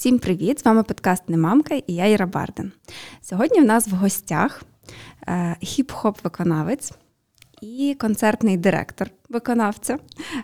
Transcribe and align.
Всім 0.00 0.18
привіт! 0.18 0.60
З 0.60 0.64
вами 0.64 0.82
подкаст 0.82 1.28
Немамка 1.28 1.74
і 1.74 1.94
я 1.94 2.06
Іра 2.06 2.26
Барден. 2.26 2.72
Сьогодні 3.22 3.60
в 3.60 3.64
нас 3.64 3.88
в 3.88 3.90
гостях 3.90 4.62
е, 5.28 5.56
хіп-хоп-виконавець 5.62 6.92
і 7.62 7.96
концертний 8.00 8.56
директор 8.56 9.10
виконавця, 9.28 9.98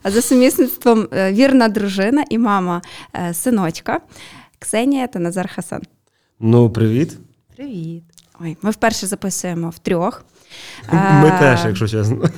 за 0.05 0.23
сумісництвом 0.23 1.09
е, 1.13 1.33
вірна 1.33 1.69
дружина 1.69 2.25
і 2.31 2.39
мама 2.39 2.83
е, 3.15 3.35
синочка 3.35 4.01
Ксенія 4.59 5.07
та 5.07 5.19
Назар 5.19 5.51
Хасан. 5.55 5.83
Ну, 6.41 6.71
привіт. 6.71 7.19
Привіт. 7.57 8.05
Ой, 8.41 8.57
Ми 8.63 8.71
вперше 8.71 9.07
записуємо 9.07 9.71
в 9.71 9.79
трьох. 9.79 10.25
Ми 10.93 11.31
теж, 11.41 11.65
якщо 11.65 11.89
чесно. 11.89 12.29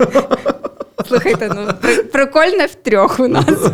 Слухайте, 1.06 1.50
ну 1.54 1.68
прикольне 2.12 2.66
в 2.66 2.74
трьох 2.74 3.20
у 3.20 3.28
нас. 3.28 3.44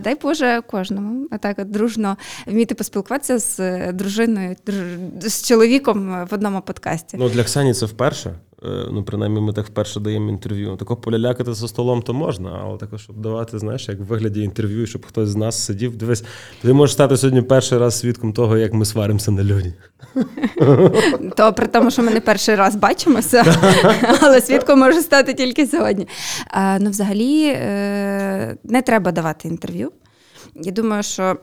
Дай 0.00 0.14
Боже 0.22 0.62
кожному. 0.70 1.26
А 1.30 1.38
так 1.38 1.64
дружно 1.64 2.16
вміти 2.46 2.74
поспілкуватися 2.74 3.38
з 3.38 3.92
дружиною, 3.92 4.56
з 5.20 5.48
чоловіком 5.48 6.26
в 6.30 6.34
одному 6.34 6.60
подкасті. 6.60 7.16
Ну, 7.20 7.28
для 7.28 7.44
Ксані 7.44 7.74
це 7.74 7.86
вперше. 7.86 8.34
Е, 8.66 8.88
ну, 8.92 9.04
принаймні, 9.04 9.40
ми 9.40 9.52
так 9.52 9.66
вперше 9.66 10.00
даємо 10.00 10.30
інтерв'ю. 10.30 10.76
Тако 10.76 10.96
полялякати 10.96 11.54
за 11.54 11.68
столом 11.68 12.02
то 12.02 12.14
можна, 12.14 12.60
але 12.64 12.78
також, 12.78 13.02
щоб 13.02 13.16
давати, 13.16 13.58
знаєш, 13.58 13.88
як 13.88 14.00
в 14.00 14.02
вигляді 14.02 14.42
інтерв'ю, 14.42 14.86
щоб 14.86 15.06
хтось 15.06 15.28
з 15.28 15.36
нас 15.36 15.64
сидів. 15.64 15.96
Дивись, 15.96 16.24
ти 16.62 16.72
можеш 16.72 16.92
стати 16.92 17.16
сьогодні 17.16 17.42
перший 17.42 17.78
раз 17.78 17.98
свідком 17.98 18.32
того, 18.32 18.56
як 18.56 18.72
ми 18.74 18.84
сваримося 18.84 19.30
на 19.30 19.44
люди. 19.44 19.74
То 21.36 21.52
при 21.52 21.66
тому, 21.66 21.90
що 21.90 22.02
ми 22.02 22.10
не 22.10 22.20
перший 22.20 22.54
раз 22.54 22.76
бачимося, 22.76 23.44
але 24.20 24.40
свідком 24.40 24.78
може 24.78 25.02
стати 25.02 25.34
тільки 25.34 25.66
сьогодні. 25.66 26.08
Ну, 26.80 26.90
взагалі, 26.90 27.46
е, 27.46 28.56
не 28.64 28.82
треба 28.82 29.12
давати 29.12 29.48
інтерв'ю. 29.48 29.92
Я 30.54 30.72
думаю, 30.72 31.02
що 31.02 31.36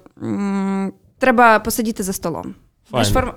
треба 1.19 1.59
посидіти 1.59 2.03
за 2.03 2.13
столом. 2.13 2.55
Файно. 2.91 3.33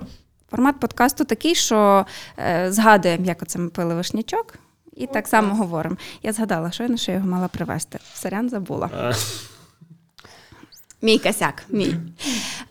Формат 0.51 0.79
подкасту 0.79 1.25
такий, 1.25 1.55
що 1.55 2.05
е, 2.39 2.71
згадуємо, 2.71 3.25
як 3.25 3.41
оце 3.41 3.59
ми 3.59 3.69
пили 3.69 3.95
вишнячок, 3.95 4.53
і 4.95 5.05
О, 5.05 5.07
так 5.07 5.27
само 5.27 5.55
говоримо. 5.55 5.97
Я 6.23 6.33
згадала, 6.33 6.71
щойно, 6.71 6.97
що 6.97 7.11
я 7.11 7.17
його 7.17 7.29
мала 7.29 7.47
привезти. 7.47 7.99
Сорян 8.13 8.49
забула. 8.49 9.13
Мій 11.01 11.19
косяк, 11.19 11.63
мій. 11.69 11.95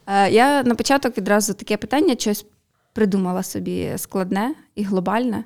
Е, 0.06 0.30
я 0.30 0.62
на 0.62 0.74
початок 0.74 1.18
відразу 1.18 1.54
таке 1.54 1.76
питання 1.76 2.16
щось 2.18 2.46
придумала 2.92 3.42
собі 3.42 3.92
складне 3.96 4.54
і 4.74 4.82
глобальне 4.82 5.44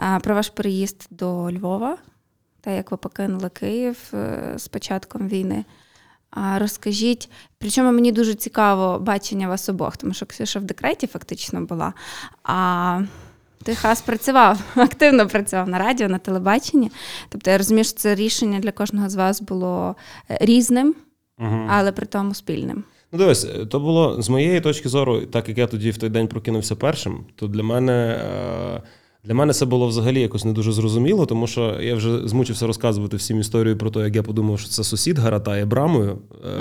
е, 0.00 0.18
про 0.18 0.34
ваш 0.34 0.48
переїзд 0.48 1.06
до 1.10 1.52
Львова, 1.52 1.98
та 2.60 2.70
як 2.70 2.90
ви 2.90 2.96
покинули 2.96 3.48
Київ 3.48 3.98
е, 4.14 4.52
з 4.56 4.68
початком 4.68 5.28
війни. 5.28 5.64
Розкажіть, 6.56 7.30
причому 7.58 7.92
мені 7.92 8.12
дуже 8.12 8.34
цікаво 8.34 8.98
бачення 8.98 9.48
вас 9.48 9.68
обох, 9.68 9.96
тому 9.96 10.14
що 10.14 10.26
Ксюша 10.26 10.58
в 10.58 10.64
декреті 10.64 11.06
фактично 11.06 11.60
була. 11.60 11.92
А 12.42 13.00
ти 13.62 13.74
хас 13.74 14.02
працював, 14.02 14.60
активно 14.74 15.28
працював 15.28 15.68
на 15.68 15.78
радіо, 15.78 16.08
на 16.08 16.18
телебаченні. 16.18 16.90
Тобто 17.28 17.50
я 17.50 17.58
розумію, 17.58 17.84
що 17.84 17.98
це 17.98 18.14
рішення 18.14 18.58
для 18.58 18.72
кожного 18.72 19.08
з 19.08 19.14
вас 19.14 19.42
було 19.42 19.96
е, 20.30 20.38
різним, 20.40 20.94
угу. 21.38 21.66
але 21.68 21.92
при 21.92 22.06
тому 22.06 22.34
спільним. 22.34 22.84
Ну, 23.12 23.18
дивись, 23.18 23.46
то 23.70 23.80
було 23.80 24.22
з 24.22 24.28
моєї 24.28 24.60
точки 24.60 24.88
зору, 24.88 25.20
так 25.20 25.48
як 25.48 25.58
я 25.58 25.66
тоді 25.66 25.90
в 25.90 25.98
той 25.98 26.08
день 26.10 26.28
прокинувся 26.28 26.76
першим, 26.76 27.24
то 27.36 27.46
для 27.46 27.62
мене. 27.62 28.20
Е- 28.24 28.82
для 29.28 29.34
мене 29.34 29.52
це 29.52 29.66
було 29.66 29.86
взагалі 29.86 30.20
якось 30.20 30.44
не 30.44 30.52
дуже 30.52 30.72
зрозуміло, 30.72 31.26
тому 31.26 31.46
що 31.46 31.76
я 31.80 31.94
вже 31.94 32.28
змучився 32.28 32.66
розказувати 32.66 33.16
всім 33.16 33.40
історію 33.40 33.78
про 33.78 33.90
те, 33.90 34.00
як 34.00 34.16
я 34.16 34.22
подумав, 34.22 34.60
що 34.60 34.68
це 34.68 34.84
сусід 34.84 35.18
гаратає 35.18 35.64
брамою 35.64 36.18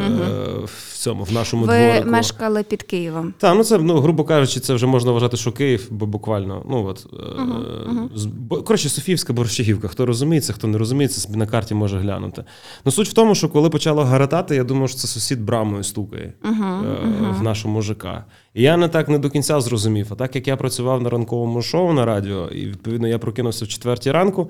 угу. 0.07 0.23
в 0.65 0.97
цьому 0.97 1.23
в 1.23 1.31
нашому 1.31 1.65
Ви 1.65 1.77
дворику. 1.77 2.05
Ви 2.05 2.11
мешкали 2.11 2.63
під 2.63 2.83
Києвом. 2.83 3.33
Так, 3.37 3.55
ну 3.57 3.63
це 3.63 3.77
ну 3.77 3.99
грубо 3.99 4.23
кажучи, 4.23 4.59
це 4.59 4.73
вже 4.73 4.87
можна 4.87 5.11
вважати, 5.11 5.37
що 5.37 5.51
Київ, 5.51 5.87
бо 5.89 6.05
буквально 6.05 6.65
ну 6.69 6.85
от 6.85 7.07
угу, 7.39 7.55
угу. 8.49 8.63
коротше, 8.63 8.89
Софіївська 8.89 9.33
борщагівка. 9.33 9.87
Хто 9.87 10.05
розуміється, 10.05 10.53
хто 10.53 10.67
не 10.67 10.77
розуміється, 10.77 11.29
на 11.37 11.45
карті 11.45 11.75
може 11.75 11.99
глянути. 11.99 12.43
Ну 12.85 12.91
суть 12.91 13.09
в 13.09 13.13
тому, 13.13 13.35
що 13.35 13.49
коли 13.49 13.69
почало 13.69 14.03
гаратати, 14.03 14.55
я 14.55 14.63
думав, 14.63 14.89
що 14.89 14.97
це 14.97 15.07
сусід 15.07 15.41
брамою 15.41 15.83
стукає 15.83 16.33
в 17.39 17.43
нашому 17.43 17.81
ЖК. 17.81 18.05
І 18.57 18.61
я 18.61 18.77
не 18.77 18.87
так 18.87 19.09
не 19.09 19.19
до 19.19 19.29
кінця 19.29 19.61
зрозумів. 19.61 20.07
А 20.09 20.15
так 20.15 20.35
як 20.35 20.47
я 20.47 20.57
працював 20.57 21.01
на 21.01 21.09
ранковому 21.09 21.61
шоу 21.61 21.93
на 21.93 22.05
радіо, 22.05 22.49
і 22.57 22.65
відповідно 22.65 23.07
я 23.07 23.19
прокинувся 23.19 23.65
в 23.65 23.67
четвертій 23.67 24.11
ранку, 24.11 24.49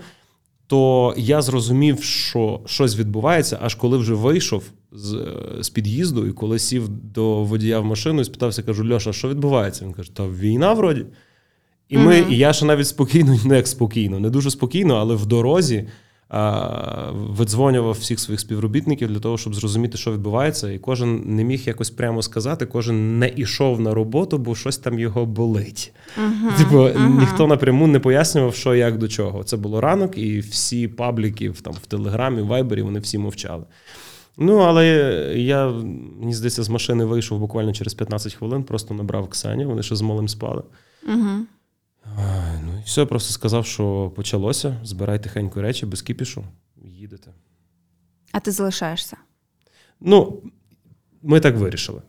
то 0.67 1.13
я 1.17 1.41
зрозумів, 1.41 2.03
що 2.03 2.59
щось 2.65 2.97
відбувається, 2.97 3.59
аж 3.61 3.75
коли 3.75 3.97
вже 3.97 4.13
вийшов 4.13 4.63
з 4.91 5.13
е, 5.13 5.63
з 5.63 5.69
під'їзду, 5.69 6.27
і 6.27 6.31
коли 6.31 6.59
сів 6.59 6.89
до 6.89 7.43
водія 7.43 7.79
в 7.79 7.85
машину 7.85 8.21
і 8.21 8.25
спитався, 8.25 8.63
кажу: 8.63 8.93
Льоша, 8.93 9.13
що 9.13 9.29
відбувається? 9.29 9.85
Він 9.85 9.93
каже: 9.93 10.15
Та 10.15 10.27
війна 10.27 10.73
вроді. 10.73 11.05
І 11.89 11.97
ми, 11.97 12.13
mm-hmm. 12.13 12.29
і 12.29 12.37
я 12.37 12.53
ще 12.53 12.65
навіть 12.65 12.87
спокійно, 12.87 13.39
не 13.45 13.55
як 13.55 13.67
спокійно, 13.67 14.19
не 14.19 14.29
дуже 14.29 14.51
спокійно, 14.51 14.95
але 14.95 15.15
в 15.15 15.25
дорозі 15.25 15.87
видзвонював 17.13 17.93
всіх 17.93 18.19
своїх 18.19 18.39
співробітників 18.39 19.09
для 19.09 19.19
того, 19.19 19.37
щоб 19.37 19.55
зрозуміти, 19.55 19.97
що 19.97 20.11
відбувається, 20.13 20.71
і 20.71 20.79
кожен 20.79 21.23
не 21.25 21.43
міг 21.43 21.61
якось 21.65 21.89
прямо 21.89 22.21
сказати, 22.21 22.65
кожен 22.65 23.19
не 23.19 23.27
ішов 23.27 23.79
на 23.79 23.93
роботу, 23.93 24.37
бо 24.37 24.55
щось 24.55 24.77
там 24.77 24.99
його 24.99 25.25
болить. 25.25 25.93
Uh-huh, 26.17 26.57
типу, 26.57 26.75
uh-huh. 26.75 27.19
ніхто 27.19 27.47
напряму 27.47 27.87
не 27.87 27.99
пояснював, 27.99 28.55
що 28.55 28.75
як 28.75 28.97
до 28.97 29.07
чого. 29.07 29.43
Це 29.43 29.57
було 29.57 29.81
ранок, 29.81 30.17
і 30.17 30.39
всі 30.39 30.87
пабліки 30.87 31.51
там 31.61 31.73
в 31.73 31.85
Телеграмі, 31.85 32.41
в 32.41 32.47
Вайбері 32.47 32.81
вони 32.81 32.99
всі 32.99 33.17
мовчали. 33.17 33.63
Ну, 34.37 34.57
але 34.57 34.87
я, 35.35 35.67
мені 36.19 36.33
здається, 36.33 36.63
з 36.63 36.69
машини 36.69 37.05
вийшов 37.05 37.39
буквально 37.39 37.73
через 37.73 37.93
15 37.93 38.33
хвилин, 38.33 38.63
просто 38.63 38.93
набрав 38.93 39.29
Ксеню, 39.29 39.67
вони 39.67 39.83
ще 39.83 39.95
з 39.95 40.01
малим 40.01 40.27
спали. 40.27 40.63
Uh-huh. 41.09 41.39
Ну 42.63 42.79
і 42.79 42.83
все, 42.85 43.05
просто 43.05 43.33
сказав, 43.33 43.65
що 43.65 44.13
почалося. 44.15 44.77
Збирай 44.83 45.23
тихенько 45.23 45.61
речі, 45.61 45.85
без 45.85 46.01
кіпішу, 46.01 46.43
їдете. 46.83 47.31
А 48.31 48.39
ти 48.39 48.51
залишаєшся? 48.51 49.17
Ну, 49.99 50.41
ми 51.21 51.39
так 51.39 51.55
вирішили. 51.55 52.01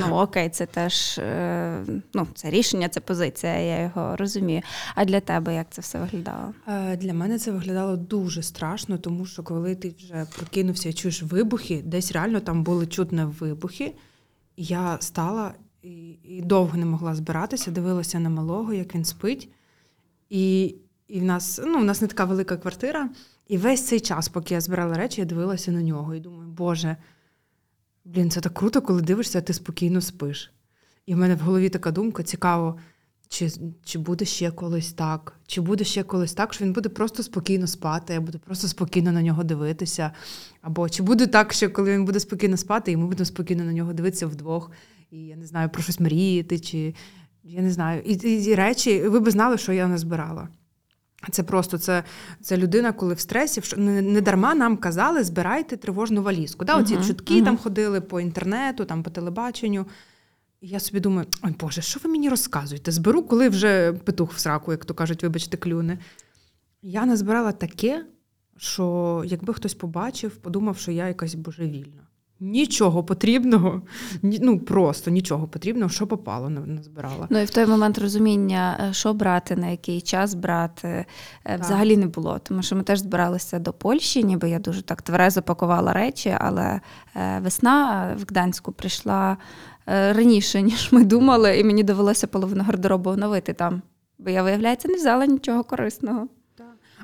Ну, 0.00 0.16
окей, 0.16 0.48
це 0.48 0.66
теж 0.66 1.18
е, 1.18 1.84
ну, 2.14 2.26
це 2.34 2.50
рішення, 2.50 2.88
це 2.88 3.00
позиція, 3.00 3.58
я 3.58 3.82
його 3.82 4.16
розумію. 4.16 4.62
А 4.94 5.04
для 5.04 5.20
тебе 5.20 5.54
як 5.54 5.66
це 5.70 5.82
все 5.82 5.98
виглядало? 5.98 6.54
Е, 6.68 6.96
для 6.96 7.14
мене 7.14 7.38
це 7.38 7.50
виглядало 7.50 7.96
дуже 7.96 8.42
страшно, 8.42 8.98
тому 8.98 9.26
що 9.26 9.42
коли 9.42 9.74
ти 9.74 9.94
вже 9.98 10.26
прокинувся 10.36 10.88
і 10.88 10.92
чуєш 10.92 11.22
вибухи, 11.22 11.82
десь 11.84 12.12
реально 12.12 12.40
там 12.40 12.64
були 12.64 12.86
чутні 12.86 13.24
вибухи. 13.24 13.94
Я 14.56 14.96
стала 15.00 15.52
і 15.82 16.10
і 16.10 16.42
довго 16.42 16.78
не 16.78 16.86
могла 16.86 17.14
збиратися, 17.14 17.70
дивилася 17.70 18.20
на 18.20 18.30
малого, 18.30 18.72
як 18.72 18.94
він 18.94 19.04
спить. 19.04 19.48
І 20.30 20.74
і 21.08 21.20
в 21.20 21.24
нас 21.24 21.60
ну, 21.64 21.78
в 21.78 21.84
нас 21.84 22.00
не 22.00 22.08
така 22.08 22.24
велика 22.24 22.56
квартира. 22.56 23.10
І 23.48 23.58
весь 23.58 23.86
цей 23.86 24.00
час, 24.00 24.28
поки 24.28 24.54
я 24.54 24.60
збирала 24.60 24.94
речі, 24.94 25.20
я 25.20 25.24
дивилася 25.24 25.72
на 25.72 25.82
нього 25.82 26.14
і 26.14 26.20
думаю, 26.20 26.50
Боже, 26.50 26.96
блін, 28.04 28.30
це 28.30 28.40
так 28.40 28.54
круто, 28.54 28.82
коли 28.82 29.02
дивишся, 29.02 29.38
а 29.38 29.42
ти 29.42 29.52
спокійно 29.52 30.00
спиш. 30.00 30.52
І 31.06 31.14
в 31.14 31.18
мене 31.18 31.34
в 31.34 31.38
голові 31.38 31.68
така 31.68 31.90
думка: 31.90 32.22
цікаво, 32.22 32.78
чи 33.28 33.50
чи 33.84 33.98
буде 33.98 34.24
ще 34.24 34.50
колись 34.50 34.92
так, 34.92 35.40
чи 35.46 35.60
буде 35.60 35.84
ще 35.84 36.02
колись 36.02 36.34
так, 36.34 36.54
що 36.54 36.64
він 36.64 36.72
буде 36.72 36.88
просто 36.88 37.22
спокійно 37.22 37.66
спати, 37.66 38.12
я 38.12 38.20
буду 38.20 38.38
просто 38.38 38.68
спокійно 38.68 39.12
на 39.12 39.22
нього 39.22 39.44
дивитися. 39.44 40.12
Або 40.60 40.88
чи 40.88 41.02
буде 41.02 41.26
так, 41.26 41.52
що 41.52 41.70
коли 41.70 41.92
він 41.92 42.04
буде 42.04 42.20
спокійно 42.20 42.56
спати, 42.56 42.92
і 42.92 42.96
ми 42.96 43.06
будемо 43.06 43.24
спокійно 43.24 43.64
на 43.64 43.72
нього 43.72 43.92
дивитися 43.92 44.26
вдвох 44.26 44.70
і 45.10 45.18
я 45.18 45.36
не 45.36 45.46
знаю, 45.46 45.68
про 45.68 45.82
щось 45.82 46.00
мріяти, 46.00 46.58
чи 46.58 46.94
я 47.44 47.62
не 47.62 47.70
знаю. 47.70 48.02
І 48.02 48.12
і, 48.12 48.44
і 48.44 48.54
речі, 48.54 49.08
ви 49.08 49.20
б 49.20 49.30
знали, 49.30 49.58
що 49.58 49.72
я 49.72 49.88
не 49.88 49.98
збирала. 49.98 50.48
Це 51.30 51.42
просто 51.42 51.78
це 51.78 52.04
це 52.40 52.56
людина, 52.56 52.92
коли 52.92 53.14
в 53.14 53.20
стресі, 53.20 53.62
не, 53.76 54.02
не 54.02 54.20
дарма 54.20 54.54
нам 54.54 54.76
казали, 54.76 55.24
збирайте 55.24 55.76
тривожну 55.76 56.22
валізку. 56.22 56.64
Да, 56.64 56.76
Оці 56.76 56.96
uh-huh, 56.96 57.06
чутки 57.06 57.34
uh-huh. 57.34 57.44
там 57.44 57.56
ходили 57.56 58.00
по 58.00 58.20
інтернету, 58.20 58.84
там 58.84 59.02
по 59.02 59.10
телебаченню. 59.10 59.86
І 60.60 60.68
я 60.68 60.80
собі 60.80 61.00
думаю, 61.00 61.26
ой 61.42 61.54
Боже, 61.60 61.82
що 61.82 62.00
ви 62.04 62.10
мені 62.10 62.28
розказуєте? 62.28 62.92
Зберу, 62.92 63.22
коли 63.22 63.48
вже 63.48 63.92
петух 63.92 64.32
в 64.32 64.38
сраку, 64.38 64.72
як 64.72 64.84
то 64.84 64.94
кажуть, 64.94 65.22
вибачте, 65.22 65.56
клюне. 65.56 65.98
Я 66.82 67.06
назбирала 67.06 67.52
таке, 67.52 68.06
що 68.56 69.22
якби 69.26 69.54
хтось 69.54 69.74
побачив, 69.74 70.36
подумав, 70.36 70.78
що 70.78 70.92
я 70.92 71.08
якась 71.08 71.34
божевільна. 71.34 72.09
Нічого 72.42 73.04
потрібного, 73.04 73.82
ну 74.22 74.58
просто 74.58 75.10
нічого 75.10 75.48
потрібного, 75.48 75.90
що 75.90 76.06
попало, 76.06 76.48
не 76.50 76.82
збирала. 76.82 77.26
Ну 77.30 77.38
і 77.38 77.44
в 77.44 77.50
той 77.50 77.66
момент 77.66 77.98
розуміння, 77.98 78.88
е, 78.90 78.92
що 78.92 79.14
брати, 79.14 79.56
на 79.56 79.66
який 79.66 80.00
час 80.00 80.34
брати, 80.34 80.88
е, 80.88 81.06
так. 81.44 81.60
взагалі 81.60 81.96
не 81.96 82.06
було. 82.06 82.38
Тому 82.42 82.62
що 82.62 82.76
ми 82.76 82.82
теж 82.82 82.98
збиралися 82.98 83.58
до 83.58 83.72
Польщі, 83.72 84.24
ніби 84.24 84.50
я 84.50 84.58
дуже 84.58 84.82
так 84.82 85.02
тверезо 85.02 85.42
пакувала 85.42 85.92
речі, 85.92 86.36
але 86.40 86.80
е, 87.16 87.40
весна 87.40 88.08
в 88.18 88.22
Гданську 88.30 88.72
прийшла 88.72 89.36
раніше, 89.86 90.62
ніж 90.70 90.92
ми 90.92 91.04
думали, 91.04 91.58
і 91.58 91.64
мені 91.64 91.82
довелося 91.82 92.26
половину 92.26 92.64
гардеробу 92.64 93.10
оновити 93.10 93.52
там. 93.52 93.82
Бо 94.18 94.30
я, 94.30 94.42
виявляється, 94.42 94.88
не 94.88 94.94
взяла 94.94 95.26
нічого 95.26 95.64
корисного. 95.64 96.28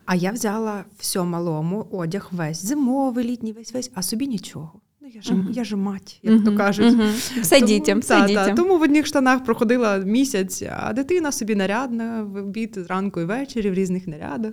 А 0.05 0.15
я 0.15 0.31
взяла 0.31 0.85
все 0.99 1.23
малому, 1.23 1.87
одяг 1.91 2.29
весь 2.33 2.65
зимовий, 2.65 3.25
літній, 3.25 3.53
весь 3.53 3.75
весь, 3.75 3.91
а 3.95 4.03
собі 4.03 4.27
нічого 4.27 4.73
Ну, 5.07 5.13
я 5.15 5.23
ж, 5.23 5.35
Мгм. 5.35 5.49
я 5.53 5.65
ж 5.65 5.77
мать, 5.77 6.21
як 6.23 6.35
то 6.45 6.51
Мгм, 6.51 6.57
кажуть. 6.57 6.95
мгм. 6.95 7.09
Все 7.43 7.55
Тому- 7.61 7.67
дітям, 7.67 8.01
все 8.01 8.15
та, 8.15 8.29
та. 8.35 8.55
Тому 8.55 8.79
в 8.79 8.83
одних 8.83 9.07
штанах 9.07 9.45
проходила 9.45 9.99
місяць, 9.99 10.63
а 10.77 10.93
дитина 10.93 11.33
собі 11.33 11.55
нарядна 11.55 12.23
в 12.23 12.37
обід 12.37 12.75
зранку 12.87 13.21
і 13.21 13.25
ввечері 13.25 13.71
в 13.71 13.75
різних 13.75 14.07
нарядах. 14.09 14.53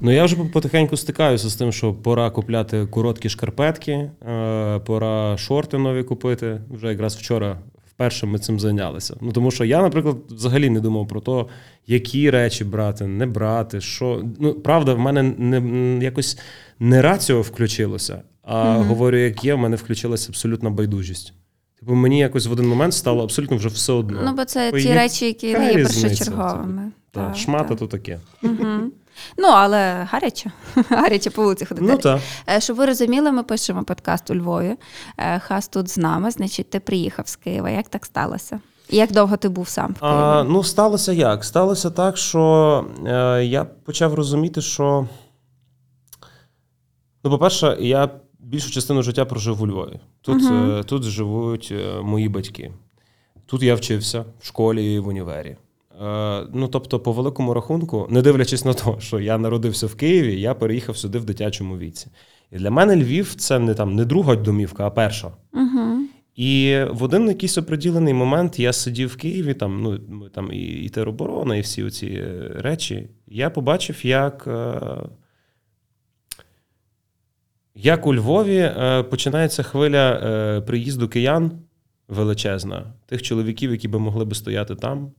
Ну 0.00 0.10
я 0.12 0.24
вже 0.24 0.36
потихеньку 0.36 0.96
стикаюся 0.96 1.48
з 1.48 1.56
тим, 1.56 1.72
що 1.72 1.94
пора 1.94 2.30
купляти 2.30 2.86
короткі 2.86 3.28
шкарпетки, 3.28 3.92
е, 3.92 4.78
пора 4.78 5.36
шорти 5.38 5.78
нові 5.78 6.02
купити. 6.02 6.60
Вже 6.70 6.86
якраз 6.88 7.16
вчора 7.16 7.58
вперше 7.94 8.26
ми 8.26 8.38
цим 8.38 8.60
зайнялися. 8.60 9.16
Ну 9.20 9.32
тому 9.32 9.50
що 9.50 9.64
я, 9.64 9.82
наприклад, 9.82 10.16
взагалі 10.30 10.70
не 10.70 10.80
думав 10.80 11.08
про 11.08 11.20
те, 11.20 11.44
які 11.86 12.30
речі 12.30 12.64
брати, 12.64 13.06
не 13.06 13.26
брати, 13.26 13.80
що. 13.80 14.24
Ну, 14.40 14.54
правда, 14.54 14.94
в 14.94 14.98
мене 14.98 15.22
не 15.22 16.04
якось 16.04 16.38
не 16.80 17.02
раціо 17.02 17.42
включилося, 17.42 18.22
а 18.42 18.64
Мгм. 18.64 18.82
говорю, 18.88 19.18
як 19.18 19.44
є, 19.44 19.54
в 19.54 19.58
мене 19.58 19.76
включилася 19.76 20.28
абсолютна 20.28 20.70
байдужість. 20.70 21.32
Типу, 21.80 21.94
мені 21.94 22.18
якось 22.18 22.46
в 22.46 22.52
один 22.52 22.68
момент 22.68 22.94
стало 22.94 23.22
абсолютно 23.22 23.56
вже 23.56 23.68
все 23.68 23.92
одно. 23.92 24.20
Ну, 24.24 24.32
бо 24.34 24.44
це 24.44 24.70
Ой, 24.74 24.82
ті 24.82 24.92
речі, 24.94 25.26
які 25.26 25.52
не 25.52 25.72
є 25.72 25.82
першочерговими. 25.84 26.92
Та, 27.10 27.26
Так, 27.26 27.36
шмата 27.36 27.68
так. 27.68 27.78
то 27.78 27.86
таке. 27.86 28.20
Мгм. 28.42 28.92
Ну, 29.38 29.48
але 29.48 30.06
гаряче. 30.10 30.52
Гаряче 30.90 31.30
по 31.30 31.42
вулиці 31.42 31.64
ходити. 31.64 31.86
Ну 31.86 31.96
так. 31.98 32.20
Е, 32.48 32.60
Щоб 32.60 32.76
ви 32.76 32.86
розуміли, 32.86 33.32
ми 33.32 33.42
пишемо 33.42 33.84
подкаст 33.84 34.30
у 34.30 34.34
Львові. 34.34 34.76
Е, 35.18 35.38
Хас 35.38 35.68
тут 35.68 35.88
з 35.88 35.98
нами, 35.98 36.30
значить, 36.30 36.70
ти 36.70 36.80
приїхав 36.80 37.28
з 37.28 37.36
Києва. 37.36 37.70
Як 37.70 37.88
так 37.88 38.06
сталося? 38.06 38.60
І 38.88 38.96
як 38.96 39.12
довго 39.12 39.36
ти 39.36 39.48
був 39.48 39.68
сам 39.68 39.92
в 39.92 40.00
Києві? 40.00 40.16
А, 40.16 40.44
ну, 40.44 40.64
сталося 40.64 41.12
як? 41.12 41.44
Сталося 41.44 41.90
так, 41.90 42.16
що 42.16 42.84
е, 43.06 43.44
я 43.44 43.64
почав 43.64 44.14
розуміти, 44.14 44.60
що. 44.60 45.08
Ну, 47.24 47.30
по-перше, 47.30 47.76
я 47.80 48.10
більшу 48.42 48.70
частину 48.70 49.02
життя 49.02 49.24
прожив 49.24 49.62
у 49.62 49.66
Львові. 49.66 50.00
Тут, 50.22 50.42
е, 50.42 50.82
тут 50.82 51.02
живуть 51.02 51.72
е, 51.72 52.00
мої 52.00 52.28
батьки. 52.28 52.72
Тут 53.46 53.62
я 53.62 53.74
вчився 53.74 54.24
в 54.40 54.46
школі 54.46 54.94
і 54.94 54.98
в 54.98 55.08
універі. 55.08 55.56
Е, 56.02 56.46
ну, 56.54 56.68
тобто, 56.68 57.00
по 57.00 57.12
великому 57.12 57.54
рахунку, 57.54 58.06
не 58.10 58.22
дивлячись 58.22 58.64
на 58.64 58.74
те, 58.74 58.84
що 58.98 59.20
я 59.20 59.38
народився 59.38 59.86
в 59.86 59.94
Києві, 59.94 60.40
я 60.40 60.54
переїхав 60.54 60.96
сюди 60.96 61.18
в 61.18 61.24
дитячому 61.24 61.78
віці. 61.78 62.06
І 62.52 62.56
для 62.56 62.70
мене 62.70 62.96
Львів 62.96 63.34
це 63.34 63.58
не 63.58 63.74
там 63.74 63.94
не 63.94 64.04
друга 64.04 64.36
домівка, 64.36 64.86
а 64.86 64.90
перша. 64.90 65.30
Угу. 65.52 66.00
І 66.36 66.78
в 66.90 67.02
один 67.02 67.28
якийсь 67.28 67.58
оприділений 67.58 68.14
момент 68.14 68.58
я 68.58 68.72
сидів 68.72 69.08
в 69.08 69.16
Києві, 69.16 69.54
там, 69.54 69.82
ну, 69.82 69.98
там 70.28 70.52
і, 70.52 70.58
і 70.58 70.88
тероборона, 70.88 71.56
і 71.56 71.60
всі 71.60 71.90
ці 71.90 72.22
речі. 72.54 73.08
Я 73.26 73.50
побачив, 73.50 74.06
як, 74.06 74.48
як 77.74 78.06
у 78.06 78.14
Львові 78.14 78.56
е, 78.56 79.02
починається 79.02 79.62
хвиля 79.62 80.12
е, 80.12 80.60
приїзду 80.60 81.08
киян 81.08 81.52
величезна, 82.08 82.92
тих 83.06 83.22
чоловіків, 83.22 83.70
які 83.70 83.88
би 83.88 83.98
могли 83.98 84.24
би 84.24 84.34
стояти 84.34 84.74
там. 84.74 85.12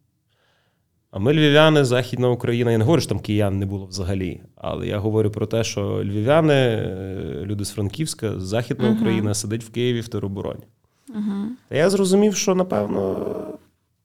А 1.11 1.19
ми 1.19 1.33
львів'яни, 1.33 1.85
Західна 1.85 2.29
Україна. 2.29 2.71
Я 2.71 2.77
не 2.77 2.83
говорю, 2.83 3.01
що 3.01 3.09
там 3.09 3.19
киян 3.19 3.59
не 3.59 3.65
було 3.65 3.85
взагалі, 3.85 4.41
але 4.55 4.87
я 4.87 4.97
говорю 4.97 5.31
про 5.31 5.45
те, 5.45 5.63
що 5.63 6.03
львів'яни, 6.03 6.53
е, 6.53 7.41
люди 7.45 7.65
з 7.65 7.69
Франківська, 7.69 8.39
Західна 8.39 8.89
Мгм. 8.89 8.97
Україна 8.97 9.33
сидить 9.33 9.63
в 9.63 9.71
Києві 9.71 10.01
в 10.01 10.07
теробороні. 10.07 10.63
Угу. 11.09 11.47
Та 11.69 11.75
я 11.75 11.89
зрозумів, 11.89 12.35
що 12.35 12.55
напевно 12.55 13.17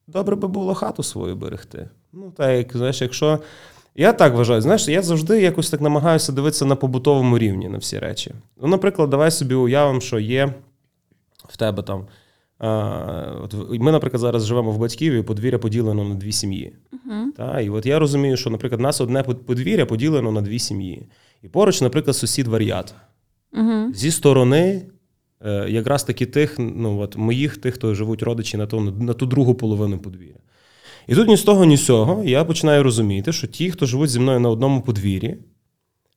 добре 0.06 0.36
би 0.36 0.48
було 0.48 0.74
хату 0.74 1.02
свою 1.02 1.36
берегти. 1.36 1.88
Ну, 2.12 2.32
так 2.36 2.56
як 2.56 2.76
знаєш, 2.76 3.02
якщо. 3.02 3.38
Я 3.98 4.12
так 4.12 4.34
вважаю, 4.34 4.60
знаєш, 4.60 4.88
я 4.88 5.02
завжди 5.02 5.42
якось 5.42 5.70
так 5.70 5.80
намагаюся 5.80 6.32
дивитися 6.32 6.64
на 6.64 6.76
побутовому 6.76 7.38
рівні 7.38 7.68
на 7.68 7.78
всі 7.78 7.98
речі. 7.98 8.34
Ну, 8.62 8.68
наприклад, 8.68 9.10
давай 9.10 9.30
собі 9.30 9.54
уявимо, 9.54 10.00
що 10.00 10.18
є 10.18 10.54
в 11.48 11.56
тебе 11.56 11.82
там. 11.82 12.06
А, 12.58 12.68
от 13.42 13.54
ми, 13.70 13.92
наприклад, 13.92 14.20
зараз 14.20 14.46
живемо 14.46 14.70
в 14.70 14.78
батьків, 14.78 15.12
і 15.12 15.22
подвір'я 15.22 15.58
поділено 15.58 16.04
на 16.04 16.14
дві 16.14 16.32
сім'ї. 16.32 16.76
Угу. 16.92 17.32
Та? 17.36 17.60
І 17.60 17.70
от 17.70 17.86
я 17.86 17.98
розумію, 17.98 18.36
що, 18.36 18.50
наприклад, 18.50 18.80
нас 18.80 19.00
одне 19.00 19.22
подвір'я 19.22 19.86
поділено 19.86 20.32
на 20.32 20.40
дві 20.40 20.58
сім'ї. 20.58 21.06
І 21.42 21.48
поруч, 21.48 21.80
наприклад, 21.80 22.16
сусід 22.16 22.46
варіат. 22.46 22.94
Угу. 23.52 23.94
Зі 23.94 24.10
сторони, 24.10 24.82
е, 25.40 25.66
якраз 25.68 26.04
таки 26.04 26.26
тих, 26.26 26.54
ну 26.58 26.98
от 26.98 27.16
моїх, 27.16 27.56
тих, 27.56 27.74
хто 27.74 27.94
живуть 27.94 28.22
родичі 28.22 28.56
на 28.56 28.66
ту, 28.66 28.80
на 28.80 29.12
ту 29.12 29.26
другу 29.26 29.54
половину 29.54 29.98
подвір'я. 29.98 30.36
І 31.06 31.14
тут 31.14 31.28
ні 31.28 31.36
з 31.36 31.42
того, 31.42 31.64
ні 31.64 31.76
з 31.76 31.84
цього 31.84 32.24
я 32.24 32.44
починаю 32.44 32.82
розуміти, 32.82 33.32
що 33.32 33.46
ті, 33.46 33.70
хто 33.70 33.86
живуть 33.86 34.10
зі 34.10 34.20
мною 34.20 34.40
на 34.40 34.48
одному 34.48 34.80
подвір'ї, 34.80 35.38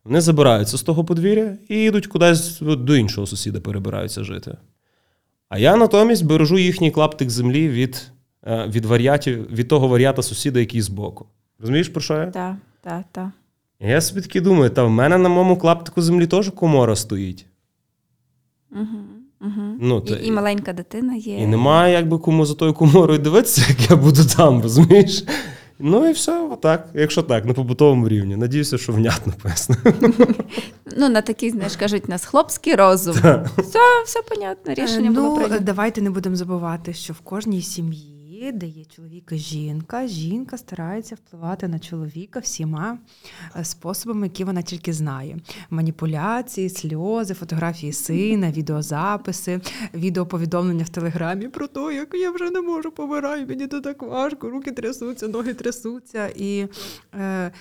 вони 0.03 0.21
забираються 0.21 0.77
з 0.77 0.83
того 0.83 1.05
подвір'я 1.05 1.57
і 1.69 1.83
йдуть 1.83 2.07
кудись 2.07 2.59
до 2.61 2.95
іншого 2.95 3.27
сусіда, 3.27 3.59
перебираються 3.59 4.23
жити. 4.23 4.57
А 5.49 5.57
я 5.57 5.75
натомість 5.75 6.25
бережу 6.25 6.57
їхній 6.57 6.91
клаптик 6.91 7.29
землі 7.29 7.69
від, 7.69 8.11
е, 8.47 8.67
від 8.67 8.85
варіатів, 8.85 9.51
від 9.51 9.67
того 9.67 9.87
варіата 9.87 10.21
сусіда, 10.21 10.59
який 10.59 10.81
збоку. 10.81 11.25
Розумієш, 11.59 11.89
про 11.89 12.01
що 12.01 12.13
я? 12.13 12.25
Так, 12.25 12.55
так, 12.81 13.05
так. 13.11 13.29
Я 13.79 14.01
собі 14.01 14.21
таки 14.21 14.41
думаю, 14.41 14.69
та 14.69 14.83
в 14.83 14.89
мене 14.89 15.17
на 15.17 15.29
моєму 15.29 15.57
клаптику 15.57 16.01
землі 16.01 16.27
теж 16.27 16.49
комора 16.49 16.95
стоїть. 16.95 17.45
Угу. 18.71 19.18
Угу. 19.41 19.77
Ну, 19.79 20.01
та 20.01 20.15
і, 20.15 20.27
і 20.27 20.31
маленька 20.31 20.73
дитина 20.73 21.15
є. 21.15 21.37
І 21.37 21.45
немає 21.47 21.93
якби 21.93 22.17
кому 22.17 22.45
за 22.45 22.53
тою 22.53 22.73
коморою 22.73 23.19
дивитися, 23.19 23.65
як 23.69 23.89
я 23.89 23.95
буду 23.95 24.25
там, 24.37 24.61
розумієш? 24.61 25.23
Ну 25.81 26.09
і 26.09 26.11
все, 26.11 26.47
отак, 26.51 26.89
якщо 26.93 27.23
так, 27.23 27.45
на 27.45 27.53
побутовому 27.53 28.09
рівні. 28.09 28.35
Надіюся, 28.35 28.77
що 28.77 28.93
внятно 28.93 29.33
пояснив. 29.43 29.79
Ну, 30.97 31.09
на 31.09 31.21
такий, 31.21 31.49
знаєш, 31.49 31.75
кажуть, 31.75 32.09
нас 32.09 32.25
хлопський 32.25 32.75
розум. 32.75 33.13
Все, 33.13 33.79
все 34.05 34.21
понятно, 34.29 34.73
рішення 34.73 35.09
Е, 35.09 35.13
було 35.13 35.29
ну, 35.29 35.35
прийнято. 35.35 35.63
давайте 35.63 36.01
не 36.01 36.09
будемо 36.09 36.35
забувати, 36.35 36.93
що 36.93 37.13
в 37.13 37.19
кожній 37.19 37.61
сім'ї, 37.61 38.08
де 38.39 38.65
є 38.65 38.85
чоловік 38.85 39.29
і 39.31 39.37
жінка, 39.37 40.07
жінка 40.07 40.57
старається 40.57 41.15
впливати 41.15 41.67
на 41.67 41.79
чоловіка 41.79 42.39
всіма 42.39 42.97
е, 43.55 43.65
способами, 43.65 44.27
які 44.27 44.43
вона 44.43 44.61
тільки 44.61 44.93
знає: 44.93 45.37
маніпуляції, 45.69 46.69
сльози, 46.69 47.33
фотографії 47.33 47.93
сина, 47.93 48.51
відеозаписи, 48.51 49.61
відеоповідомлення 49.93 50.83
в 50.83 50.89
телеграмі 50.89 51.47
про 51.47 51.67
те, 51.67 51.95
як 51.95 52.13
я 52.13 52.31
вже 52.31 52.49
не 52.49 52.61
можу 52.61 52.91
помираю, 52.91 53.47
мені 53.47 53.67
то 53.67 53.81
так 53.81 54.01
важко, 54.01 54.49
руки 54.49 54.71
трясуться, 54.71 55.27
ноги 55.27 55.53
трясуться. 55.53 56.27
І 56.35 56.67
е, 57.15 57.51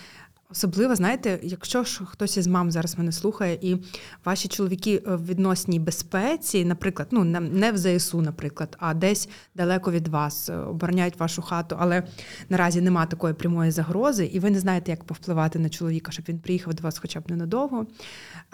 Особливо, 0.51 0.95
знаєте, 0.95 1.39
якщо 1.43 1.85
ж 1.85 2.05
хтось 2.05 2.37
із 2.37 2.47
мам 2.47 2.71
зараз 2.71 2.99
мене 2.99 3.13
слухає, 3.13 3.59
і 3.63 3.77
ваші 4.25 4.49
чоловіки 4.49 5.03
в 5.07 5.27
відносній 5.27 5.79
безпеці, 5.81 6.65
наприклад, 6.65 7.09
ну 7.11 7.25
не- 7.25 7.41
не 7.41 7.73
в 7.73 7.79
ЗСУ, 7.79 8.21
наприклад, 8.23 8.77
а 8.81 8.95
десь 8.95 9.29
далеко 9.55 9.91
від 9.93 10.09
вас 10.09 10.49
е, 10.49 10.57
обороняють 10.57 11.21
вашу 11.21 11.43
хату, 11.43 11.77
але 11.79 12.03
наразі 12.49 12.81
нема 12.81 13.07
такої 13.07 13.35
прямої 13.35 13.71
загрози, 13.71 14.27
і 14.27 14.39
ви 14.41 14.51
не 14.51 14.61
знаєте, 14.61 14.91
як 14.91 15.05
повпливати 15.05 15.59
на 15.59 15.69
чоловіка, 15.69 16.13
щоб 16.13 16.25
він 16.29 16.39
приїхав 16.39 16.75
до 16.75 16.83
вас 16.83 16.99
хоча 16.99 17.21
б 17.21 17.31
ненадовго. 17.31 17.87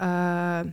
Е, 0.01 0.73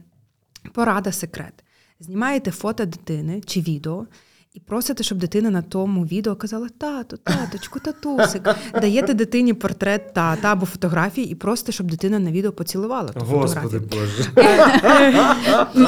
порада 0.73 1.11
секрет. 1.11 1.63
Знімаєте 1.99 2.51
фото 2.51 2.85
дитини 2.85 3.41
чи 3.45 3.61
відео. 3.61 4.05
І 4.53 4.59
просите, 4.59 5.03
щоб 5.03 5.17
дитина 5.17 5.49
на 5.49 5.61
тому 5.61 6.03
відео 6.05 6.35
казала 6.35 6.67
тато, 6.77 7.17
таточку, 7.17 7.79
татусик. 7.79 8.55
Даєте 8.81 9.13
дитині 9.13 9.53
портрет 9.53 10.13
тата 10.13 10.51
або 10.51 10.65
фотографії, 10.65 11.31
і 11.31 11.35
просите, 11.35 11.71
щоб 11.71 11.91
дитина 11.91 12.19
на 12.19 12.31
відео 12.31 12.51
поцілувала 12.51 13.09
ту 13.09 13.19
фотографію. 13.19 13.81
Боже. 13.91 14.31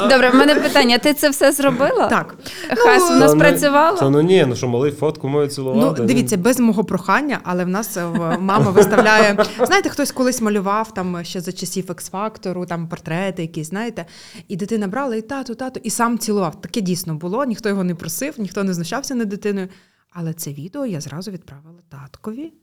Добре, 0.09 0.29
в 0.29 0.35
мене 0.35 0.55
питання: 0.55 0.97
ти 0.97 1.13
це 1.13 1.29
все 1.29 1.51
зробила? 1.51 2.07
Так. 2.07 2.35
Хас 2.77 3.11
у 3.11 3.13
нас 3.13 3.31
Та 3.31 3.91
ну- 3.91 3.97
Та 3.97 4.09
ну 4.09 4.21
ні, 4.21 4.45
ну 4.47 4.55
що 4.55 4.67
малий 4.67 4.91
фотку 4.91 5.27
мою 5.27 5.47
цілував. 5.47 5.97
Ну, 5.99 6.05
дивіться, 6.05 6.37
без 6.37 6.59
мого 6.59 6.83
прохання, 6.83 7.39
але 7.43 7.65
в 7.65 7.69
нас 7.69 7.97
е, 7.97 8.05
мама 8.39 8.71
виставляє. 8.71 9.45
Знаєте, 9.63 9.89
хтось 9.89 10.11
колись 10.11 10.41
малював 10.41 10.93
там 10.93 11.23
ще 11.23 11.41
за 11.41 11.51
часів 11.51 11.85
X-фактору, 11.85 12.65
там 12.65 12.87
портрети 12.87 13.41
якісь, 13.41 13.69
знаєте, 13.69 14.05
і 14.47 14.55
дитина 14.55 14.87
брала 14.87 15.15
і 15.15 15.21
тату, 15.21 15.55
тату, 15.55 15.79
і 15.83 15.89
сам 15.89 16.17
цілував. 16.17 16.61
Таке 16.61 16.81
дійсно 16.81 17.15
було. 17.15 17.45
Ніхто 17.45 17.69
його 17.69 17.83
не 17.83 17.95
просив, 17.95 18.33
ніхто 18.53 18.63
не 18.63 18.73
знущався 18.73 19.15
над 19.15 19.29
дитиною. 19.29 19.67
Але 20.09 20.33
це 20.33 20.53
відео 20.53 20.85
я 20.85 21.01
зразу 21.01 21.31
відправила 21.31 21.79
таткові. 21.89 22.53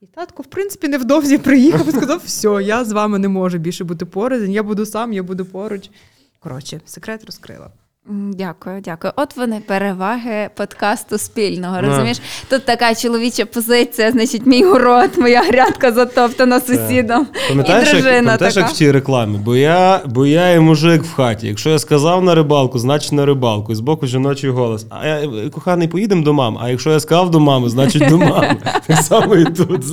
І 0.00 0.06
татко, 0.06 0.42
в 0.42 0.46
принципі, 0.46 0.88
невдовзі 0.88 1.38
приїхав 1.38 1.88
і 1.88 1.92
сказав: 1.92 2.22
все, 2.24 2.62
я 2.62 2.84
з 2.84 2.92
вами 2.92 3.18
не 3.18 3.28
можу 3.28 3.58
більше 3.58 3.84
бути 3.84 4.06
поруч, 4.06 4.48
я 4.48 4.62
буду 4.62 4.86
сам, 4.86 5.12
я 5.12 5.22
буду 5.22 5.44
поруч. 5.44 5.90
Коротше, 6.38 6.80
секрет 6.84 7.24
розкрила. 7.24 7.70
Дякую, 8.08 8.80
дякую. 8.80 9.12
От 9.16 9.36
вони 9.36 9.60
переваги 9.66 10.50
подкасту 10.56 11.18
спільного. 11.18 11.80
Розумієш, 11.80 12.20
тут 12.48 12.64
така 12.64 12.94
чоловіча 12.94 13.46
позиція, 13.46 14.12
значить, 14.12 14.46
мій 14.46 14.64
город, 14.64 15.10
моя 15.18 15.42
грядка 15.42 15.92
затоптана 15.92 16.60
сусідом. 16.60 17.26
Пам'ятаєш, 17.48 17.88
і 17.88 17.96
як, 17.96 18.02
дружина 18.02 18.22
пам'ятаєш 18.22 18.56
як 18.56 18.68
в 18.68 18.72
тій 18.72 18.90
рекламі? 18.90 19.38
Бо 19.38 19.56
я, 19.56 20.00
бо 20.06 20.26
я 20.26 20.50
і 20.50 20.60
мужик 20.60 21.02
в 21.02 21.14
хаті. 21.14 21.46
Якщо 21.46 21.70
я 21.70 21.78
сказав 21.78 22.24
на 22.24 22.34
рибалку, 22.34 22.78
значить 22.78 23.12
на 23.12 23.26
рибалку. 23.26 23.72
І 23.72 23.74
збоку 23.74 24.06
жіночий 24.06 24.50
голос. 24.50 24.86
А 24.90 25.06
я, 25.06 25.50
коханий, 25.50 25.88
поїдемо 25.88 26.24
до 26.24 26.32
мами. 26.32 26.58
А 26.62 26.68
якщо 26.70 26.90
я 26.90 27.00
сказав 27.00 27.30
до 27.30 27.40
мами, 27.40 27.68
значить 27.68 28.08
до 28.08 28.18
мами. 28.18 28.56
Так 28.86 28.98
само 28.98 29.36
і 29.36 29.44
тут. 29.44 29.84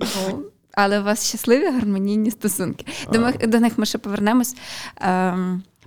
Ну, 0.00 0.38
Але 0.72 1.00
у 1.00 1.04
вас 1.04 1.28
щасливі 1.28 1.70
гармонійні 1.70 2.30
стосунки. 2.30 2.86
До, 3.12 3.18
них, 3.18 3.48
до 3.48 3.60
них 3.60 3.78
ми 3.78 3.86
ще 3.86 3.98
повернемось. 3.98 4.56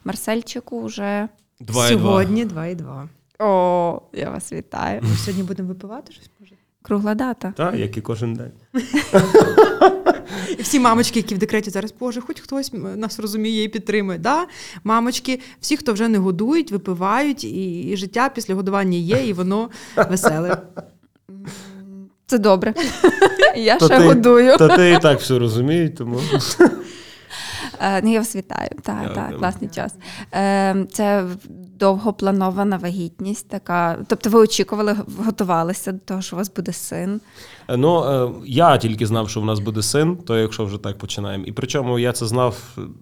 Марсельчику 0.07 0.85
вже 0.85 1.27
Два 1.59 1.89
і 1.89 1.95
два. 1.95 2.01
Сьогодні 2.01 2.45
2,2. 2.45 3.07
О, 3.39 4.01
я 4.13 4.29
вас 4.29 4.53
вітаю. 4.53 5.01
Ми 5.03 5.15
сьогодні 5.15 5.43
будемо 5.43 5.69
випивати 5.69 6.13
щось, 6.13 6.29
може? 6.39 6.53
Кругла 6.81 7.15
дата. 7.15 7.53
Так, 7.57 7.75
як 7.75 7.97
і 7.97 8.01
кожен 8.01 8.33
день. 8.33 8.51
І 10.57 10.61
всі 10.61 10.79
мамочки, 10.79 11.19
які 11.19 11.35
в 11.35 11.37
декреті 11.37 11.69
зараз, 11.69 11.93
Боже, 11.99 12.21
хоч 12.21 12.39
хтось 12.39 12.71
нас 12.73 13.19
розуміє 13.19 13.63
і 13.63 13.67
підтримує. 13.67 14.19
Да? 14.19 14.47
Мамочки, 14.83 15.39
всі, 15.59 15.77
хто 15.77 15.93
вже 15.93 16.07
не 16.07 16.17
годують, 16.17 16.71
випивають, 16.71 17.43
і, 17.43 17.81
і 17.81 17.97
життя 17.97 18.29
після 18.29 18.55
годування 18.55 18.97
є, 18.97 19.27
і 19.27 19.33
воно 19.33 19.69
веселе. 20.09 20.57
Це 22.25 22.37
добре. 22.37 22.73
Я 23.55 23.77
То 23.77 23.85
ще 23.85 23.97
ти- 23.97 24.03
годую. 24.03 24.57
Та 24.57 24.77
ти 24.77 24.91
і 24.91 24.99
так 24.99 25.19
все 25.19 25.39
розумієш, 25.39 25.91
тому. 25.97 26.19
Е, 27.81 28.01
Ну, 28.03 28.11
я 28.13 28.19
вас 28.19 28.35
вітаю. 28.35 28.69
Так, 28.83 29.13
так, 29.13 29.37
класний 29.37 29.69
час. 29.69 29.95
Е, 30.33 30.85
Це 30.91 31.25
довгопланована 31.79 32.77
вагітність, 32.77 33.49
така. 33.49 33.97
Тобто, 34.07 34.29
ви 34.29 34.39
очікували, 34.39 34.95
готувалися 35.25 35.91
до 35.91 35.99
того, 35.99 36.21
що 36.21 36.35
у 36.35 36.39
вас 36.39 36.51
буде 36.53 36.73
син. 36.73 37.21
Е, 37.69 37.77
Ну, 37.77 38.35
я 38.45 38.77
тільки 38.77 39.07
знав, 39.07 39.29
що 39.29 39.41
в 39.41 39.45
нас 39.45 39.59
буде 39.59 39.81
син, 39.81 40.17
то 40.17 40.37
якщо 40.37 40.65
вже 40.65 40.77
так 40.77 40.97
починаємо. 40.97 41.45
І 41.45 41.51
причому 41.51 41.99
я 41.99 42.11
це 42.11 42.25
знав 42.27 42.57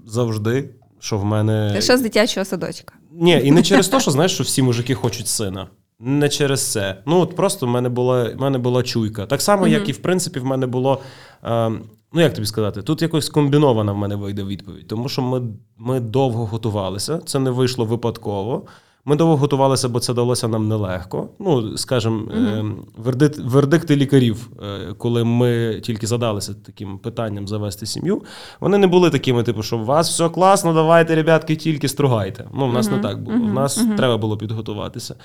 завжди, 0.08 0.70
що 1.00 1.18
в 1.18 1.26
мене. 1.26 1.72
Це 1.74 1.82
ще 1.82 1.98
з 1.98 2.02
дитячого 2.02 2.46
садочка. 2.46 2.94
Ні, 3.12 3.42
і 3.44 3.52
не 3.52 3.64
через 3.64 3.88
те, 3.90 4.00
що 4.00 4.12
знаєш, 4.12 4.34
що 4.34 4.44
всі 4.44 4.62
мужики 4.62 4.94
хочуть 4.94 5.28
сина. 5.28 5.68
Не 6.00 6.30
через 6.30 6.72
це. 6.72 7.02
Ну, 7.06 7.20
от 7.20 7.36
просто 7.36 7.66
в 7.66 7.70
мене 7.70 7.90
була, 7.90 8.24
в 8.24 8.42
мене 8.42 8.58
була 8.58 8.84
чуйка. 8.84 9.26
Так 9.26 9.42
само, 9.42 9.68
як 9.68 9.90
і 9.90 9.92
в 9.92 9.98
принципі, 9.98 10.40
в 10.40 10.46
мене 10.46 10.68
було. 10.68 11.02
Е, 11.44 11.70
ну, 12.14 12.22
як 12.22 12.34
тобі 12.34 12.48
сказати, 12.48 12.82
тут 12.82 13.02
якось 13.02 13.30
комбінована 13.30 13.92
в 13.92 13.98
мене 13.98 14.16
вийде 14.16 14.44
відповідь. 14.44 14.88
Тому 14.88 15.10
що 15.10 15.22
ми, 15.22 15.42
ми 15.78 16.00
довго 16.00 16.46
готувалися, 16.46 17.20
це 17.26 17.40
не 17.40 17.50
вийшло 17.52 17.86
випадково. 17.86 18.64
Ми 19.08 19.16
довго 19.16 19.38
готувалися, 19.38 19.90
бо 19.90 20.00
це 20.00 20.14
далося 20.14 20.48
нам 20.48 20.68
нелегко. 20.68 21.30
Ну, 21.40 21.78
скажімо, 21.78 22.32
е, 22.32 22.66
вердикт, 22.98 23.40
вердикти 23.40 23.96
лікарів, 23.96 24.50
е, 24.64 24.94
коли 24.98 25.24
ми 25.24 25.80
тільки 25.84 26.08
задалися 26.08 26.54
таким 26.66 26.98
питанням 26.98 27.48
завести 27.48 27.86
сім'ю, 27.86 28.22
вони 28.60 28.78
не 28.78 28.88
були 28.88 29.10
такими, 29.10 29.44
типу, 29.44 29.64
що 29.64 29.78
у 29.78 29.86
вас 29.86 30.10
все 30.10 30.30
класно, 30.30 30.74
давайте, 30.74 31.16
ребятки, 31.16 31.56
тільки 31.56 31.88
стругайте. 31.88 32.50
Ну, 32.54 32.68
в 32.68 32.74
нас 32.74 32.92
не 32.92 33.00
так 33.00 33.24
було. 33.24 33.38
В 33.38 33.54
нас 33.54 33.86
треба 33.98 34.18
було 34.18 34.38
підготуватися. 34.38 35.16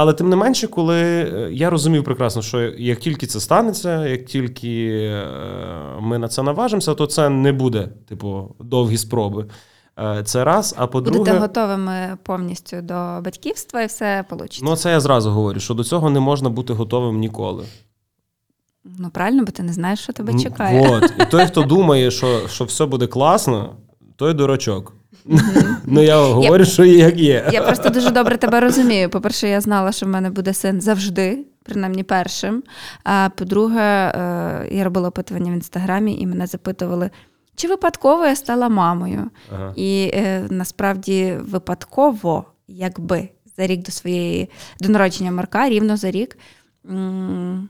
Але 0.00 0.12
тим 0.12 0.28
не 0.28 0.36
менше, 0.36 0.66
коли 0.66 1.00
е, 1.00 1.48
я 1.52 1.70
розумів 1.70 2.04
прекрасно, 2.04 2.42
що 2.42 2.60
як 2.62 2.98
тільки 2.98 3.26
це 3.26 3.40
станеться, 3.40 4.06
як 4.06 4.24
тільки 4.24 4.88
е, 5.02 5.26
ми 6.00 6.18
на 6.18 6.28
це 6.28 6.42
наважимося, 6.42 6.94
то 6.94 7.06
це 7.06 7.28
не 7.28 7.52
буде, 7.52 7.88
типу, 8.08 8.54
довгі 8.60 8.98
спроби. 8.98 9.46
Е, 9.98 10.22
Це 10.24 10.44
раз. 10.44 10.74
А 10.78 10.86
по-друге, 10.86 11.38
готовими 11.38 12.18
повністю 12.22 12.76
до 12.82 12.94
батьківства 13.24 13.82
і 13.82 13.86
все 13.86 14.24
вийде. 14.30 14.56
ну 14.62 14.76
це 14.76 14.90
я 14.90 15.00
зразу 15.00 15.30
говорю, 15.30 15.60
що 15.60 15.74
до 15.74 15.84
цього 15.84 16.10
не 16.10 16.20
можна 16.20 16.50
бути 16.50 16.72
готовим 16.72 17.18
ніколи. 17.18 17.64
Ну, 18.84 19.10
правильно, 19.10 19.44
бо 19.44 19.52
ти 19.52 19.62
не 19.62 19.72
знаєш, 19.72 20.00
що 20.00 20.12
тебе 20.12 20.38
чекає. 20.38 20.88
Вот. 20.88 21.12
І 21.20 21.24
той, 21.24 21.46
хто 21.46 21.62
думає, 21.74 22.10
що, 22.10 22.48
що 22.48 22.64
все 22.64 22.86
буде 22.86 23.06
класно, 23.06 23.76
той 24.16 24.34
дурачок. 24.34 24.97
Ну 25.86 26.02
я 26.02 26.22
говорю, 26.22 26.64
що 26.64 26.84
є, 26.84 26.98
як 26.98 27.16
є. 27.18 27.50
Я 27.52 27.62
просто 27.62 27.90
дуже 27.90 28.10
добре 28.10 28.36
тебе 28.36 28.60
розумію. 28.60 29.10
По-перше, 29.10 29.48
я 29.48 29.60
знала, 29.60 29.92
що 29.92 30.06
в 30.06 30.08
мене 30.08 30.30
буде 30.30 30.54
син 30.54 30.80
завжди, 30.80 31.38
принаймні 31.62 32.02
першим. 32.02 32.62
А 33.04 33.28
по-друге, 33.36 33.80
е, 33.80 34.68
я 34.70 34.84
робила 34.84 35.08
опитування 35.08 35.50
в 35.52 35.54
інстаграмі, 35.54 36.14
і 36.20 36.26
мене 36.26 36.46
запитували, 36.46 37.10
чи 37.56 37.68
випадково 37.68 38.26
я 38.26 38.36
стала 38.36 38.68
мамою. 38.68 39.30
Ага. 39.54 39.72
І 39.76 40.10
е, 40.14 40.46
насправді 40.50 41.34
випадково, 41.40 42.44
якби 42.68 43.28
за 43.56 43.66
рік 43.66 43.82
до 43.82 43.92
своєї 43.92 44.50
до 44.80 44.88
народження 44.88 45.30
Марка, 45.32 45.68
рівно 45.68 45.96
за 45.96 46.10
рік. 46.10 46.38
м, 46.90 47.68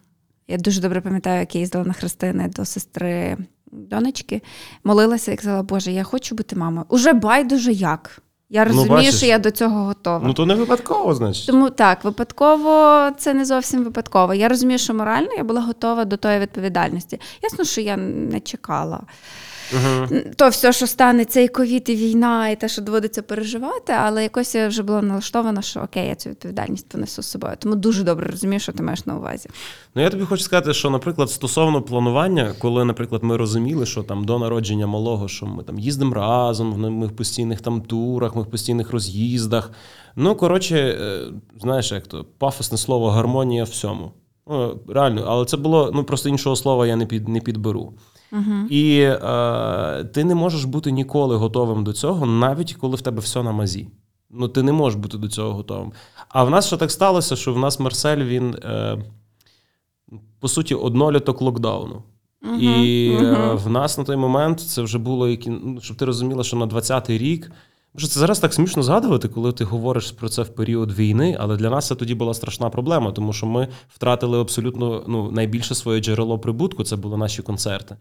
Я 0.49 0.57
дуже 0.59 0.81
добре 0.81 1.01
пам'ятаю, 1.01 1.41
як 1.41 1.55
я 1.55 1.61
їздила 1.61 1.85
на 1.85 1.93
хрестини 1.93 2.51
до 2.57 2.65
сестри 2.65 3.37
донечки, 3.73 4.43
молилася 4.85 5.33
і 5.33 5.37
казала, 5.37 5.63
Боже, 5.63 5.93
я 5.93 6.03
хочу 6.05 6.35
бути 6.35 6.57
мамою. 6.57 6.87
Уже 6.89 7.13
байдуже 7.13 7.73
як. 7.73 8.23
Я 8.51 8.65
Ну, 8.65 8.69
розумію, 8.69 9.11
ну, 9.13 9.17
що 9.17 9.27
я 9.27 9.39
до 9.39 9.51
цього 9.51 9.85
готова. 9.85 10.27
Ну 10.27 10.35
то 10.35 10.47
не 10.47 10.55
випадково, 10.55 11.15
значить. 11.15 11.47
Тому 11.47 11.71
так, 11.71 12.05
випадково 12.05 13.11
це 13.19 13.35
не 13.35 13.45
зовсім 13.45 13.85
випадково. 13.85 14.35
Я 14.35 14.49
розумію, 14.49 14.79
що 14.79 14.95
морально 14.95 15.29
я 15.37 15.45
була 15.45 15.61
готова 15.61 16.05
до 16.05 16.17
тої 16.17 16.39
відповідальності. 16.39 17.21
Ясно, 17.43 17.65
що 17.65 17.81
я 17.81 17.97
не 17.97 18.41
чекала. 18.41 19.01
Угу. 19.73 20.21
То 20.37 20.49
все, 20.49 20.73
що 20.73 20.87
станеться, 20.87 21.41
і 21.41 21.49
ковід, 21.49 21.89
і 21.89 21.97
війна, 21.97 22.49
і 22.49 22.57
те, 22.57 22.69
що 22.69 22.83
доводиться 22.83 23.23
переживати, 23.23 23.93
але 23.93 24.23
якось 24.23 24.55
я 24.55 24.69
вже 24.69 24.83
була 24.83 25.03
налаштована, 25.03 25.63
що 25.63 25.81
окей, 25.81 26.09
я 26.09 26.15
цю 26.15 26.31
відповідальність 26.31 26.89
понесу 26.89 27.23
з 27.23 27.27
собою. 27.27 27.55
Тому 27.59 27.75
дуже 27.75 28.05
добре 28.05 28.31
розумію, 28.31 28.61
що 28.61 28.73
ти 28.73 28.83
маєш 28.83 29.07
на 29.07 29.17
увазі. 29.17 29.49
Ну, 29.95 30.03
я 30.03 30.11
тобі 30.11 30.25
хочу 30.25 30.43
сказати, 30.43 30.75
що, 30.75 30.91
наприклад, 30.91 31.31
стосовно 31.31 31.83
планування, 31.83 32.55
коли, 32.59 32.85
наприклад, 32.85 33.25
ми 33.25 33.37
розуміли, 33.37 33.87
що 33.87 34.03
там 34.03 34.25
до 34.25 34.39
народження 34.39 34.87
малого, 34.87 35.29
що 35.29 35.47
ми 35.47 35.63
там 35.63 35.79
їздимо 35.79 36.15
разом, 36.15 36.81
ми 36.99 37.07
в 37.07 37.17
постійних 37.17 37.61
там 37.61 37.81
турах, 37.81 38.37
ми 38.37 38.43
в 38.43 38.47
постійних 38.47 38.91
роз'їздах. 38.91 39.71
Ну, 40.17 40.35
коротше, 40.35 40.77
е, 40.77 41.21
знаєш, 41.61 41.93
як 41.93 42.07
то 42.07 42.27
пафосне 42.39 42.79
слово 42.79 43.11
гармонія 43.11 43.65
всьому. 43.65 44.13
Ну, 44.49 44.81
реально, 44.89 45.25
але 45.29 45.45
це 45.45 45.57
було 45.57 45.91
ну 45.95 46.05
просто 46.05 46.29
іншого 46.29 46.57
слова 46.57 46.87
я 46.87 46.97
не 46.97 47.07
під 47.07 47.29
не 47.29 47.41
підберу. 47.41 47.93
Угу. 48.33 48.69
І 48.71 49.01
е, 49.01 50.05
ти 50.15 50.25
не 50.25 50.35
можеш 50.35 50.65
бути 50.65 50.91
ніколи 50.91 51.37
готовим 51.37 51.85
до 51.85 51.93
цього, 51.93 52.27
навіть 52.27 52.75
коли 52.75 52.97
в 52.97 53.01
тебе 53.01 53.21
все 53.21 53.43
на 53.43 53.53
мазі. 53.53 53.89
Ну, 54.31 54.49
ти 54.49 54.63
не 54.63 54.73
можеш 54.73 55.01
бути 55.01 55.19
до 55.19 55.29
цього 55.29 55.55
готовим. 55.55 55.93
А 56.29 56.45
в 56.45 56.51
нас 56.51 56.67
ще 56.67 56.77
так 56.77 56.91
сталося, 56.91 57.37
що 57.37 57.55
в 57.55 57.59
нас 57.59 57.81
Марсель 57.81 58.25
він, 58.25 58.55
е, 58.55 58.99
по 60.41 60.49
суті, 60.49 60.75
одноліток 60.75 61.41
локдауну. 61.41 62.03
І 62.61 63.11
е, 63.21 63.55
в 63.55 63.71
нас 63.71 63.99
на 63.99 64.05
той 64.05 64.17
момент 64.17 64.61
це 64.61 64.83
вже 64.83 64.99
було, 64.99 65.37
ну, 65.47 65.81
щоб 65.81 65.97
ти 65.97 66.05
розуміла, 66.05 66.45
що 66.45 66.57
на 66.57 66.67
20-й 66.67 67.19
рік. 67.19 67.51
Може, 67.95 68.07
це 68.07 68.21
зараз 68.21 68.39
так 68.39 68.55
смішно 68.55 68.83
згадувати, 68.83 69.29
коли 69.29 69.53
ти 69.53 69.65
говориш 69.65 70.11
про 70.11 70.29
це 70.29 70.43
в 70.43 70.49
період 70.49 70.93
війни, 70.93 71.37
але 71.41 71.57
для 71.57 71.71
нас 71.71 71.87
це 71.87 71.95
тоді 71.95 72.15
була 72.15 72.35
страшна 72.35 72.71
проблема, 72.71 73.13
тому 73.13 73.33
що 73.33 73.47
ми 73.47 73.69
втратили 73.89 74.41
абсолютно 74.41 75.05
ну, 75.07 75.31
найбільше 75.31 75.75
своє 75.75 76.01
джерело 76.01 76.39
прибутку 76.39 76.85
це 76.85 76.97
були 76.97 77.17
наші 77.17 77.43
концерти. 77.43 77.97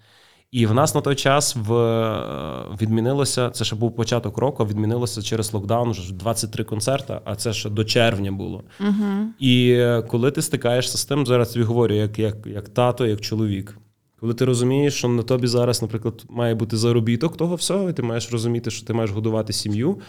І 0.52 0.66
в 0.66 0.74
нас 0.74 0.96
на 0.96 1.02
той 1.02 1.16
час 1.16 1.56
в, 1.56 1.74
е, 1.74 2.64
відмінилося, 2.82 3.50
це 3.50 3.64
ще 3.64 3.76
був 3.76 3.96
початок 3.96 4.38
року, 4.38 4.66
відмінилося 4.66 5.22
через 5.22 5.54
локдаун 5.54 5.92
вже 5.92 6.14
23 6.14 6.64
концерти, 6.64 7.20
а 7.26 7.36
це 7.36 7.54
ще 7.54 7.70
до 7.70 7.84
червня 7.84 8.32
було. 8.32 8.64
Угу. 8.80 9.28
І 9.40 9.72
е, 9.72 10.02
коли 10.02 10.32
ти 10.32 10.42
стикаєшся 10.42 10.98
з 10.98 11.06
тим, 11.06 11.26
зараз 11.26 11.50
тобі 11.50 11.66
говорю, 11.66 11.96
як, 11.96 12.20
як, 12.20 12.36
як 12.46 12.70
тато, 12.70 13.06
як 13.06 13.22
чоловік. 13.22 13.78
Коли 14.20 14.34
ти 14.34 14.46
розумієш, 14.46 14.94
що 14.94 15.08
на 15.08 15.24
тобі 15.24 15.48
зараз, 15.48 15.82
наприклад, 15.82 16.26
має 16.30 16.56
бути 16.56 16.78
заробіток 16.78 17.38
того 17.38 17.56
всього, 17.56 17.90
і 17.90 17.94
ти 17.94 18.02
маєш 18.02 18.32
розуміти, 18.32 18.72
що 18.72 18.86
ти 18.86 18.94
маєш 18.94 19.12
годувати 19.12 19.54
сім'ю, 19.54 20.00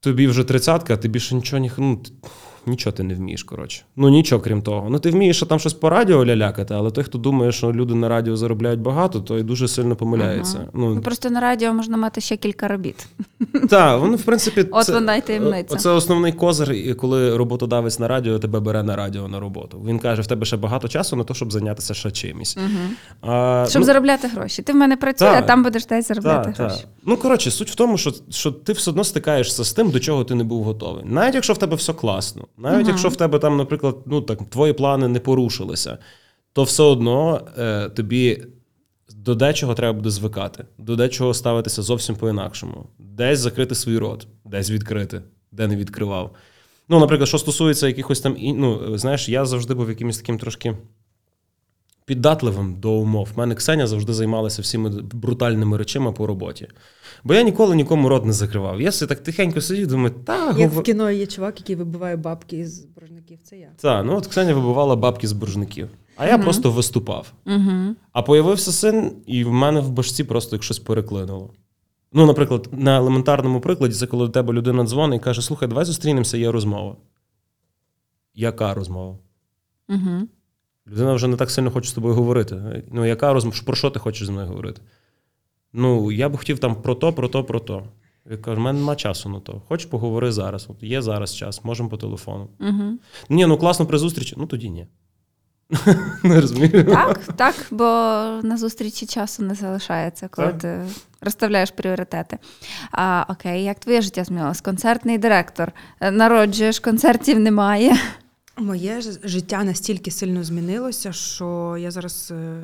тобі 0.00 0.26
вже 0.26 0.44
тридцятка, 0.44 0.96
ти 0.96 1.08
більше 1.08 1.34
нічого 1.34 1.62
ні, 1.62 1.70
ну, 1.78 2.02
нічого 2.66 2.96
ти 2.96 3.02
не 3.02 3.14
вмієш, 3.14 3.42
коротше. 3.42 3.82
Ну 3.96 4.08
нічого 4.08 4.42
крім 4.42 4.62
того. 4.62 4.86
Ну 4.90 4.98
ти 4.98 5.10
вмієш 5.10 5.36
що 5.36 5.46
там 5.46 5.58
щось 5.58 5.72
по 5.74 5.90
радіо 5.90 6.24
лялякати, 6.26 6.74
але 6.74 6.90
той, 6.90 7.04
хто 7.04 7.18
думає, 7.18 7.52
що 7.52 7.72
люди 7.72 7.94
на 7.94 8.08
радіо 8.08 8.36
заробляють 8.36 8.80
багато, 8.80 9.20
той 9.20 9.42
дуже 9.42 9.68
сильно 9.68 9.96
помиляється. 9.96 10.58
Ага. 10.58 10.68
Ну, 10.74 10.94
Ну, 10.94 11.00
просто 11.00 11.30
на 11.30 11.40
радіо 11.40 11.72
можна 11.74 11.96
мати 11.96 12.20
ще 12.20 12.36
кілька 12.36 12.68
робіт. 12.68 13.06
так, 13.70 14.00
воно, 14.00 14.16
в 14.16 14.22
принципі, 14.22 14.66
От 14.70 14.88
вона 14.88 15.16
й 15.16 15.20
таємниця. 15.20 15.76
Це 15.76 15.90
основний 15.90 16.32
козир, 16.32 16.96
коли 16.96 17.36
роботодавець 17.36 17.98
на 17.98 18.08
радіо 18.08 18.38
тебе 18.38 18.60
бере 18.60 18.82
на 18.82 18.96
радіо 18.96 19.28
на 19.28 19.40
роботу. 19.40 19.82
Він 19.86 19.98
каже, 19.98 20.22
в 20.22 20.26
тебе 20.26 20.46
ще 20.46 20.56
багато 20.56 20.88
часу 20.88 21.16
на 21.16 21.24
те, 21.24 21.34
щоб 21.34 21.52
зайнятися 21.52 21.94
ще 21.94 22.10
чимось. 22.10 22.56
Угу. 22.56 23.30
А, 23.32 23.66
Щоб 23.68 23.80
ну, 23.80 23.86
заробляти 23.86 24.28
гроші. 24.28 24.62
Ти 24.62 24.72
в 24.72 24.76
мене 24.76 24.96
працює, 24.96 25.28
Так. 25.28 25.44
а 25.44 25.46
там 25.46 25.62
будеш 25.62 25.86
десь 25.86 26.08
заробляти 26.08 26.52
та, 26.56 26.62
гроші. 26.64 26.82
та. 26.82 26.88
Ну, 27.06 27.16
коротше, 27.16 27.50
суть 27.50 27.70
в 27.70 27.74
тому, 27.74 27.98
що, 27.98 28.12
що 28.30 28.50
ти 28.52 28.72
все 28.72 28.90
одно 28.90 29.04
стикаєшся 29.04 29.64
з 29.64 29.72
тим, 29.72 29.90
до 29.90 30.00
чого 30.00 30.24
ти 30.24 30.34
не 30.34 30.44
був 30.44 30.64
готовий. 30.64 31.04
Навіть 31.06 31.34
якщо 31.34 31.52
в 31.52 31.58
тебе 31.58 31.76
все 31.76 31.92
класно, 31.92 32.44
навіть 32.58 32.80
угу. 32.80 32.88
якщо 32.88 33.08
в 33.08 33.16
тебе 33.16 33.38
там, 33.38 33.56
наприклад, 33.56 33.96
ну 34.06 34.20
так, 34.20 34.50
твої 34.50 34.72
плани 34.72 35.08
не 35.08 35.20
порушилися, 35.20 35.98
то 36.52 36.62
все 36.62 36.82
одно 36.82 37.40
е, 37.58 37.88
тобі 37.88 38.42
до 39.16 39.34
дечого 39.34 39.74
треба 39.74 39.92
буде 39.92 40.10
звикати, 40.10 40.64
до 40.78 40.96
дечого 40.96 41.34
ставитися 41.34 41.82
зовсім 41.82 42.16
по-інакшому. 42.16 42.86
Десь 42.98 43.38
закрити 43.38 43.74
свій 43.74 43.98
рот, 43.98 44.26
десь 44.44 44.70
відкрити, 44.70 45.22
де 45.52 45.66
не 45.66 45.76
відкривав. 45.76 46.34
Ну, 46.88 47.00
наприклад, 47.00 47.28
що 47.28 47.38
стосується 47.38 47.86
якихось 47.86 48.20
там, 48.20 48.36
ну, 48.40 48.98
знаєш, 48.98 49.28
я 49.28 49.44
завжди 49.44 49.74
був 49.74 49.88
якимось 49.88 50.18
таким 50.18 50.38
трошки 50.38 50.76
піддатливим 52.04 52.74
до 52.80 52.92
умов. 52.92 53.28
У 53.34 53.38
мене 53.38 53.54
Ксеня 53.54 53.86
завжди 53.86 54.12
займалася 54.12 54.62
всіми 54.62 54.90
брутальними 55.12 55.76
речами 55.78 56.12
по 56.12 56.26
роботі. 56.26 56.68
Бо 57.24 57.34
я 57.34 57.42
ніколи 57.42 57.76
нікому 57.76 58.08
рот 58.08 58.24
не 58.24 58.32
закривав. 58.32 58.80
Я 58.80 58.92
собі 58.92 59.08
так 59.08 59.20
тихенько 59.22 59.60
сидів, 59.60 59.86
думаю, 59.86 60.14
та 60.24 60.54
Як 60.58 60.72
в 60.72 60.82
кіно 60.82 61.10
є 61.10 61.26
чувак, 61.26 61.60
який 61.60 61.76
вибиває 61.76 62.16
бабки 62.16 62.66
з 62.68 62.84
боржників, 62.84 63.38
це 63.42 63.56
я. 63.58 63.68
та, 63.76 64.02
ну 64.02 64.16
от 64.16 64.26
Ксеня 64.26 64.54
вибивала 64.54 64.96
бабки 64.96 65.28
з 65.28 65.32
боржників, 65.32 65.88
а 66.16 66.26
я 66.26 66.34
Мгм. 66.34 66.42
просто 66.44 66.70
виступав. 66.70 67.32
Угу. 67.46 67.94
А 68.12 68.22
появився 68.22 68.72
син, 68.72 69.12
і 69.26 69.44
в 69.44 69.52
мене 69.52 69.80
в 69.80 69.90
башці 69.90 70.24
просто 70.24 70.56
як 70.56 70.62
щось 70.62 70.78
переклинуло. 70.78 71.50
Ну, 72.12 72.26
наприклад, 72.26 72.68
на 72.72 72.96
елементарному 72.96 73.60
прикладі, 73.60 73.94
це 73.94 74.06
коли 74.06 74.26
до 74.26 74.32
тебе 74.32 74.52
людина 74.52 74.84
дзвонить 74.84 75.20
і 75.20 75.24
каже: 75.24 75.42
слухай, 75.42 75.68
давай 75.68 75.84
зустрінемося, 75.84 76.36
є 76.38 76.50
розмова. 76.52 76.96
Яка 78.34 78.74
розмова? 78.74 79.18
Угу. 79.88 80.28
Людина 80.86 81.14
вже 81.14 81.28
не 81.28 81.36
так 81.36 81.50
сильно 81.50 81.70
хоче 81.70 81.88
з 81.88 81.92
тобою 81.92 82.14
говорити. 82.14 82.82
Ну, 82.92 83.06
яка 83.06 83.32
розмова? 83.32 83.56
Про 83.66 83.76
що 83.76 83.90
ти 83.90 83.98
хочеш 83.98 84.26
з 84.26 84.30
мною 84.30 84.46
говорити? 84.46 84.82
Ну, 85.72 86.12
я 86.12 86.28
б 86.28 86.36
хотів 86.36 86.58
там 86.58 86.82
про 86.82 86.94
то, 86.94 87.12
про 87.12 87.28
то, 87.28 87.44
про 87.44 87.60
то. 87.60 87.82
Я 88.30 88.36
кажу, 88.36 88.56
в 88.56 88.60
мене 88.60 88.78
нема 88.78 88.96
часу 88.96 89.28
на 89.28 89.40
то. 89.40 89.62
Хочеш 89.68 89.86
поговори 89.86 90.32
зараз. 90.32 90.66
От 90.70 90.82
є 90.82 91.02
зараз 91.02 91.36
час, 91.36 91.64
можемо 91.64 91.88
по 91.88 91.96
телефону. 91.96 92.48
Угу. 92.60 92.98
Ні, 93.28 93.46
ну 93.46 93.58
класно 93.58 93.86
при 93.86 93.98
зустрічі. 93.98 94.34
Ну 94.38 94.46
тоді 94.46 94.70
ні. 94.70 94.86
Не 96.22 96.40
розумію. 96.40 96.84
Так, 96.84 97.20
так, 97.36 97.54
бо 97.70 97.84
на 98.42 98.56
зустрічі 98.56 99.06
часу 99.06 99.42
не 99.42 99.54
залишається, 99.54 100.28
коли 100.28 100.48
Так. 100.48 100.58
ти 100.58 100.84
розставляєш 101.20 101.70
пріоритети. 101.70 102.38
А, 102.90 103.24
окей, 103.28 103.64
як 103.64 103.78
твоє 103.78 104.02
життя 104.02 104.24
змінилось? 104.24 104.60
Концертний 104.60 105.18
директор. 105.18 105.72
Е, 106.00 106.10
Народжуєш, 106.10 106.80
концертів 106.80 107.40
немає. 107.40 107.96
Моє 108.56 109.00
життя 109.24 109.64
настільки 109.64 110.10
сильно 110.10 110.44
змінилося, 110.44 111.12
що 111.12 111.76
я 111.80 111.90
зараз 111.90 112.30
е, 112.30 112.62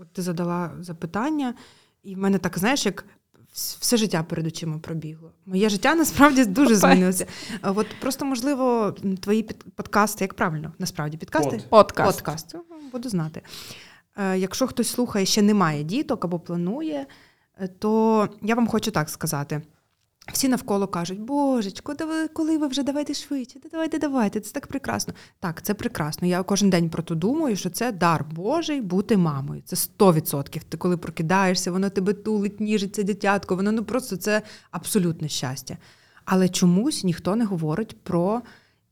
от 0.00 0.12
ти 0.12 0.22
задала 0.22 0.70
запитання, 0.80 1.54
і 2.02 2.14
в 2.14 2.18
мене 2.18 2.38
так, 2.38 2.58
знаєш, 2.58 2.86
як 2.86 3.04
все 3.52 3.96
життя 3.96 4.22
перед 4.22 4.46
очима 4.46 4.78
пробігло. 4.78 5.32
Моє 5.46 5.68
життя 5.68 5.94
насправді 5.94 6.44
дуже 6.44 6.76
змінилося. 6.76 7.26
От 7.62 7.86
просто, 8.00 8.24
можливо, 8.24 8.94
твої 9.20 9.42
подкасти, 9.74 10.24
як 10.24 10.34
правильно, 10.34 10.72
насправді, 10.78 11.16
підкасти? 11.16 11.50
Под. 11.50 11.68
Подкаст. 11.68 12.18
Подкаст. 12.18 12.54
Ну, 12.54 12.76
Буду 12.92 13.08
знати. 13.08 13.42
Е, 14.16 14.38
Якщо 14.38 14.66
хтось 14.66 14.88
слухає, 14.88 15.26
ще 15.26 15.42
не 15.42 15.54
має 15.54 15.84
діток 15.84 16.24
або 16.24 16.38
планує, 16.38 17.06
е, 17.60 17.68
то 17.68 18.28
я 18.42 18.54
вам 18.54 18.66
хочу 18.66 18.90
так 18.90 19.08
сказати. 19.10 19.62
Всі 20.32 20.48
навколо 20.48 20.86
кажуть, 20.86 21.20
божечко, 21.20 21.94
да 21.94 22.04
ви, 22.04 22.28
коли 22.28 22.58
ви 22.58 22.66
вже 22.66 22.82
давайте 22.82 23.14
швидше, 23.14 23.58
да 23.62 23.68
давайте, 23.72 23.98
давайте, 23.98 24.40
це 24.40 24.52
так 24.52 24.66
прекрасно. 24.66 25.14
Так, 25.40 25.62
це 25.62 25.74
прекрасно. 25.74 26.28
Я 26.28 26.42
кожен 26.42 26.70
день 26.70 26.90
про 26.90 27.02
то 27.02 27.14
думаю, 27.14 27.56
що 27.56 27.70
це 27.70 27.92
дар 27.92 28.24
Божий 28.34 28.80
бути 28.80 29.16
мамою. 29.16 29.62
Це 29.64 29.76
100%. 29.76 30.60
Ти 30.68 30.76
коли 30.76 30.96
прокидаєшся, 30.96 31.72
воно 31.72 31.90
тебе 31.90 32.12
тулить, 32.12 32.60
ніжиться 32.60 33.02
дитятко, 33.02 33.56
воно 33.56 33.72
ну 33.72 33.84
просто 33.84 34.16
це 34.16 34.42
абсолютне 34.70 35.28
щастя. 35.28 35.76
Але 36.24 36.48
чомусь 36.48 37.04
ніхто 37.04 37.36
не 37.36 37.44
говорить 37.44 37.96
про 38.02 38.42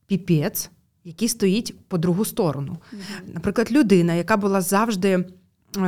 піпець, 0.07 0.71
який 1.05 1.29
стоїть 1.29 1.75
по 1.89 1.99
другу 1.99 2.25
сторону. 2.25 2.79
Наприклад, 3.27 3.73
людина, 3.73 4.15
яка 4.15 4.37
була 4.37 4.61
завжди. 4.61 5.25
Е, 5.77 5.81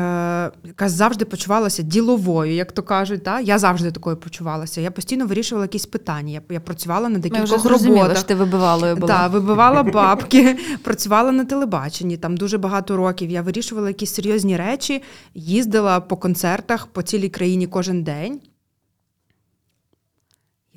Яка 0.65 0.89
завжди 0.89 1.25
почувалася 1.25 1.83
діловою, 1.83 2.53
як 2.55 2.73
то 2.73 2.83
кажуть, 2.83 3.25
та? 3.25 3.41
я 3.41 3.59
завжди 3.59 3.91
такою 3.93 4.17
почувалася. 4.17 4.81
Я 4.81 4.91
постійно 4.91 5.27
вирішувала 5.27 5.65
якісь 5.65 5.87
питання. 5.87 6.33
Я, 6.33 6.43
я 6.51 6.61
працювала 6.61 7.09
на 7.09 7.19
Ми 7.19 7.21
вже 7.21 7.29
декількох 7.31 7.65
роботах. 7.65 8.17
що 8.19 8.27
ти 8.27 8.35
вибивалою 8.35 8.97
була. 8.97 9.15
Так, 9.15 9.33
вибивала 9.33 9.83
бабки, 9.83 10.59
працювала 10.83 11.33
на 11.33 11.45
телебаченні 11.45 12.17
там 12.17 12.37
дуже 12.37 12.59
багато 12.59 12.97
років. 12.97 13.31
Я 13.31 13.43
вирішувала 13.43 13.89
якісь 13.89 14.15
серйозні 14.15 14.57
речі, 14.57 15.03
їздила 15.35 16.01
по 16.01 16.17
концертах 16.17 16.87
по 16.87 17.03
цілій 17.03 17.29
країні 17.29 17.67
кожен 17.67 18.03
день. 18.03 18.41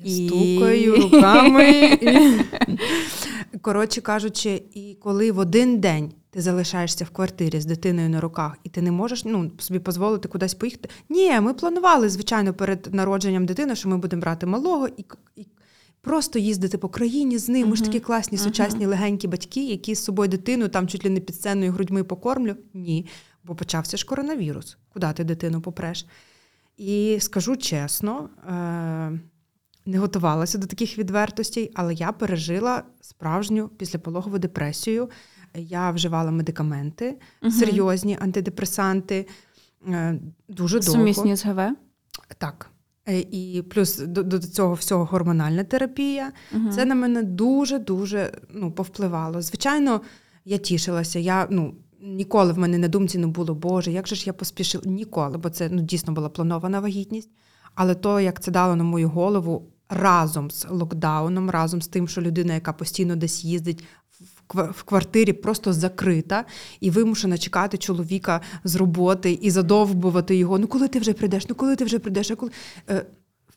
І- 0.04 0.26
стукаю 0.28 0.96
руками. 1.02 1.70
І... 2.02 2.40
Коротше 3.60 4.00
кажучи, 4.00 4.62
і 4.74 4.96
коли 5.02 5.32
в 5.32 5.38
один 5.38 5.80
день 5.80 6.12
ти 6.34 6.40
залишаєшся 6.40 7.04
в 7.04 7.10
квартирі 7.10 7.60
з 7.60 7.66
дитиною 7.66 8.08
на 8.08 8.20
руках, 8.20 8.56
і 8.64 8.68
ти 8.68 8.82
не 8.82 8.92
можеш 8.92 9.24
ну, 9.24 9.50
собі 9.58 9.78
дозволити 9.78 10.28
кудись 10.28 10.54
поїхати. 10.54 10.88
Ні, 11.08 11.40
ми 11.40 11.54
планували, 11.54 12.08
звичайно, 12.08 12.54
перед 12.54 12.94
народженням 12.94 13.46
дитини, 13.46 13.76
що 13.76 13.88
ми 13.88 13.98
будемо 13.98 14.22
брати 14.22 14.46
малого 14.46 14.88
і, 14.88 15.04
і 15.36 15.46
просто 16.00 16.38
їздити 16.38 16.78
по 16.78 16.88
країні 16.88 17.38
з 17.38 17.48
ним. 17.48 17.68
Ми 17.68 17.76
ж 17.76 17.84
такі 17.84 18.00
класні, 18.00 18.38
сучасні, 18.38 18.86
легенькі 18.86 19.28
батьки, 19.28 19.64
які 19.64 19.94
з 19.94 20.04
собою 20.04 20.28
дитину 20.28 20.68
там 20.68 20.88
чуть 20.88 21.04
ли 21.04 21.10
не 21.10 21.20
під 21.20 21.34
сценою 21.34 21.72
грудьми 21.72 22.04
покормлю. 22.04 22.56
Ні, 22.74 23.06
бо 23.44 23.54
почався 23.54 23.96
ж 23.96 24.06
коронавірус. 24.06 24.76
Куди 24.92 25.12
ти 25.12 25.24
дитину 25.24 25.60
попреш? 25.60 26.06
І 26.76 27.18
скажу 27.20 27.56
чесно, 27.56 28.28
е- 28.48 29.20
не 29.86 29.98
готувалася 29.98 30.58
до 30.58 30.66
таких 30.66 30.98
відвертостей, 30.98 31.70
але 31.74 31.94
я 31.94 32.12
пережила 32.12 32.82
справжню 33.00 33.68
післяпологову 33.68 34.38
депресію. 34.38 35.08
Я 35.54 35.90
вживала 35.90 36.30
медикаменти, 36.30 37.18
Мгм. 37.42 37.52
серйозні 37.52 38.18
антидепресанти. 38.20 39.26
е, 39.88 40.18
Дуже 40.48 40.80
довго. 40.80 40.92
Сумісні 40.92 41.36
з 41.36 41.44
ГВ. 41.44 41.60
Так. 42.38 42.70
Е, 43.08 43.18
І 43.20 43.62
плюс 43.62 43.98
до, 43.98 44.22
до 44.22 44.38
цього 44.38 44.74
всього 44.74 45.04
гормональна 45.04 45.64
терапія. 45.64 46.32
Мгм. 46.52 46.70
Це 46.72 46.84
на 46.84 46.94
мене 46.94 47.22
дуже 47.22 47.78
дуже 47.78 48.32
ну, 48.54 48.72
повпливало. 48.72 49.42
Звичайно, 49.42 50.00
я 50.44 50.58
тішилася. 50.58 51.18
Я 51.18 51.46
ну 51.50 51.74
ніколи 52.00 52.52
в 52.52 52.58
мене 52.58 52.78
на 52.78 52.88
думці 52.88 53.18
не 53.18 53.26
було, 53.26 53.54
Боже, 53.54 53.92
як 53.92 54.08
же 54.08 54.14
ж 54.16 54.22
я 54.26 54.32
поспішила? 54.32 54.84
Ніколи, 54.86 55.38
бо 55.38 55.50
це 55.50 55.68
ну, 55.72 55.82
дійсно 55.82 56.12
була 56.12 56.28
планована 56.28 56.80
вагітність. 56.80 57.30
Але 57.74 57.94
то, 57.94 58.20
як 58.20 58.40
це 58.42 58.50
дало 58.50 58.76
на 58.76 58.84
мою 58.84 59.08
голову 59.08 59.68
разом 59.88 60.50
з 60.50 60.66
локдауном, 60.70 61.50
разом 61.50 61.82
з 61.82 61.88
тим, 61.88 62.08
що 62.08 62.20
людина, 62.20 62.54
яка 62.54 62.72
постійно 62.72 63.16
десь 63.16 63.44
їздить. 63.44 63.84
В 64.54 64.82
квартирі 64.82 65.32
просто 65.32 65.72
закрита 65.72 66.44
і 66.80 66.90
вимушена 66.90 67.38
чекати 67.38 67.78
чоловіка 67.78 68.40
з 68.64 68.76
роботи 68.76 69.38
і 69.42 69.50
задовбувати 69.50 70.36
його. 70.36 70.58
Ну 70.58 70.66
коли 70.66 70.88
ти 70.88 70.98
вже 70.98 71.12
прийдеш? 71.12 71.48
Ну 71.48 71.54
коли 71.54 71.76
ти 71.76 71.84
вже 71.84 71.98
прийдеш? 71.98 72.30
А 72.30 72.36
коли 72.36 72.50
Е, 72.90 73.06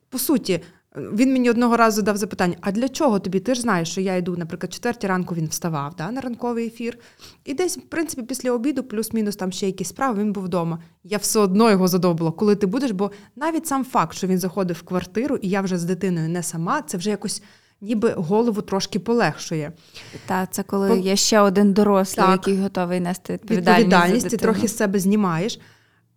по 0.10 0.20
суті, 0.20 0.60
він 0.96 1.32
мені 1.34 1.50
одного 1.50 1.78
разу 1.78 1.96
задав 1.96 2.18
запитання: 2.18 2.56
а 2.62 2.72
для 2.72 2.90
чого 2.90 3.20
тобі? 3.20 3.40
Ти 3.40 3.56
ж 3.56 3.62
знаєш, 3.62 3.90
що 3.90 4.02
я 4.02 4.16
йду, 4.16 4.38
наприклад, 4.38 4.74
четвертій 4.74 5.08
ранку 5.08 5.36
він 5.36 5.48
вставав 5.48 5.96
да, 5.96 6.12
на 6.12 6.22
ранковий 6.22 6.68
ефір. 6.68 7.00
І 7.46 7.54
десь, 7.54 7.78
в 7.78 7.82
принципі, 7.82 8.24
після 8.24 8.52
обіду, 8.52 8.84
плюс-мінус 8.84 9.36
там 9.36 9.52
ще 9.52 9.66
якісь 9.66 9.88
справи, 9.88 10.22
він 10.22 10.34
був 10.34 10.44
вдома. 10.44 10.80
Я 11.04 11.18
все 11.18 11.40
одно 11.40 11.72
його 11.72 11.88
задовбила, 11.88 12.32
коли 12.32 12.56
ти 12.56 12.68
будеш, 12.68 12.92
бо 12.92 13.12
навіть 13.36 13.68
сам 13.68 13.86
факт, 13.86 14.14
що 14.18 14.28
він 14.28 14.40
заходив 14.40 14.76
в 14.76 14.84
квартиру, 14.84 15.36
і 15.36 15.50
я 15.50 15.62
вже 15.62 15.78
з 15.78 15.84
дитиною 15.84 16.30
не 16.30 16.44
сама, 16.44 16.82
це 16.82 16.98
вже 16.98 17.10
якось 17.10 17.44
ніби 17.82 18.14
голову 18.18 18.62
трошки 18.62 19.00
полегшує. 19.00 19.72
Та 20.26 20.46
це 20.46 20.64
коли 20.64 20.90
По- 20.90 20.96
є 20.96 21.16
ще 21.16 21.40
один 21.40 21.74
дорослий, 21.74 22.26
Так. 22.26 22.32
який 22.48 22.62
готовий 22.62 23.00
нести 23.00 23.34
відповідальність. 23.34 23.80
Відповідальність, 23.80 24.24
за 24.24 24.30
ти 24.30 24.38
трохи 24.38 24.68
з 24.68 24.78
себе 24.78 25.00
знімаєш. 25.00 25.60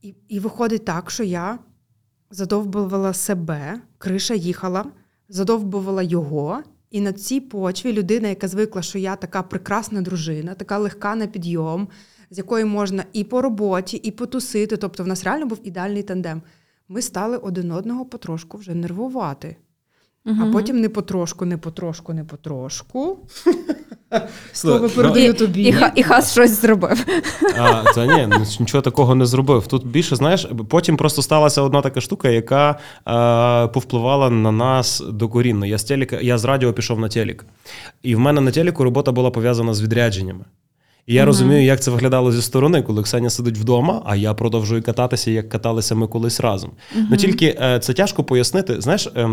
І, 0.03 0.15
і 0.29 0.41
виходить 0.41 0.85
так, 0.85 1.11
що 1.11 1.25
я 1.25 1.59
задовбувала 2.31 3.13
себе, 3.15 3.81
криша 3.99 4.35
їхала, 4.35 4.85
задовбувала 5.29 6.03
його. 6.03 6.63
І 6.91 7.01
на 7.01 7.13
цій 7.13 7.41
почві 7.41 7.93
людина, 7.93 8.29
яка 8.29 8.49
звикла, 8.49 8.83
що 8.83 8.99
я 8.99 9.17
така 9.17 9.43
прекрасна 9.43 10.03
дружина, 10.03 10.55
така 10.55 10.79
легка 10.79 11.15
на 11.15 11.27
підйом, 11.27 11.89
з 12.31 12.39
якою 12.39 12.67
можна 12.67 13.05
і 13.13 13.25
по 13.25 13.43
роботі, 13.43 13.97
і 13.97 14.11
потусити. 14.11 14.77
Тобто, 14.77 15.05
в 15.05 15.07
нас 15.07 15.25
реально 15.25 15.47
був 15.47 15.59
ідеальний 15.65 16.03
тандем. 16.03 16.43
Ми 16.89 17.03
стали 17.03 17.37
один 17.37 17.73
одного 17.73 18.05
потрошку 18.05 18.59
вже 18.59 18.75
нервувати. 18.75 19.57
А 20.27 20.47
потім 20.53 20.81
не 20.81 20.89
потрошку, 20.89 21.45
не 21.45 21.57
потрошку, 21.59 22.13
не 22.13 22.25
потрошку. 22.25 23.19
Слово 24.53 24.79
ну, 24.83 24.89
передаю 24.91 25.35
тобі. 25.35 25.63
І, 25.63 25.73
Ха- 25.73 25.93
і 25.97 26.03
Хас 26.03 26.33
щось 26.33 26.61
зробив. 26.61 27.07
А, 27.59 27.83
та 27.95 28.07
ні, 28.07 28.27
ну, 28.31 28.45
нічого 28.61 28.83
такого 28.83 29.15
не 29.15 29.27
зробив. 29.27 29.67
Тут 29.67 29.87
більше, 29.87 30.17
знаєш, 30.17 30.47
потім 30.69 30.97
просто 30.97 31.23
сталася 31.23 31.63
одна 31.63 31.81
така 31.83 32.01
штука, 32.01 32.29
яка 32.29 32.71
е, 32.71 33.69
повпливала 33.69 34.31
на 34.31 34.53
нас 34.53 35.03
докорінно. 35.11 35.67
Я 35.67 35.79
з 35.79 35.85
телека, 35.85 36.19
я 36.21 36.39
з 36.39 36.45
радіо 36.45 36.73
пішов 36.73 37.01
на 37.01 37.09
телек. 37.09 37.45
І 38.03 38.15
в 38.15 38.19
мене 38.19 38.41
на 38.41 38.51
телеку 38.51 38.85
робота 38.85 39.13
була 39.13 39.31
пов'язана 39.31 39.75
з 39.75 39.83
відрядженнями. 39.83 40.45
І 41.07 41.15
я 41.15 41.21
Мгм. 41.23 41.27
розумію, 41.27 41.63
як 41.65 41.81
це 41.81 41.91
виглядало 41.91 42.33
зі 42.33 42.43
сторони, 42.43 42.83
коли 42.83 43.03
Ксеня 43.03 43.31
сидить 43.31 43.59
вдома, 43.59 44.03
а 44.07 44.17
я 44.17 44.35
продовжую 44.35 44.83
кататися, 44.83 45.31
як 45.31 45.49
каталися 45.49 45.95
ми 45.95 46.07
колись 46.07 46.41
разом. 46.41 46.71
Ну 47.11 47.17
тільки 47.17 47.57
е, 47.63 47.79
це 47.79 47.93
тяжко 47.93 48.25
пояснити. 48.25 48.81
Знаєш, 48.81 49.07
е, 49.17 49.29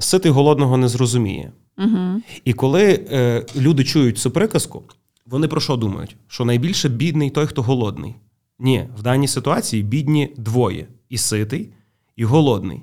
ситий 0.00 0.30
голодного 0.30 0.76
не 0.76 0.88
зрозуміє. 0.88 1.52
Угу. 1.78 2.22
І 2.44 2.52
коли 2.52 3.06
е, 3.12 3.46
люди 3.56 3.84
чують 3.84 4.18
цю 4.18 4.30
приказку, 4.30 4.82
вони 5.26 5.48
про 5.48 5.60
що 5.60 5.76
думають? 5.76 6.16
Що 6.28 6.44
найбільше 6.44 6.88
бідний 6.88 7.30
той, 7.30 7.46
хто 7.46 7.62
голодний. 7.62 8.14
Ні, 8.58 8.88
в 8.98 9.02
даній 9.02 9.28
ситуації 9.28 9.82
бідні 9.82 10.34
двоє: 10.36 10.88
і 11.08 11.18
ситий, 11.18 11.70
і 12.16 12.24
голодний. 12.24 12.82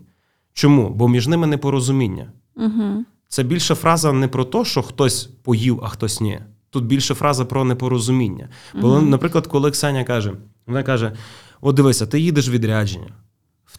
Чому? 0.53 0.89
Бо 0.89 1.07
між 1.07 1.27
ними 1.27 1.47
непорозуміння. 1.47 2.31
Угу. 2.55 3.05
Це 3.27 3.43
більше 3.43 3.75
фраза 3.75 4.11
не 4.13 4.27
про 4.27 4.45
те, 4.45 4.65
що 4.65 4.81
хтось 4.81 5.23
поїв, 5.43 5.79
а 5.83 5.87
хтось 5.87 6.21
ні. 6.21 6.39
Тут 6.69 6.85
більше 6.85 7.13
фраза 7.13 7.45
про 7.45 7.63
непорозуміння. 7.63 8.49
Бо, 8.81 8.87
Мгм. 8.87 9.09
наприклад, 9.09 9.47
коли 9.47 9.71
Ксеня 9.71 10.03
каже, 10.03 10.33
вона 10.67 10.83
каже: 10.83 11.11
От 11.61 11.75
дивися, 11.75 12.05
ти 12.07 12.19
їдеш 12.19 12.49
в 12.49 12.51
відрядження, 12.51 13.07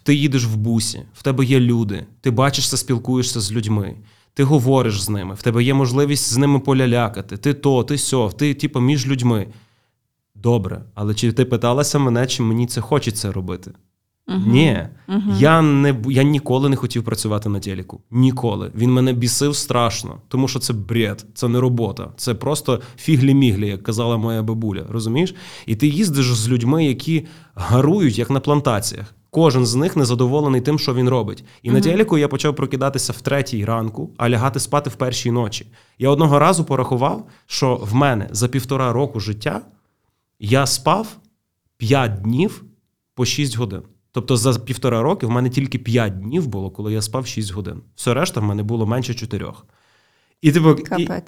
ти 0.02 0.14
їдеш 0.14 0.44
в 0.44 0.56
бусі, 0.56 1.02
в 1.14 1.22
тебе 1.22 1.44
є 1.44 1.61
люди, 1.61 2.06
ти 2.20 2.30
бачишся, 2.30 2.76
спілкуєшся 2.76 3.40
з 3.40 3.52
людьми, 3.52 3.96
ти 4.34 4.44
говориш 4.44 5.02
з 5.02 5.08
ними, 5.08 5.34
в 5.34 5.42
тебе 5.42 5.64
є 5.64 5.74
можливість 5.74 6.32
з 6.32 6.37
ними 6.37 6.61
полялякати, 6.61 7.37
ти 7.37 7.54
то, 7.54 7.84
ти 7.84 7.98
сьо, 7.98 8.32
ти, 8.38 8.54
типу, 8.54 8.80
між 8.80 9.06
людьми. 9.06 9.46
Добре, 10.34 10.82
але 10.94 11.14
чи 11.14 11.32
ти 11.32 11.44
питалася 11.44 11.98
мене, 11.98 12.26
чи 12.26 12.42
мені 12.42 12.66
це 12.66 12.80
хочеться 12.80 13.32
робити? 13.32 13.72
Ні, 14.46 14.78
я 15.38 15.62
не 15.62 15.96
я 16.08 16.22
ніколи 16.22 16.68
не 16.68 16.76
хотів 16.76 17.04
працювати 17.04 17.48
на 17.48 17.61
телеку. 17.61 18.00
Ніколи. 18.11 18.72
Він 18.74 18.92
мене 18.92 19.12
бісив 19.12 19.56
страшно, 19.56 20.20
тому 20.28 20.48
що 20.48 20.58
це 20.58 20.72
бред, 20.72 21.26
це 21.34 21.48
не 21.48 21.61
робота. 21.61 22.12
Це 22.16 22.34
просто 22.34 22.80
фіглі-міглі, 22.96 23.68
як 23.68 23.82
казала 23.82 24.16
моя 24.16 24.42
бабуля. 24.42 24.87
Розумієш? 24.88 25.34
І 25.66 25.76
ти 25.76 25.87
їздиш 25.87 26.34
з 26.34 26.48
людьми, 26.48 26.84
які 26.84 27.26
гарують, 27.54 28.18
як 28.18 28.30
на 28.30 28.40
плантаціях. 28.40 29.14
Кожен 29.30 29.66
з 29.66 29.74
них 29.74 29.96
незадоволений 29.96 30.60
тим, 30.60 30.78
що 30.78 30.94
він 30.94 31.08
робить. 31.08 31.44
І 31.62 31.70
на 31.70 31.80
телеку 31.80 32.18
я 32.18 32.28
почав 32.28 32.56
прокидатися 32.56 33.12
в 33.12 33.20
третій 33.20 33.64
ранку, 33.64 34.10
а 34.16 34.28
лягати 34.28 34.60
спати 34.60 34.90
в 34.90 34.94
першій 34.94 35.30
ночі. 35.30 35.66
Я 35.98 36.10
одного 36.10 36.38
разу 36.38 36.64
порахував, 36.64 37.28
що 37.46 37.76
в 37.76 37.94
мене 37.94 38.28
за 38.30 38.48
півтора 38.48 38.92
року 38.92 39.20
життя 39.20 39.60
я 40.40 40.66
спав 40.66 41.16
5 41.76 42.22
днів 42.22 42.64
по 43.14 43.24
6 43.24 43.56
годин. 43.56 43.82
Тобто 44.12 44.36
за 44.36 44.58
півтора 44.58 45.02
роки 45.02 45.26
в 45.26 45.30
мене 45.30 45.50
тільки 45.50 45.78
5 45.78 46.18
днів 46.18 46.46
було, 46.46 46.70
коли 46.70 46.92
я 46.92 47.02
спав 47.02 47.26
6 47.26 47.52
годин. 47.52 47.82
Все 47.94 48.14
решта 48.14 48.40
в 48.40 48.44
мене 48.44 48.62
було 48.62 48.86
менше 48.86 49.14
4. 49.14 49.46
І, 50.42 50.53
типу, 50.53 50.77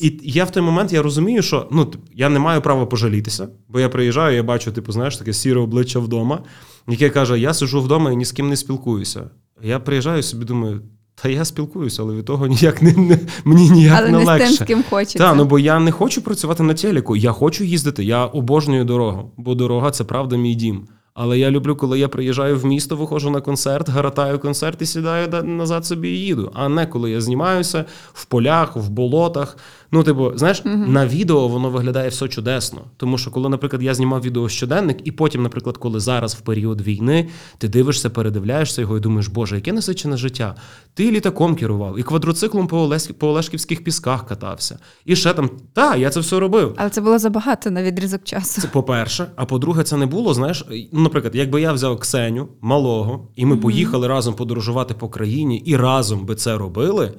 і, 0.00 0.06
і 0.06 0.20
я 0.22 0.44
в 0.44 0.50
той 0.50 0.62
момент 0.62 0.92
я 0.92 1.02
розумію, 1.02 1.42
що 1.42 1.68
ну, 1.72 1.92
я 2.14 2.28
не 2.28 2.38
маю 2.38 2.60
права 2.60 2.86
пожалітися, 2.86 3.48
бо 3.68 3.80
я 3.80 3.88
приїжджаю, 3.88 4.36
я 4.36 4.42
бачу, 4.42 4.72
типу, 4.72 4.92
знаєш, 4.92 5.16
таке 5.16 5.32
сіре 5.32 5.60
обличчя 5.60 5.98
вдома, 5.98 6.42
яке 6.88 7.10
каже: 7.10 7.38
я 7.38 7.54
сиджу 7.54 7.80
вдома 7.80 8.12
і 8.12 8.16
ні 8.16 8.24
з 8.24 8.32
ким 8.32 8.48
не 8.48 8.56
спілкуюся. 8.56 9.30
Я 9.62 9.80
приїжджаю 9.80 10.18
і 10.18 10.22
собі 10.22 10.44
думаю, 10.44 10.82
та 11.22 11.28
я 11.28 11.44
спілкуюся, 11.44 12.02
але 12.02 12.14
від 12.14 12.24
того 12.24 12.46
ніяк 12.46 12.82
не, 12.82 12.92
не 12.92 13.18
мені 13.44 13.70
ніяк 13.70 13.98
Але 13.98 14.10
не 14.10 14.18
не 14.18 14.24
з 14.24 14.26
легше. 14.26 14.46
тим, 14.46 14.56
з 14.56 14.62
ким 14.66 14.84
хочеться. 14.90 15.18
Так, 15.18 15.36
ну 15.36 15.44
бо 15.44 15.58
я 15.58 15.78
не 15.78 15.92
хочу 15.92 16.22
працювати 16.22 16.62
на 16.62 16.74
телеку. 16.74 17.16
Я 17.16 17.32
хочу 17.32 17.64
їздити. 17.64 18.04
Я 18.04 18.24
обожнюю 18.26 18.84
дорогу, 18.84 19.32
бо 19.36 19.54
дорога 19.54 19.90
це 19.90 20.04
правда 20.04 20.36
мій 20.36 20.54
дім. 20.54 20.86
Але 21.22 21.38
я 21.38 21.50
люблю, 21.50 21.76
коли 21.76 21.98
я 21.98 22.08
приїжджаю 22.08 22.58
в 22.58 22.64
місто, 22.64 22.96
виходжу 22.96 23.30
на 23.30 23.40
концерт, 23.40 23.88
гаратаю 23.88 24.38
концерт 24.38 24.82
і 24.82 24.86
сідаю 24.86 25.28
да- 25.28 25.42
назад 25.42 25.86
собі 25.86 26.08
і 26.08 26.20
їду. 26.20 26.50
А 26.54 26.68
не 26.68 26.86
коли 26.86 27.10
я 27.10 27.20
знімаюся 27.20 27.84
в 28.12 28.24
полях, 28.24 28.76
в 28.76 28.88
болотах. 28.88 29.56
Ну, 29.92 30.02
типу, 30.02 30.32
знаєш, 30.34 30.62
на 30.64 31.06
відео 31.06 31.48
воно 31.48 31.70
виглядає 31.70 32.08
все 32.08 32.28
чудесно. 32.28 32.80
Тому 32.96 33.18
що, 33.18 33.30
коли, 33.30 33.48
наприклад, 33.48 33.82
я 33.82 33.94
знімав 33.94 34.22
відео 34.22 34.48
щоденник, 34.48 34.98
і 35.04 35.12
потім, 35.12 35.42
наприклад, 35.42 35.76
коли 35.76 36.00
зараз 36.00 36.34
в 36.34 36.40
період 36.40 36.80
війни 36.80 37.28
ти 37.58 37.68
дивишся, 37.68 38.10
передивляєшся 38.10 38.80
його 38.80 38.96
і 38.96 39.00
думаєш, 39.00 39.28
боже, 39.28 39.54
яке 39.54 39.72
насичене 39.72 40.16
життя. 40.16 40.54
Ти 40.94 41.10
літаком 41.10 41.54
керував, 41.54 41.98
і 41.98 42.02
квадроциклом 42.02 42.66
по, 42.66 42.78
Олесь... 42.78 43.06
по 43.06 43.28
Олешківських 43.28 43.84
пісках 43.84 44.26
катався. 44.26 44.78
І 45.04 45.16
ще 45.16 45.32
там, 45.32 45.50
та, 45.72 45.96
я 45.96 46.10
це 46.10 46.20
все 46.20 46.40
робив. 46.40 46.74
Але 46.76 46.90
це 46.90 47.00
було 47.00 47.18
забагато 47.18 47.70
на 47.70 47.82
відрізок 47.82 48.24
часу. 48.24 48.60
Це 48.60 48.68
по-перше, 48.68 49.26
а 49.36 49.44
по-друге, 49.44 49.82
це 49.82 49.96
не 49.96 50.06
було. 50.06 50.34
Знаєш, 50.34 50.66
ну, 50.92 51.00
наприклад, 51.00 51.34
якби 51.34 51.60
я 51.60 51.72
взяв 51.72 51.98
Ксеню 51.98 52.48
малого, 52.60 53.28
і 53.36 53.46
ми 53.46 53.56
поїхали 53.56 54.08
разом 54.08 54.34
подорожувати 54.34 54.94
по 54.94 55.08
країні, 55.08 55.62
і 55.66 55.76
разом 55.76 56.26
би 56.26 56.34
це 56.34 56.58
робили. 56.58 57.12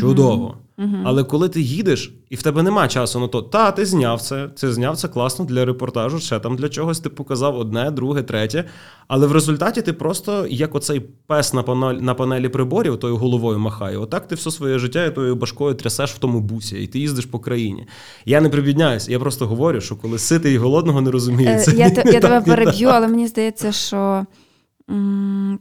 Чудово. 0.00 0.56
Але 1.04 1.24
коли 1.24 1.48
ти 1.48 1.60
їдеш, 1.60 2.12
і 2.30 2.36
в 2.36 2.42
тебе 2.42 2.62
нема 2.62 2.88
часу 2.88 3.20
на 3.20 3.28
то, 3.28 3.42
та 3.42 3.70
ти 3.70 3.86
зняв 3.86 4.20
це, 4.20 4.48
ти 4.48 4.72
зняв 4.72 4.96
це 4.96 5.08
класно 5.08 5.44
для 5.44 5.64
репортажу, 5.64 6.18
ще 6.18 6.38
там 6.38 6.56
для 6.56 6.68
чогось 6.68 7.00
ти 7.00 7.08
показав 7.08 7.58
одне, 7.58 7.90
друге, 7.90 8.22
третє. 8.22 8.64
Але 9.08 9.26
в 9.26 9.32
результаті 9.32 9.82
ти 9.82 9.92
просто, 9.92 10.46
як 10.50 10.74
оцей 10.74 11.00
пес 11.26 11.54
на 11.54 11.62
панелі, 11.62 12.00
на 12.00 12.14
панелі 12.14 12.48
приборів, 12.48 12.96
тою 12.96 13.16
головою 13.16 13.58
махає. 13.58 13.96
Отак 13.98 14.28
ти 14.28 14.34
все 14.34 14.50
своє 14.50 14.78
життя 14.78 15.04
і 15.04 15.14
тою 15.14 15.36
башкою 15.36 15.74
трясеш 15.74 16.12
в 16.12 16.18
тому 16.18 16.40
бусі, 16.40 16.82
і 16.82 16.86
ти 16.86 16.98
їздиш 16.98 17.26
по 17.26 17.38
країні. 17.38 17.86
Я 18.24 18.40
не 18.40 18.48
прибідняюсь, 18.48 19.08
я 19.08 19.18
просто 19.18 19.46
говорю, 19.46 19.80
що 19.80 19.96
коли 19.96 20.18
ситий 20.18 20.54
і 20.54 20.58
голодного 20.58 21.00
не 21.00 21.10
розуміє, 21.10 21.50
Е, 21.50 21.60
це 21.60 21.70
Я, 21.70 21.88
ні 21.88 21.94
не 22.04 22.12
я 22.12 22.20
тебе 22.20 22.40
так, 22.40 22.44
переб'ю, 22.44 22.88
але 22.88 23.08
мені 23.08 23.26
здається, 23.26 23.72
що 23.72 24.26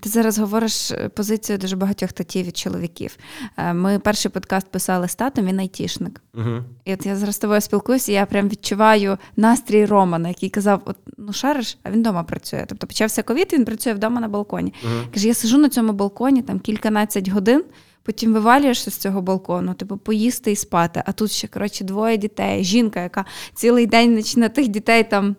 ти 0.02 0.10
зараз 0.10 0.40
говориш 0.40 0.92
позицію 1.16 1.58
дуже 1.58 1.76
багатьох 1.76 2.12
татів 2.12 2.48
і 2.48 2.52
чоловіків. 2.52 3.18
Е, 3.58 3.74
Ми 3.74 4.00
перший 4.00 4.32
подкаст 4.32 4.72
писали 4.72 5.08
з 5.08 5.16
татом, 5.16 5.46
він 5.46 5.60
айтішник. 5.60 6.22
Мгм. 6.34 6.66
І 6.86 6.94
от 6.94 7.06
я 7.06 7.16
зараз 7.16 7.36
з 7.36 7.40
тобою 7.40 7.62
спілкуюся, 7.62 8.12
і 8.12 8.16
я 8.16 8.26
прям 8.26 8.50
відчуваю 8.50 9.18
настрій 9.36 9.86
Романа, 9.86 10.28
який 10.28 10.50
казав: 10.50 10.82
от, 10.86 10.98
ну 11.18 11.34
шариш, 11.34 11.78
а 11.84 11.92
він 11.92 12.00
вдома 12.00 12.24
працює. 12.24 12.66
Тобто 12.70 12.88
почався 12.88 13.24
ковід, 13.24 13.54
він 13.54 13.66
працює 13.66 13.94
вдома 13.94 14.22
на 14.22 14.28
балконі. 14.28 14.74
Мгм. 14.84 15.04
Каже, 15.14 15.28
я 15.28 15.34
сижу 15.34 15.58
на 15.58 15.70
цьому 15.70 15.94
балконі 15.94 16.42
там 16.42 16.60
кільканадцять 16.60 17.28
годин. 17.28 17.64
Потім 18.06 18.34
вивалюєшся 18.34 18.92
з 18.92 18.98
цього 18.98 19.22
балкону, 19.22 19.74
типу 19.74 19.98
поїсти 19.98 20.52
і 20.52 20.56
спати. 20.56 21.04
А 21.06 21.12
тут 21.12 21.32
ще 21.32 21.48
коротше 21.48 21.84
двоє 21.84 22.18
дітей. 22.18 22.64
Жінка, 22.64 23.04
яка 23.04 23.26
цілий 23.54 23.86
день 23.86 24.24
на 24.36 24.50
тих 24.50 24.68
дітей 24.68 25.04
там 25.04 25.36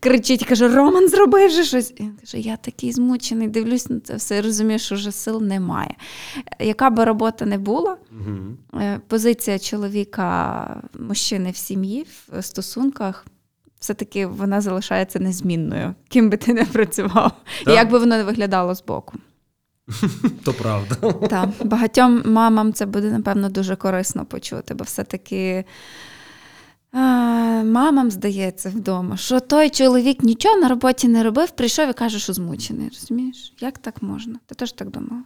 кричить, 0.00 0.44
каже: 0.46 0.68
Роман, 0.68 1.08
зроби 1.08 1.46
вже 1.46 1.64
щось. 1.64 1.90
І 1.96 2.02
він 2.02 2.16
каже, 2.20 2.38
я 2.38 2.56
такий 2.56 2.92
змучений, 2.92 3.48
дивлюсь 3.48 3.90
на 3.90 4.00
це 4.00 4.16
все 4.16 4.42
розумію, 4.42 4.78
що 4.78 4.94
вже 4.94 5.12
сил 5.12 5.42
немає. 5.42 5.94
Яка 6.60 6.90
би 6.90 7.04
робота 7.04 7.46
не 7.46 7.58
була, 7.58 7.96
е, 8.74 9.00
позиція 9.08 9.58
чоловіка, 9.58 10.82
мужчини 10.98 11.50
в 11.50 11.56
сім'ї, 11.56 12.06
в 12.32 12.42
стосунках. 12.42 13.26
Все-таки 13.80 14.26
вона 14.26 14.60
залишається 14.60 15.18
незмінною, 15.18 15.94
ким 16.08 16.30
би 16.30 16.36
ти 16.36 16.54
не 16.54 16.64
працював, 16.64 17.32
і 17.66 17.70
як 17.70 17.90
би 17.90 17.98
воно 17.98 18.16
не 18.16 18.24
виглядало 18.24 18.74
збоку. 18.74 19.18
То 20.44 20.52
правда. 20.52 20.94
Так, 21.28 21.48
багатьом 21.64 22.22
мамам 22.24 22.72
це 22.72 22.86
буде, 22.86 23.10
напевно, 23.10 23.48
дуже 23.48 23.76
корисно 23.76 24.24
почути, 24.24 24.74
бо 24.74 24.84
все-таки 24.84 25.64
а, 26.92 26.98
мамам 27.64 28.10
здається 28.10 28.68
вдома, 28.70 29.16
що 29.16 29.40
той 29.40 29.70
чоловік 29.70 30.22
нічого 30.22 30.56
на 30.56 30.68
роботі 30.68 31.08
не 31.08 31.22
робив, 31.22 31.50
прийшов 31.50 31.90
і 31.90 31.92
каже, 31.92 32.18
що 32.18 32.32
змучений. 32.32 32.88
Розумієш? 32.88 33.52
Як 33.60 33.78
так 33.78 34.02
можна? 34.02 34.34
Ти 34.46 34.54
теж 34.54 34.72
так 34.72 34.90
думала? 34.90 35.22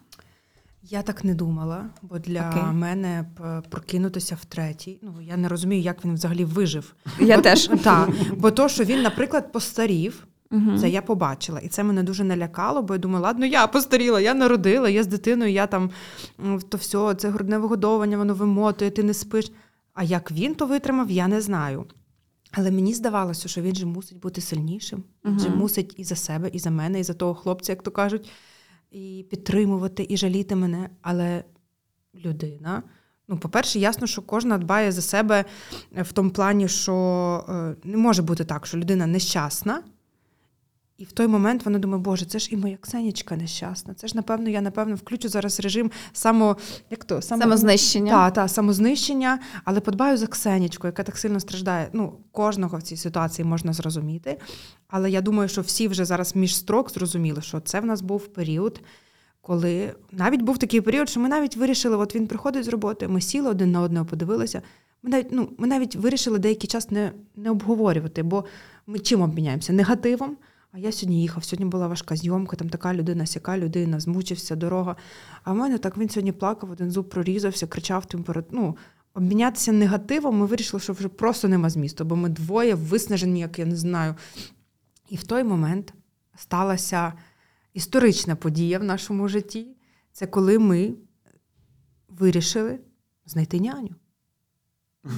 Я 0.90 1.02
так 1.02 1.24
не 1.24 1.34
думала, 1.34 1.84
бо 2.02 2.18
для 2.18 2.50
Окей. 2.50 2.62
мене 2.72 3.24
прокинутися 3.70 4.34
в 4.34 4.44
третій. 4.44 4.98
Ну 5.02 5.14
я 5.22 5.36
не 5.36 5.48
розумію, 5.48 5.82
як 5.82 6.04
він 6.04 6.14
взагалі 6.14 6.44
вижив. 6.44 6.94
Я 7.20 7.38
теж. 7.40 7.70
Так, 7.84 8.08
бо 8.36 8.50
то, 8.50 8.68
що 8.68 8.84
він, 8.84 9.02
наприклад, 9.02 9.52
постарів, 9.52 10.26
Мгм. 10.50 10.78
це 10.78 10.88
я 10.88 11.02
побачила, 11.02 11.58
і 11.60 11.68
це 11.68 11.84
мене 11.84 12.02
дуже 12.02 12.24
налякало, 12.24 12.82
бо 12.82 12.94
я 12.94 12.98
думаю, 12.98 13.22
ладно, 13.22 13.46
я 13.46 13.66
постаріла, 13.66 14.20
я 14.20 14.34
народила, 14.34 14.88
я 14.88 15.02
з 15.02 15.06
дитиною, 15.06 15.52
я 15.52 15.66
там 15.66 15.90
то 16.68 16.78
все, 16.78 17.14
це 17.14 17.28
грудне 17.28 17.58
вигодовування, 17.58 18.16
воно 18.18 18.34
вимотує, 18.34 18.90
ти 18.90 19.02
не 19.02 19.14
спиш. 19.14 19.52
А 19.94 20.02
як 20.02 20.32
він 20.32 20.54
то 20.54 20.66
витримав, 20.66 21.10
я 21.10 21.28
не 21.28 21.40
знаю. 21.40 21.86
Але 22.52 22.70
мені 22.70 22.94
здавалося, 22.94 23.48
що 23.48 23.62
він 23.62 23.74
же 23.74 23.86
мусить 23.86 24.18
бути 24.18 24.40
сильнішим. 24.40 25.04
Він 25.24 25.40
же 25.40 25.48
мусить 25.50 25.94
і 25.96 26.04
за 26.04 26.16
себе, 26.16 26.50
і 26.52 26.58
за 26.58 26.70
мене, 26.70 27.00
і 27.00 27.02
за 27.02 27.14
того 27.14 27.34
хлопця, 27.34 27.72
як 27.72 27.82
то 27.82 27.90
кажуть, 27.90 28.30
і 28.90 29.26
підтримувати, 29.30 30.06
і 30.08 30.16
жаліти 30.16 30.56
мене. 30.56 30.90
Але 31.02 31.44
людина. 32.14 32.82
Ну, 33.28 33.38
по-перше, 33.38 33.78
ясно, 33.78 34.06
що 34.06 34.22
кожна 34.22 34.58
дбає 34.58 34.92
за 34.92 35.02
себе 35.02 35.44
в 35.92 36.12
тому 36.12 36.30
плані, 36.30 36.68
що 36.68 37.44
е, 37.48 37.76
не 37.84 37.96
може 37.96 38.22
бути 38.22 38.44
так, 38.44 38.66
що 38.66 38.78
людина 38.78 39.06
нещасна. 39.06 39.82
І 40.98 41.04
в 41.04 41.12
той 41.12 41.26
момент 41.26 41.64
вона 41.64 41.78
думає, 41.78 42.02
Боже, 42.02 42.26
це 42.26 42.38
ж 42.38 42.48
і 42.52 42.56
моя 42.56 42.76
Ксенічка 42.76 43.36
нещасна. 43.36 43.94
Це 43.94 44.06
ж, 44.06 44.16
напевно, 44.16 44.48
я 44.48 44.60
напевно 44.60 44.94
включу 44.94 45.28
зараз 45.28 45.60
режим 45.60 45.90
само, 46.12 46.56
як 46.90 47.04
то, 47.04 47.22
само, 47.22 47.42
Самознищення. 47.42 48.10
та, 48.10 48.30
та, 48.30 48.48
самознищення, 48.48 49.38
але 49.64 49.80
подбаю 49.80 50.16
за 50.16 50.26
Ксенічку, 50.26 50.86
яка 50.86 51.02
так 51.02 51.18
сильно 51.18 51.40
страждає. 51.40 51.88
Ну, 51.92 52.12
кожного 52.32 52.78
в 52.78 52.82
цій 52.82 52.96
ситуації 52.96 53.44
можна 53.44 53.72
зрозуміти. 53.72 54.38
Але 54.88 55.10
я 55.10 55.20
думаю, 55.20 55.48
що 55.48 55.60
всі 55.60 55.88
вже 55.88 56.04
зараз 56.04 56.36
між 56.36 56.56
строк 56.56 56.90
зрозуміли, 56.90 57.42
що 57.42 57.60
це 57.60 57.80
в 57.80 57.84
нас 57.84 58.00
був 58.00 58.26
період, 58.26 58.80
коли 59.40 59.94
навіть 60.12 60.42
був 60.42 60.58
такий 60.58 60.80
період, 60.80 61.08
що 61.08 61.20
ми 61.20 61.28
навіть 61.28 61.56
вирішили, 61.56 61.96
от 61.96 62.14
він 62.14 62.26
приходить 62.26 62.64
з 62.64 62.68
роботи, 62.68 63.08
ми 63.08 63.20
сіли 63.20 63.50
один 63.50 63.72
на 63.72 63.80
одного, 63.80 64.06
подивилися. 64.06 64.62
Ми 65.02 65.10
навіть, 65.10 65.28
ну, 65.30 65.48
ми 65.58 65.66
навіть 65.66 65.96
вирішили 65.96 66.38
деякий 66.38 66.68
час 66.68 66.90
не, 66.90 67.12
не 67.36 67.50
обговорювати, 67.50 68.22
бо 68.22 68.44
ми 68.86 68.98
чим 68.98 69.22
обміняємося? 69.22 69.72
Негативом. 69.72 70.36
А 70.74 70.78
я 70.78 70.92
сьогодні 70.92 71.22
їхав, 71.22 71.44
сьогодні 71.44 71.66
була 71.66 71.86
важка 71.86 72.16
зйомка, 72.16 72.56
там 72.56 72.68
така 72.68 72.94
людина, 72.94 73.26
сяка 73.26 73.58
людина, 73.58 74.00
змучився, 74.00 74.56
дорога. 74.56 74.96
А 75.44 75.52
в 75.52 75.56
мене 75.56 75.78
так 75.78 75.98
він 75.98 76.08
сьогодні 76.08 76.32
плакав, 76.32 76.70
один 76.70 76.90
зуб 76.90 77.08
прорізався, 77.08 77.66
кричав 77.66 78.06
температуру. 78.06 78.62
Ну, 78.62 78.76
обмінятися 79.14 79.72
негативом, 79.72 80.38
ми 80.38 80.46
вирішили, 80.46 80.80
що 80.80 80.92
вже 80.92 81.08
просто 81.08 81.48
нема 81.48 81.70
змісту, 81.70 82.04
бо 82.04 82.16
ми 82.16 82.28
двоє 82.28 82.74
виснажені, 82.74 83.40
як 83.40 83.58
я 83.58 83.66
не 83.66 83.76
знаю. 83.76 84.14
І 85.08 85.16
в 85.16 85.24
той 85.24 85.44
момент 85.44 85.94
сталася 86.36 87.12
історична 87.74 88.36
подія 88.36 88.78
в 88.78 88.84
нашому 88.84 89.28
житті. 89.28 89.76
Це 90.12 90.26
коли 90.26 90.58
ми 90.58 90.94
вирішили 92.08 92.78
знайти 93.26 93.60
няню. 93.60 93.94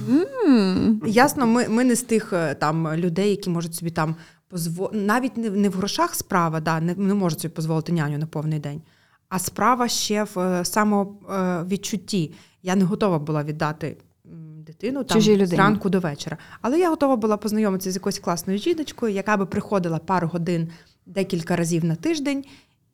М. 0.09 1.01
Ясно, 1.05 1.47
ми, 1.47 1.69
ми 1.69 1.83
не 1.83 1.95
з 1.95 2.01
тих 2.01 2.33
е, 2.33 2.55
там 2.55 2.95
людей, 2.95 3.29
які 3.29 3.49
можуть 3.49 3.75
собі 3.75 3.91
там 3.91 4.15
позволити. 4.55 4.97
Навіть 4.97 5.37
не, 5.37 5.49
не 5.49 5.69
в 5.69 5.73
грошах 5.73 6.15
справа, 6.15 6.59
да, 6.59 6.79
не, 6.79 6.95
не 6.95 7.13
можуть 7.13 7.39
собі 7.39 7.53
дозволити 7.55 7.91
няню 7.91 8.17
на 8.17 8.25
повний 8.25 8.59
день. 8.59 8.81
А 9.29 9.39
справа 9.39 9.87
ще 9.87 10.23
в 10.23 10.39
е, 10.39 10.65
самовідчутті. 10.65 12.31
Я 12.63 12.75
не 12.75 12.85
готова 12.85 13.19
була 13.19 13.43
віддати 13.43 13.97
дитину 14.67 15.03
там 15.03 15.21
людині. 15.21 15.45
зранку 15.45 15.89
до 15.89 15.99
вечора. 15.99 16.37
Але 16.61 16.79
я 16.79 16.89
готова 16.89 17.15
була 17.15 17.37
познайомитися 17.37 17.91
з 17.91 17.95
якоюсь 17.95 18.19
класною 18.19 18.59
жіночкою, 18.59 19.13
яка 19.13 19.37
би 19.37 19.45
приходила 19.45 19.97
пару 19.99 20.27
годин 20.27 20.69
декілька 21.05 21.55
разів 21.55 21.85
на 21.85 21.95
тиждень. 21.95 22.43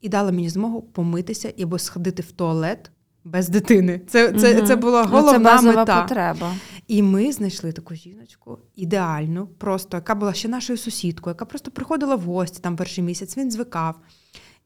і 0.01 0.09
дала 0.09 0.31
мені 0.31 0.49
змогу 0.49 0.81
помитися 0.81 1.53
або 1.61 1.79
сходити 1.79 2.21
в 2.23 2.31
туалет 2.31 2.91
без 3.23 3.49
дитини. 3.49 4.01
Це 4.07 4.33
це, 4.33 4.55
Мгм. 4.57 4.67
це 4.67 4.75
була 4.75 5.01
Ну, 5.03 5.09
головна 5.09 5.57
це 5.59 5.65
мета. 5.75 6.01
потреба. 6.01 6.53
І 6.91 7.03
ми 7.03 7.31
знайшли 7.31 7.71
таку 7.71 7.95
жіночку 7.95 8.59
ідеальну, 8.75 9.47
просто 9.47 9.97
яка 9.97 10.15
була 10.15 10.33
ще 10.33 10.47
нашою 10.47 10.77
сусідкою, 10.77 11.31
яка 11.31 11.45
просто 11.45 11.71
приходила 11.71 12.15
в 12.15 12.21
гості 12.21 12.59
там 12.61 12.75
перший 12.75 13.03
місяць. 13.03 13.37
Він 13.37 13.51
звикав. 13.51 13.99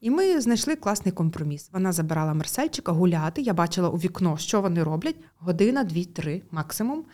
І 0.01 0.09
ми 0.09 0.41
знайшли 0.41 0.75
класний 0.75 1.11
компроміс. 1.11 1.69
Вона 1.73 1.91
забирала 1.91 2.33
Марсельчика 2.33 2.91
гуляти. 2.91 3.41
Я 3.41 3.53
бачила 3.53 3.89
у 3.89 3.97
вікно, 3.97 4.37
що 4.37 4.61
вони 4.61 4.83
роблять. 4.83 5.15
Година, 5.37 5.83
дві-три, 5.83 6.41
максимум, 6.51 7.05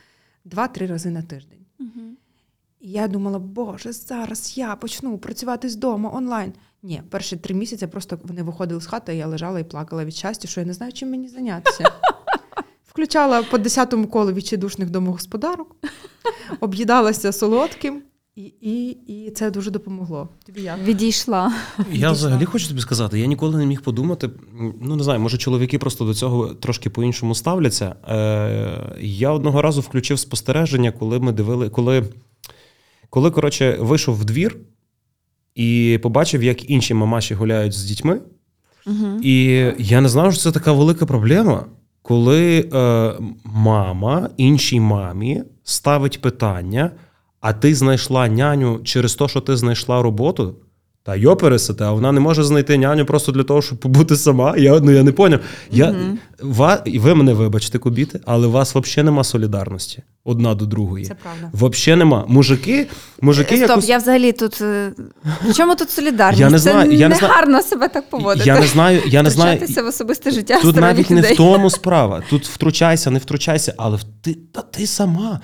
два-три 0.46 0.88
рази 0.88 1.10
на 1.10 1.22
тиждень. 1.22 1.66
І 2.80 2.92
я 2.92 3.08
думала, 3.08 3.40
боже, 3.40 3.92
зараз 3.92 4.58
я 4.58 4.76
почну 4.76 5.18
працювати 5.18 5.70
з 5.70 5.76
дому 5.76 6.12
онлайн. 6.14 6.54
Ні, 6.84 7.04
перші 7.10 7.38
три 7.38 7.56
місяці 7.56 7.88
просто 7.88 8.20
вони 8.24 8.44
виходили 8.44 8.82
з 8.82 8.86
хати, 8.86 9.16
і 9.16 9.18
я 9.18 9.28
лежала 9.28 9.60
і 9.60 9.64
плакала 9.64 10.06
від 10.06 10.16
щастя, 10.16 10.48
що 10.48 10.60
я 10.60 10.68
не 10.68 10.74
знаю, 10.74 10.94
чим 10.94 11.10
мені 11.10 11.28
зайнятися. 11.28 11.92
Включала 12.92 13.44
по 13.44 13.58
десятому 13.58 14.08
колу 14.08 14.32
відчайдушних 14.32 14.90
домогосподарок, 14.90 15.76
об'їдалася 16.60 17.32
солодким, 17.32 18.02
і, 18.36 18.42
і, 18.62 18.90
і 18.90 19.32
це 19.32 19.52
дуже 19.52 19.72
допомогло. 19.72 20.30
Тобі 20.46 20.62
як? 20.62 20.80
Відійшла. 20.84 21.54
Я 21.78 21.86
Відійшла. 21.90 22.12
взагалі 22.12 22.46
хочу 22.46 22.68
тобі 22.68 22.82
сказати, 22.82 23.20
я 23.20 23.26
ніколи 23.26 23.58
не 23.58 23.66
міг 23.66 23.82
подумати. 23.82 24.30
Ну 24.82 24.96
не 24.96 25.04
знаю, 25.04 25.20
може 25.20 25.38
чоловіки 25.38 25.80
просто 25.80 26.06
до 26.06 26.14
цього 26.14 26.48
трошки 26.48 26.90
по-іншому 26.90 27.36
ставляться. 27.36 27.96
Е, 28.08 28.96
я 29.00 29.32
одного 29.32 29.62
разу 29.62 29.82
включив 29.82 30.20
спостереження, 30.20 30.92
коли 30.92 31.20
ми 31.20 31.32
дивили, 31.32 31.70
коли, 31.70 32.04
коли 33.10 33.32
коротше, 33.32 33.78
вийшов 33.80 34.16
в 34.16 34.26
двір 34.26 34.58
і 35.56 36.00
побачив, 36.04 36.44
як 36.44 36.70
інші 36.70 36.94
мамаші 36.94 37.34
гуляють 37.34 37.74
з 37.74 37.84
дітьми. 37.84 38.22
Угу. 38.88 39.20
І 39.24 39.34
я 39.80 40.02
не 40.02 40.10
знав, 40.10 40.34
що 40.34 40.42
це 40.42 40.52
така 40.52 40.72
велика 40.72 41.06
проблема, 41.06 41.66
коли 42.02 42.60
е, 42.60 43.14
мама 43.44 44.30
іншій 44.38 44.80
мамі 44.80 45.44
ставить 45.64 46.22
питання, 46.22 46.92
а 47.40 47.54
ти 47.54 47.76
знайшла 47.76 48.28
няню 48.28 48.80
через 48.84 49.16
те, 49.16 49.28
що 49.28 49.42
ти 49.42 49.58
знайшла 49.58 50.02
роботу. 50.02 50.56
Та 51.04 51.16
йо 51.16 51.36
пересете, 51.36 51.84
а 51.84 51.92
вона 51.92 52.12
не 52.12 52.20
може 52.20 52.44
знайти 52.44 52.78
няню 52.78 53.06
просто 53.06 53.32
для 53.32 53.44
того, 53.44 53.62
щоб 53.62 53.78
побути 53.78 54.16
сама. 54.16 54.58
Я, 54.58 54.80
ну, 54.80 54.92
я 54.92 55.04
не 55.04 55.12
поняв. 55.12 55.40
Я, 55.72 55.92
Мгм. 55.92 56.20
ва, 56.42 56.82
і 56.86 57.00
ви 57.00 57.16
мене 57.16 57.34
вибачте, 57.34 57.78
кубіти, 57.80 58.20
але 58.26 58.48
у 58.48 58.52
вас 58.52 58.76
взагалі 58.76 59.06
нема 59.06 59.24
солідарності 59.24 60.04
одна 60.24 60.56
до 60.56 60.66
другої. 60.66 61.06
Це 61.06 61.16
правда. 61.24 61.74
Взагалі 61.74 62.00
нема. 62.00 62.26
Мужики, 62.28 62.88
мужики 63.22 63.56
Стоп, 63.58 63.70
якось... 63.70 63.90
я 63.90 63.98
взагалі 63.98 64.32
тут. 64.32 64.62
е, 64.62 64.92
чому 65.56 65.76
тут 65.76 65.90
солідарність? 65.90 66.42
Я 66.42 66.50
не 66.50 66.60
Це 66.60 66.88
я 66.92 67.10
не 67.10 67.16
знаю. 67.16 67.34
гарно 67.34 67.62
себе 67.62 67.88
так 67.88 68.10
поводити. 68.10 68.48
Я 68.50 68.60
не 68.60 68.68
знаю, 68.68 69.02
я 69.08 69.24
не 69.24 69.30
знаю. 69.30 69.60
В 69.84 69.88
особисте 69.88 70.32
життя 70.32 70.60
Тут 70.62 70.76
навіть 70.76 71.10
не 71.10 71.22
в 71.22 71.36
тому 71.38 71.70
справа. 71.80 72.24
Тут 72.30 72.46
втручайся, 72.48 73.12
не 73.12 73.20
втручайся, 73.20 73.74
але 73.78 73.98
ти, 74.22 74.38
та 74.52 74.62
ти 74.62 74.88
сама. 74.88 75.40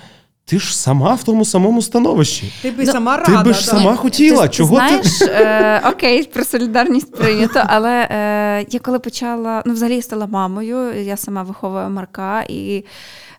Ти 0.49 0.59
ж 0.59 0.77
сама 0.77 1.13
в 1.13 1.23
тому 1.23 1.45
самому 1.45 1.81
становищі. 1.81 2.53
Ти 2.61 2.71
би 2.71 2.83
Ну, 2.85 2.91
сама 2.91 3.17
Ти 3.17 3.31
рада. 3.31 3.43
би 3.43 3.53
ж 3.53 3.65
да. 3.65 3.71
сама 3.71 3.95
хотіла. 3.95 4.47
Ти, 4.47 4.53
Чого 4.53 4.79
ти 4.79 4.97
ти? 4.97 5.09
знаєш, 5.09 5.21
е, 5.21 5.89
окей, 5.89 6.23
про 6.23 6.43
солідарність 6.43 7.15
прийнято, 7.15 7.63
але 7.67 8.07
е, 8.11 8.65
я 8.69 8.79
коли 8.79 8.99
почала, 8.99 9.63
ну 9.65 9.73
взагалі 9.73 9.95
я 9.95 10.01
стала 10.01 10.27
мамою, 10.27 11.03
я 11.03 11.17
сама 11.17 11.43
виховую 11.43 11.89
Марка 11.89 12.43
і. 12.49 12.85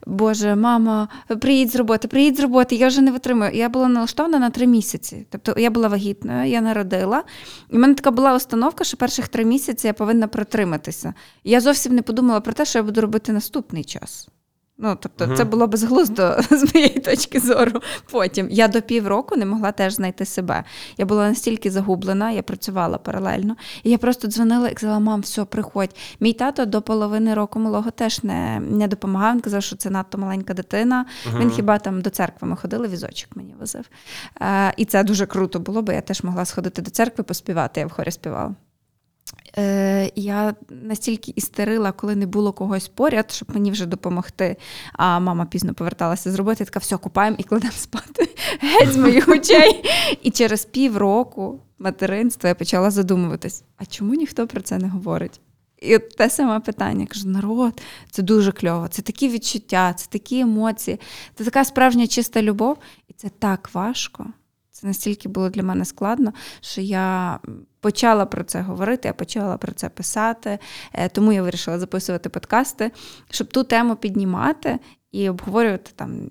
Боже, 0.06 0.54
мама, 0.56 1.08
приїдь 1.40 1.70
з 1.72 1.76
роботи, 1.76 2.08
приїдь 2.08 2.36
з 2.36 2.40
роботи, 2.40 2.74
я 2.76 2.88
вже 2.88 3.00
не 3.00 3.10
витримую. 3.12 3.50
Я 3.54 3.68
була 3.68 3.88
налаштована 3.88 4.38
на 4.38 4.50
три 4.50 4.66
місяці. 4.66 5.26
Тобто 5.30 5.54
я 5.60 5.70
була 5.70 5.88
вагітною, 5.88 6.48
я 6.50 6.60
народила. 6.60 7.22
І 7.70 7.76
в 7.76 7.78
мене 7.78 7.94
така 7.94 8.10
була 8.10 8.36
установка, 8.36 8.84
що 8.84 8.96
перших 8.96 9.28
три 9.28 9.44
місяці 9.44 9.86
я 9.86 9.92
повинна 9.92 10.28
протриматися. 10.28 11.14
Я 11.44 11.60
зовсім 11.60 11.94
не 11.94 12.02
подумала 12.02 12.40
про 12.40 12.52
те, 12.52 12.64
що 12.64 12.78
я 12.78 12.82
буду 12.82 13.00
робити 13.00 13.32
наступний 13.32 13.84
час. 13.84 14.28
Ну, 14.80 14.98
тобто, 15.00 15.26
Мгм. 15.26 15.36
це 15.36 15.44
було 15.44 15.66
безглуздо 15.66 16.36
з 16.50 16.74
моєї 16.74 17.00
точки 17.00 17.40
зору. 17.40 17.80
Потім 18.10 18.48
я 18.50 18.68
до 18.68 18.82
півроку 18.82 19.36
не 19.36 19.46
могла 19.46 19.72
теж 19.72 19.94
знайти 19.94 20.24
себе. 20.24 20.64
Я 20.98 21.06
була 21.06 21.28
настільки 21.28 21.70
загублена, 21.70 22.30
я 22.30 22.42
працювала 22.42 22.98
паралельно. 22.98 23.56
І 23.82 23.90
я 23.90 23.98
просто 23.98 24.28
дзвонила 24.28 24.68
і 24.68 24.74
казала: 24.74 24.98
мам, 24.98 25.20
все, 25.20 25.44
приходь. 25.44 25.90
Мій 26.20 26.32
тато 26.32 26.64
до 26.66 26.82
половини 26.82 27.34
року 27.34 27.58
малого 27.58 27.90
теж 27.90 28.24
не, 28.24 28.60
не 28.60 28.88
допомагав. 28.88 29.34
Він 29.34 29.40
казав, 29.40 29.62
що 29.62 29.76
це 29.76 29.90
надто 29.90 30.18
маленька 30.18 30.54
дитина. 30.54 31.06
Він 31.38 31.50
хіба 31.50 31.78
там 31.78 32.00
до 32.00 32.10
церкви 32.10 32.48
ми 32.48 32.56
ходили, 32.56 32.88
візочок 32.88 33.36
мені 33.36 33.54
возив. 33.60 33.84
Е, 34.40 34.72
і 34.76 34.84
це 34.84 35.04
дуже 35.04 35.26
круто 35.26 35.60
було, 35.60 35.82
бо 35.82 35.92
я 35.92 36.00
теж 36.00 36.22
могла 36.22 36.44
сходити 36.44 36.82
до 36.82 36.90
церкви, 36.90 37.24
поспівати. 37.24 37.80
Я 37.80 37.86
в 37.86 37.90
хорі 37.90 38.10
співала. 38.10 38.54
Е, 39.58 40.12
я 40.16 40.54
настільки 40.70 41.32
істерила, 41.36 41.92
коли 41.92 42.16
не 42.16 42.26
було 42.26 42.52
когось 42.52 42.88
поряд, 42.88 43.30
щоб 43.30 43.48
мені 43.54 43.70
вже 43.70 43.86
допомогти. 43.86 44.56
А 44.92 45.20
мама 45.20 45.46
пізно 45.46 45.74
поверталася 45.74 46.30
з 46.30 46.34
роботи, 46.34 46.56
я 46.60 46.66
така 46.66 46.78
все 46.78 46.96
купаємо 46.96 47.36
і 47.40 47.42
кладемо 47.42 47.72
спати 47.72 48.28
геть 48.60 48.92
з 48.92 48.96
моїх 48.96 49.28
очей. 49.38 49.84
І 50.22 50.30
через 50.30 50.64
півроку 50.64 51.60
материнства 51.78 52.48
я 52.48 52.54
почала 52.54 52.90
задумуватись: 52.90 53.64
а 53.76 53.86
чому 53.86 54.14
ніхто 54.14 54.46
про 54.46 54.60
це 54.60 54.78
не 54.78 54.88
говорить? 54.88 55.40
І 55.82 55.96
от 55.96 56.16
те 56.16 56.30
саме 56.30 56.60
питання. 56.60 57.00
Я 57.00 57.06
кажу, 57.06 57.28
народ, 57.28 57.80
це 58.10 58.22
дуже 58.22 58.52
кльово, 58.52 58.88
це 58.88 59.02
такі 59.02 59.28
відчуття, 59.28 59.92
це 59.92 60.06
такі 60.08 60.40
емоції, 60.40 61.00
це 61.34 61.44
така 61.44 61.64
справжня 61.64 62.06
чиста 62.06 62.42
любов, 62.42 62.76
і 63.08 63.12
це 63.12 63.28
так 63.38 63.70
важко. 63.74 64.26
Це 64.80 64.86
настільки 64.86 65.28
було 65.28 65.48
для 65.48 65.62
мене 65.62 65.84
складно, 65.84 66.32
що 66.60 66.80
я 66.80 67.38
почала 67.80 68.26
про 68.26 68.44
це 68.44 68.60
говорити, 68.60 69.08
я 69.08 69.14
почала 69.14 69.56
про 69.56 69.72
це 69.72 69.88
писати. 69.88 70.58
Е, 70.92 71.08
Тому 71.08 71.32
я 71.32 71.42
вирішила 71.42 71.78
записувати 71.78 72.28
подкасти, 72.28 72.90
щоб 73.30 73.46
ту 73.46 73.64
тему 73.64 73.96
піднімати 73.96 74.78
і 75.12 75.28
обговорювати 75.28 75.90
там, 75.96 76.30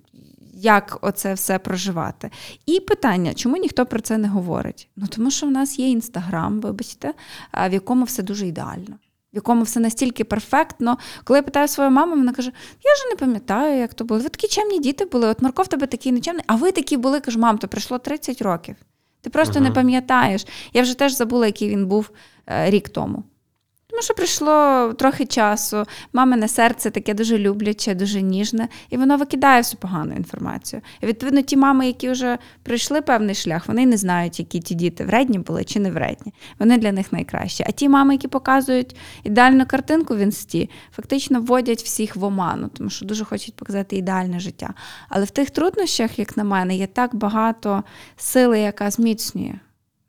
як 0.54 0.98
оце 1.02 1.34
все 1.34 1.60
проживати. 1.60 2.32
І 2.66 2.80
питання, 2.80 3.34
чому 3.34 3.58
ніхто 3.58 3.86
про 3.86 4.02
це 4.02 4.18
не 4.18 4.28
говорить? 4.28 4.90
Ну 4.96 5.08
тому 5.08 5.32
що 5.32 5.48
в 5.48 5.52
нас 5.52 5.80
є 5.80 5.90
інстаграм, 5.90 6.62
вибачте, 6.62 7.14
в 7.70 7.74
якому 7.74 8.04
все 8.04 8.24
дуже 8.24 8.48
ідеально. 8.48 8.98
В 9.34 9.36
якому 9.36 9.64
все 9.64 9.80
настільки 9.80 10.24
перфектно. 10.24 10.98
Коли 11.24 11.40
я 11.40 11.44
питаю 11.44 11.68
свою 11.68 11.90
маму, 11.90 12.16
вона 12.16 12.34
каже: 12.34 12.52
Я 12.84 12.94
вже 12.94 13.10
не 13.10 13.16
пам'ятаю, 13.16 13.80
як 13.80 13.94
то 13.94 14.06
було. 14.06 14.20
Ви 14.20 14.30
такі 14.30 14.48
чемні 14.48 14.80
діти 14.80 15.06
були. 15.06 15.28
От 15.28 15.42
Марков 15.42 15.68
тебе 15.68 15.88
такий 15.88 16.12
нечемний, 16.12 16.44
а 16.48 16.56
ви 16.56 16.72
такі 16.72 16.98
були. 16.98 17.20
Кажу, 17.20 17.40
мам, 17.40 17.58
то 17.58 17.68
пройшло 17.68 17.98
30 17.98 18.42
років. 18.42 18.76
Ти 19.22 19.30
просто 19.30 19.60
не 19.60 19.72
пам'ятаєш. 19.72 20.46
Я 20.74 20.82
вже 20.82 20.98
теж 20.98 21.14
забула, 21.14 21.46
який 21.46 21.70
він 21.70 21.88
був 21.88 22.10
е, 22.48 22.70
рік 22.70 22.90
тому. 22.90 23.24
Тому 23.98 24.06
що 24.06 24.14
пройшло 24.14 24.94
трохи 24.94 25.26
часу, 25.26 25.84
мамине 26.14 26.48
серце 26.48 26.92
таке 26.92 27.14
дуже 27.14 27.38
любляче, 27.38 27.96
дуже 27.96 28.22
ніжне, 28.22 28.68
і 28.90 28.98
воно 28.98 29.18
викидає 29.18 29.62
всю 29.62 29.80
погану 29.80 30.16
інформацію. 30.16 30.82
І 31.02 31.06
відповідно, 31.06 31.42
ті 31.42 31.58
мами, 31.58 31.88
які 31.88 32.10
вже 32.10 32.38
пройшли 32.64 33.02
певний 33.02 33.36
шлях, 33.36 33.68
вони 33.68 33.86
не 33.86 33.98
знають, 33.98 34.40
які 34.40 34.60
ті 34.60 34.76
діти 34.76 35.06
вредні 35.06 35.40
були 35.40 35.64
чи 35.64 35.80
не 35.80 35.92
вредні. 35.92 36.34
Вони 36.60 36.78
для 36.78 36.92
них 36.92 37.14
найкращі. 37.14 37.64
А 37.68 37.72
ті 37.72 37.90
мами, 37.90 38.14
які 38.14 38.28
показують 38.28 38.96
ідеальну 39.24 39.66
картинку 39.66 40.16
в 40.16 40.18
інсті, 40.18 40.70
фактично 40.96 41.42
вводять 41.42 41.84
всіх 41.84 42.16
в 42.16 42.24
оману, 42.24 42.68
тому 42.68 42.90
що 42.90 43.06
дуже 43.06 43.26
хочуть 43.26 43.56
показати 43.56 43.96
ідеальне 43.96 44.40
життя. 44.40 44.74
Але 45.10 45.26
в 45.26 45.32
тих 45.32 45.50
труднощах, 45.50 46.20
як 46.20 46.38
на 46.38 46.44
мене, 46.44 46.76
є 46.76 46.88
так 46.88 47.16
багато 47.16 47.84
сили, 48.18 48.60
яка 48.60 48.92
зміцнює. 48.92 49.54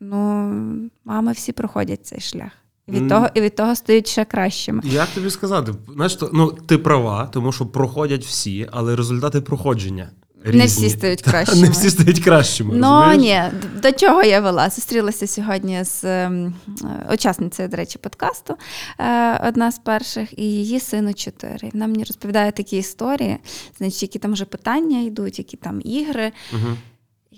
Ну, 0.01 0.91
мами 1.05 1.33
всі 1.33 1.53
проходять 1.53 2.07
цей 2.07 2.21
шлях. 2.21 2.51
Від, 2.89 3.03
М. 3.03 3.09
того, 3.09 3.29
і 3.35 3.41
від 3.41 3.55
того 3.57 3.77
стають 3.77 4.07
ще 4.09 4.25
кращими. 4.25 4.83
Як 4.85 5.09
тобі 5.09 5.31
сказати? 5.31 5.73
Знаєш, 5.95 6.15
то- 6.15 6.31
ну 6.33 6.53
ти 6.67 6.79
права, 6.79 7.29
тому 7.33 7.53
що 7.53 7.67
проходять 7.67 8.25
всі, 8.25 8.69
але 8.73 8.97
результати 8.97 9.41
проходження. 9.41 10.11
Різні. 10.45 10.59
Не 10.61 10.67
всі 10.67 10.91
стають 10.91 11.23
кращими. 11.23 11.63
Не 11.63 11.69
всі 11.71 11.91
стають 11.91 12.21
кращими. 12.25 12.75
Ну 12.77 13.15
ні, 13.15 13.43
до 13.83 13.93
чого 13.93 14.23
я 14.23 14.41
вела? 14.41 14.71
Зустрілася 14.71 15.27
сьогодні 15.27 15.85
з 15.85 16.05
ем, 16.05 16.55
е, 16.85 17.15
учасницею, 17.15 17.69
до 17.69 17.77
речі, 17.77 17.99
подкасту, 17.99 18.55
е, 19.01 19.49
одна 19.49 19.73
з 19.73 19.79
перших, 19.79 20.39
і 20.39 20.43
її 20.43 20.81
сину 20.81 21.15
чотири. 21.15 21.71
Вона 21.73 21.87
мені 21.87 22.05
розповідає 22.05 22.53
такі 22.53 22.77
історії, 22.77 23.37
значить, 23.79 24.03
які 24.03 24.19
там 24.19 24.33
вже 24.33 24.45
питання 24.45 25.01
йдуть, 25.01 25.39
які 25.39 25.57
там 25.57 25.81
ігри. 25.85 26.33
Мгм. 26.53 26.77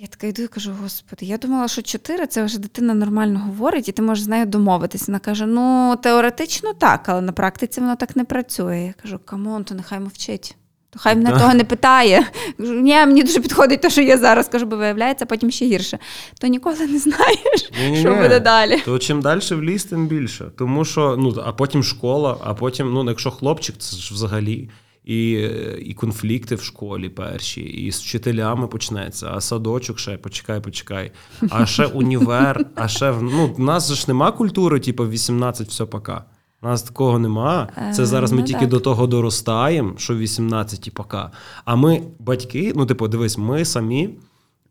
Я 0.03 0.07
така 0.07 0.27
йду 0.27 0.43
і 0.43 0.49
кажу: 0.49 0.73
Господи, 0.83 1.27
я 1.27 1.39
думала, 1.39 1.69
що 1.69 1.83
чотири 1.83 2.27
це 2.27 2.45
вже 2.45 2.59
дитина 2.59 2.95
нормально 2.95 3.39
говорить, 3.39 3.89
і 3.89 3.93
ти 3.93 4.03
можеш 4.03 4.25
з 4.25 4.29
нею 4.29 4.47
домовитися. 4.47 5.05
Вона 5.09 5.19
каже: 5.19 5.47
ну 5.47 5.97
теоретично 6.03 6.75
так, 6.75 7.09
але 7.09 7.21
на 7.21 7.33
практиці 7.33 7.81
воно 7.81 7.97
так 7.97 8.17
не 8.17 8.25
працює. 8.25 8.79
Я 8.79 8.95
кажу, 9.03 9.19
come 9.25 9.48
on, 9.48 9.65
то 9.65 9.75
нехай 9.75 10.01
мовчить. 10.01 10.57
То 10.91 10.99
хай 10.99 11.17
мене 11.17 11.31
того 11.31 11.55
не 11.55 11.65
питає. 11.65 12.27
Кажу, 12.59 12.75
Ні, 12.75 12.95
мені 12.95 13.23
дуже 13.23 13.41
підходить 13.41 13.81
те, 13.81 13.91
що 13.91 14.03
я 14.03 14.19
зараз 14.19 14.49
кажу, 14.49 14.67
бо 14.67 14.77
виявляється, 14.77 15.27
потім 15.27 15.51
ще 15.51 15.65
гірше. 15.65 15.99
То 16.41 16.47
ніколи 16.47 16.87
не 16.87 16.99
знаєш, 16.99 17.71
Ні-ні-ні. 17.81 18.01
що 18.01 18.15
буде 18.15 18.41
далі. 18.41 18.81
То 18.85 18.99
чим 18.99 19.23
далі 19.23 19.41
в 19.51 19.63
ліс, 19.63 19.85
тим 19.85 20.07
більше. 20.07 20.45
Тому 20.59 20.85
що, 20.85 21.17
ну, 21.19 21.43
а 21.45 21.53
потім 21.53 21.83
школа, 21.83 22.37
а 22.45 22.55
потім, 22.55 22.93
ну, 22.93 23.09
якщо 23.09 23.31
хлопчик, 23.31 23.77
це 23.79 23.97
ж 23.97 24.15
взагалі. 24.15 24.69
І 25.05 25.31
і 25.79 25.95
конфлікти 25.95 26.55
в 26.55 26.63
школі 26.63 27.09
перші, 27.09 27.61
і 27.61 27.93
з 27.93 28.01
вчителями 28.01 28.67
почнеться, 28.67 29.31
а 29.35 29.41
садочок 29.41 29.99
ще 29.99 30.17
почекай, 30.17 30.61
почекай. 30.61 31.13
А 31.51 31.67
ще 31.67 31.87
універ, 31.87 32.67
а 32.75 32.89
ще 32.89 33.15
ну, 33.21 33.47
в 33.47 33.61
нас 33.61 33.93
ж 33.93 34.05
нема 34.09 34.33
культури, 34.33 34.81
типу, 34.81 35.09
18 35.09 35.69
все 35.69 35.87
пока. 35.87 36.25
У 36.63 36.67
нас 36.67 36.83
такого 36.83 37.19
нема. 37.19 37.69
Це 37.95 38.07
зараз 38.07 38.33
ми 38.33 38.41
ну, 38.41 38.47
тільки 38.47 38.61
так. 38.61 38.69
до 38.69 38.81
того 38.81 39.07
доростаємо, 39.07 39.95
що 39.97 40.17
18 40.17 40.87
і 40.87 40.91
пока. 40.91 41.31
А 41.65 41.77
ми, 41.77 42.03
батьки, 42.19 42.73
ну, 42.77 42.87
типу, 42.87 43.09
дивись, 43.09 43.39
ми 43.39 43.65
самі. 43.65 44.11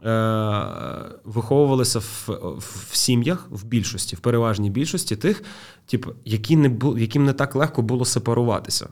Е, 0.05 0.65
виховувалися 1.23 1.99
в, 1.99 2.29
в 2.59 2.95
сім'ях 2.95 3.47
в 3.49 3.65
більшості, 3.65 4.15
в 4.15 4.19
переважній 4.19 4.69
більшості 4.69 5.15
тих, 5.15 5.43
типу, 5.85 6.11
які 6.25 6.55
не 6.55 6.69
бу, 6.69 6.97
яким 6.97 7.25
не 7.25 7.33
так 7.33 7.55
легко 7.55 7.81
було 7.81 8.05
сепаруватися. 8.05 8.89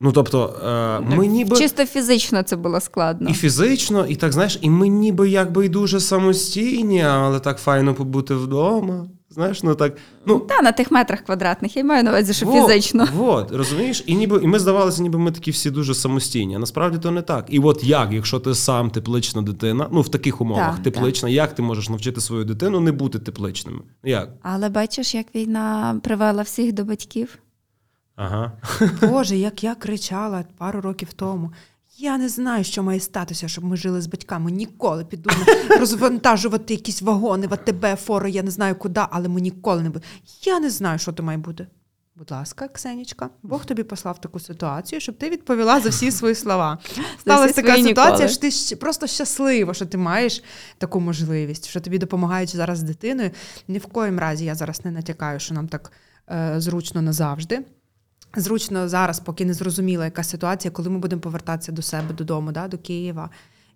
Ну, 0.00 0.12
тобто, 0.12 0.54
е, 0.66 1.16
ми 1.16 1.26
ніби 1.26 1.56
Чисто 1.56 1.86
фізично 1.86 2.42
це 2.42 2.56
було 2.56 2.80
складно. 2.80 3.30
і 3.30 3.32
фізично, 3.32 4.06
і 4.06 4.16
так 4.16 4.32
знаєш, 4.32 4.58
і 4.62 4.70
ми 4.70 4.88
ніби 4.88 5.28
якби 5.28 5.66
й 5.66 5.68
дуже 5.68 6.00
самостійні, 6.00 7.02
але 7.02 7.40
так 7.40 7.58
файно 7.58 7.94
побути 7.94 8.34
вдома. 8.34 9.06
Знаєш, 9.30 9.62
ну 9.62 9.74
так. 9.74 9.96
Ну, 10.26 10.38
Та 10.38 10.62
на 10.62 10.72
тих 10.72 10.90
метрах 10.90 11.20
квадратних 11.20 11.76
я 11.76 11.84
маю 11.84 12.04
на 12.04 12.10
увазі, 12.10 12.32
що 12.34 12.46
вот, 12.46 12.66
фізично. 12.68 13.08
Вот, 13.16 13.50
розумієш? 13.52 14.04
І 14.06 14.14
ніби 14.14 14.40
і 14.42 14.46
ми 14.46 14.58
здавалося, 14.58 15.02
ніби 15.02 15.18
ми 15.18 15.32
такі 15.32 15.50
всі 15.50 15.70
дуже 15.70 15.94
самостійні. 15.94 16.54
А 16.54 16.58
насправді 16.58 16.98
то 16.98 17.10
не 17.10 17.22
так. 17.22 17.46
І 17.48 17.58
от 17.58 17.84
як, 17.84 18.12
якщо 18.12 18.40
ти 18.40 18.54
сам 18.54 18.90
теплична 18.90 19.42
дитина, 19.42 19.88
ну 19.92 20.00
в 20.00 20.08
таких 20.08 20.40
умовах 20.40 20.74
Так, 20.74 20.82
теплична, 20.82 21.28
як 21.28 21.54
ти 21.54 21.62
можеш 21.62 21.88
навчити 21.88 22.20
свою 22.20 22.44
дитину 22.44 22.80
не 22.80 22.92
бути 22.92 23.18
тепличними? 23.18 23.80
Як? 24.04 24.28
Але 24.42 24.68
бачиш, 24.68 25.14
як 25.14 25.26
війна 25.34 26.00
привела 26.02 26.42
всіх 26.42 26.72
до 26.72 26.84
батьків. 26.84 27.38
Ага. 28.16 28.52
Боже, 29.02 29.36
як 29.36 29.64
я 29.64 29.74
кричала 29.74 30.44
пару 30.58 30.80
років 30.80 31.12
тому. 31.12 31.52
Я 31.96 32.18
не 32.18 32.28
знаю, 32.28 32.64
що 32.64 32.82
має 32.82 33.00
статися, 33.00 33.48
щоб 33.48 33.64
ми 33.64 33.76
жили 33.76 34.00
з 34.00 34.06
батьками. 34.06 34.50
Ніколи 34.50 35.04
піду 35.04 35.30
на 35.68 35.76
розвантажувати 35.78 36.74
якісь 36.74 37.02
вагони, 37.02 37.46
в 37.46 37.54
АТБ, 37.54 37.98
фори, 38.00 38.30
я 38.30 38.42
не 38.42 38.50
знаю 38.50 38.74
куди, 38.74 39.00
але 39.10 39.28
ми 39.28 39.40
ніколи 39.40 39.82
не 39.82 39.90
будемо. 39.90 40.12
Я 40.42 40.60
не 40.60 40.70
знаю, 40.70 40.98
що 40.98 41.12
то 41.12 41.22
має 41.22 41.38
бути. 41.38 41.66
Будь 42.16 42.30
ласка, 42.30 42.68
Ксенічка, 42.68 43.30
Бог 43.42 43.64
тобі 43.64 43.82
послав 43.82 44.20
таку 44.20 44.40
ситуацію, 44.40 45.00
щоб 45.00 45.18
ти 45.18 45.30
відповіла 45.30 45.80
за 45.80 45.88
всі 45.88 46.10
свої 46.10 46.34
слова. 46.34 46.78
Сталася 47.20 47.54
така 47.54 47.82
ситуація, 47.82 48.28
що 48.28 48.40
ти 48.40 48.76
просто 48.76 49.06
щаслива, 49.06 49.74
що 49.74 49.86
ти 49.86 49.98
маєш 49.98 50.42
таку 50.78 51.00
можливість, 51.00 51.68
що 51.68 51.80
тобі 51.80 51.98
допомагають 51.98 52.56
зараз 52.56 52.78
з 52.78 52.82
дитиною. 52.82 53.30
Ні 53.68 53.78
в 53.78 53.86
коїм 53.86 54.18
разі 54.18 54.44
я 54.44 54.54
зараз 54.54 54.84
не 54.84 54.90
натякаю, 54.90 55.40
що 55.40 55.54
нам 55.54 55.68
так 55.68 55.92
е, 56.30 56.54
зручно 56.56 57.02
назавжди. 57.02 57.64
Зручно 58.36 58.88
зараз, 58.88 59.20
поки 59.20 59.44
не 59.44 59.54
зрозуміла, 59.54 60.04
яка 60.04 60.22
ситуація, 60.22 60.72
коли 60.72 60.90
ми 60.90 60.98
будемо 60.98 61.22
повертатися 61.22 61.72
до 61.72 61.82
себе 61.82 62.14
додому, 62.14 62.52
да, 62.52 62.68
до 62.68 62.78
Києва. 62.78 63.30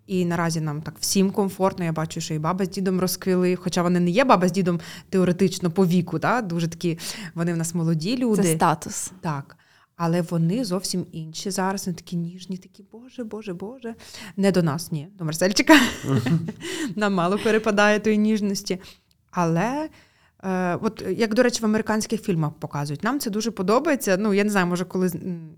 І 0.07 0.25
наразі 0.25 0.61
нам 0.61 0.81
так 0.81 0.95
всім 0.99 1.31
комфортно. 1.31 1.85
Я 1.85 1.91
бачу, 1.91 2.21
що 2.21 2.33
і 2.33 2.39
баба 2.39 2.65
з 2.65 2.69
дідом 2.69 2.99
розквіли, 2.99 3.55
хоча 3.55 3.83
вони 3.83 3.99
не 3.99 4.09
є 4.09 4.23
баба 4.23 4.47
з 4.47 4.51
дідом 4.51 4.79
теоретично 5.09 5.71
по 5.71 5.85
віку, 5.85 6.19
да, 6.19 6.41
дуже 6.41 6.67
такі 6.67 6.97
вони 7.35 7.53
в 7.53 7.57
нас 7.57 7.75
молоді 7.75 8.17
люди. 8.17 8.43
Це 8.43 8.55
статус. 8.55 9.11
Так. 9.21 9.57
Але 9.95 10.21
вони 10.21 10.65
зовсім 10.65 11.05
інші 11.11 11.51
зараз. 11.51 11.85
Вони 11.85 11.95
такі 11.95 12.15
ніжні, 12.15 12.57
такі, 12.57 12.85
Боже, 12.91 13.23
Боже, 13.23 13.53
Боже. 13.53 13.95
Не 14.37 14.51
до 14.51 14.63
нас, 14.63 14.91
ні, 14.91 15.07
до 15.17 15.25
Марсельчика. 15.25 15.79
Нам 16.95 17.13
мало 17.13 17.37
перепадає 17.37 17.99
тої 17.99 18.17
ніжності. 18.17 18.79
Але. 19.31 19.89
Е, 20.43 20.75
от 20.81 21.03
як, 21.17 21.33
до 21.33 21.43
речі, 21.43 21.61
в 21.61 21.65
американських 21.65 22.21
фільмах 22.21 22.51
показують, 22.53 23.03
нам 23.03 23.19
це 23.19 23.29
дуже 23.29 23.51
подобається. 23.51 24.17
Ну, 24.19 24.33
я 24.33 24.43
не 24.43 24.49
знаю, 24.49 24.67
може, 24.67 24.85
коли 24.85 25.11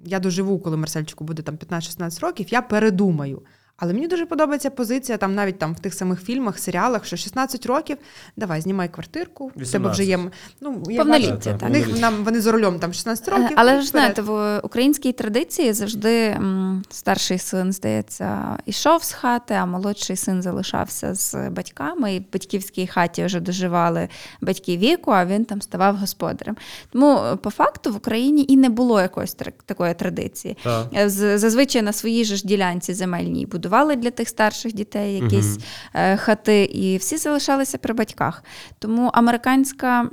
я 0.05 0.19
доживу, 0.19 0.59
коли 0.59 0.77
Марсельчику 0.77 1.23
буде 1.23 1.41
там 1.41 1.55
15-16 1.55 2.21
років, 2.21 2.47
я 2.49 2.61
передумаю. 2.61 3.41
Але 3.83 3.93
мені 3.93 4.07
дуже 4.07 4.25
подобається 4.25 4.69
позиція 4.69 5.17
там 5.17 5.35
навіть 5.35 5.59
там 5.59 5.73
в 5.73 5.79
тих 5.79 5.93
самих 5.93 6.21
фільмах, 6.23 6.59
серіалах, 6.59 7.05
що 7.05 7.15
16 7.17 7.65
років, 7.65 7.97
давай, 8.37 8.61
знімай 8.61 8.89
квартирку, 8.89 9.51
в 9.55 9.71
тебе 9.71 9.89
вже 9.91 10.03
є. 10.03 10.19
Ну, 10.61 10.83
Повноліття, 10.97 11.53
так. 11.59 11.69
них 11.69 11.99
нам 12.01 12.23
вони 12.23 12.41
за 12.41 12.51
рулем 12.51 12.79
там 12.79 12.93
16 12.93 13.27
Е, 13.27 13.31
років. 13.31 13.51
Але 13.55 13.81
ж 13.81 13.87
знаєте, 13.87 14.21
в 14.21 14.59
українській 14.63 15.11
традиції 15.11 15.73
завжди 15.73 16.25
м, 16.25 16.83
старший 16.89 17.37
син, 17.39 17.71
здається, 17.71 18.57
ішов 18.65 19.03
з 19.03 19.11
хати, 19.11 19.53
а 19.53 19.65
молодший 19.65 20.15
син 20.15 20.41
залишався 20.41 21.15
з 21.15 21.49
батьками, 21.49 22.15
і 22.15 22.19
в 22.19 22.23
батьківській 22.33 22.87
хаті 22.87 23.25
вже 23.25 23.39
доживали 23.39 24.07
батьки 24.41 24.77
віку, 24.77 25.11
а 25.11 25.25
він 25.25 25.45
там 25.45 25.61
ставав 25.61 25.95
господарем. 25.97 26.55
Тому 26.89 27.17
е, 27.17 27.35
по 27.35 27.49
факту 27.49 27.93
в 27.93 27.95
Україні 27.95 28.45
і 28.49 28.57
не 28.57 28.69
було 28.69 29.01
якоїсь 29.01 29.37
такої 29.65 29.93
традиції. 29.93 30.57
Так. 30.63 30.87
Е, 30.97 31.09
з- 31.09 31.37
Зазвичай 31.37 31.81
на 31.81 31.93
своїй 31.93 32.25
же 32.25 32.35
ж 32.35 32.47
ділянці 32.47 32.93
земельній 32.93 33.45
будували 33.45 33.70
для 33.95 34.11
тих 34.11 34.29
старших 34.29 34.73
дітей 34.73 35.13
якісь 35.13 35.57
е, 35.93 36.17
хати, 36.17 36.63
і 36.63 36.97
всі 36.97 37.17
залишалися 37.17 37.77
при 37.77 37.93
батьках. 37.93 38.43
Тому 38.79 39.09
американська, 39.13 40.09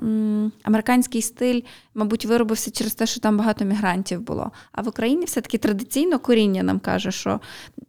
американський 0.62 1.22
стиль, 1.22 1.60
мабуть, 1.94 2.24
виробився 2.24 2.70
через 2.70 2.94
те, 2.94 3.06
що 3.06 3.20
там 3.20 3.36
багато 3.36 3.64
мігрантів 3.64 4.20
було. 4.20 4.50
А 4.72 4.82
в 4.82 4.88
Україні 4.88 5.24
все-таки 5.24 5.58
традиційно 5.58 6.18
коріння 6.18 6.62
нам 6.62 6.78
каже, 6.78 7.10
що 7.10 7.40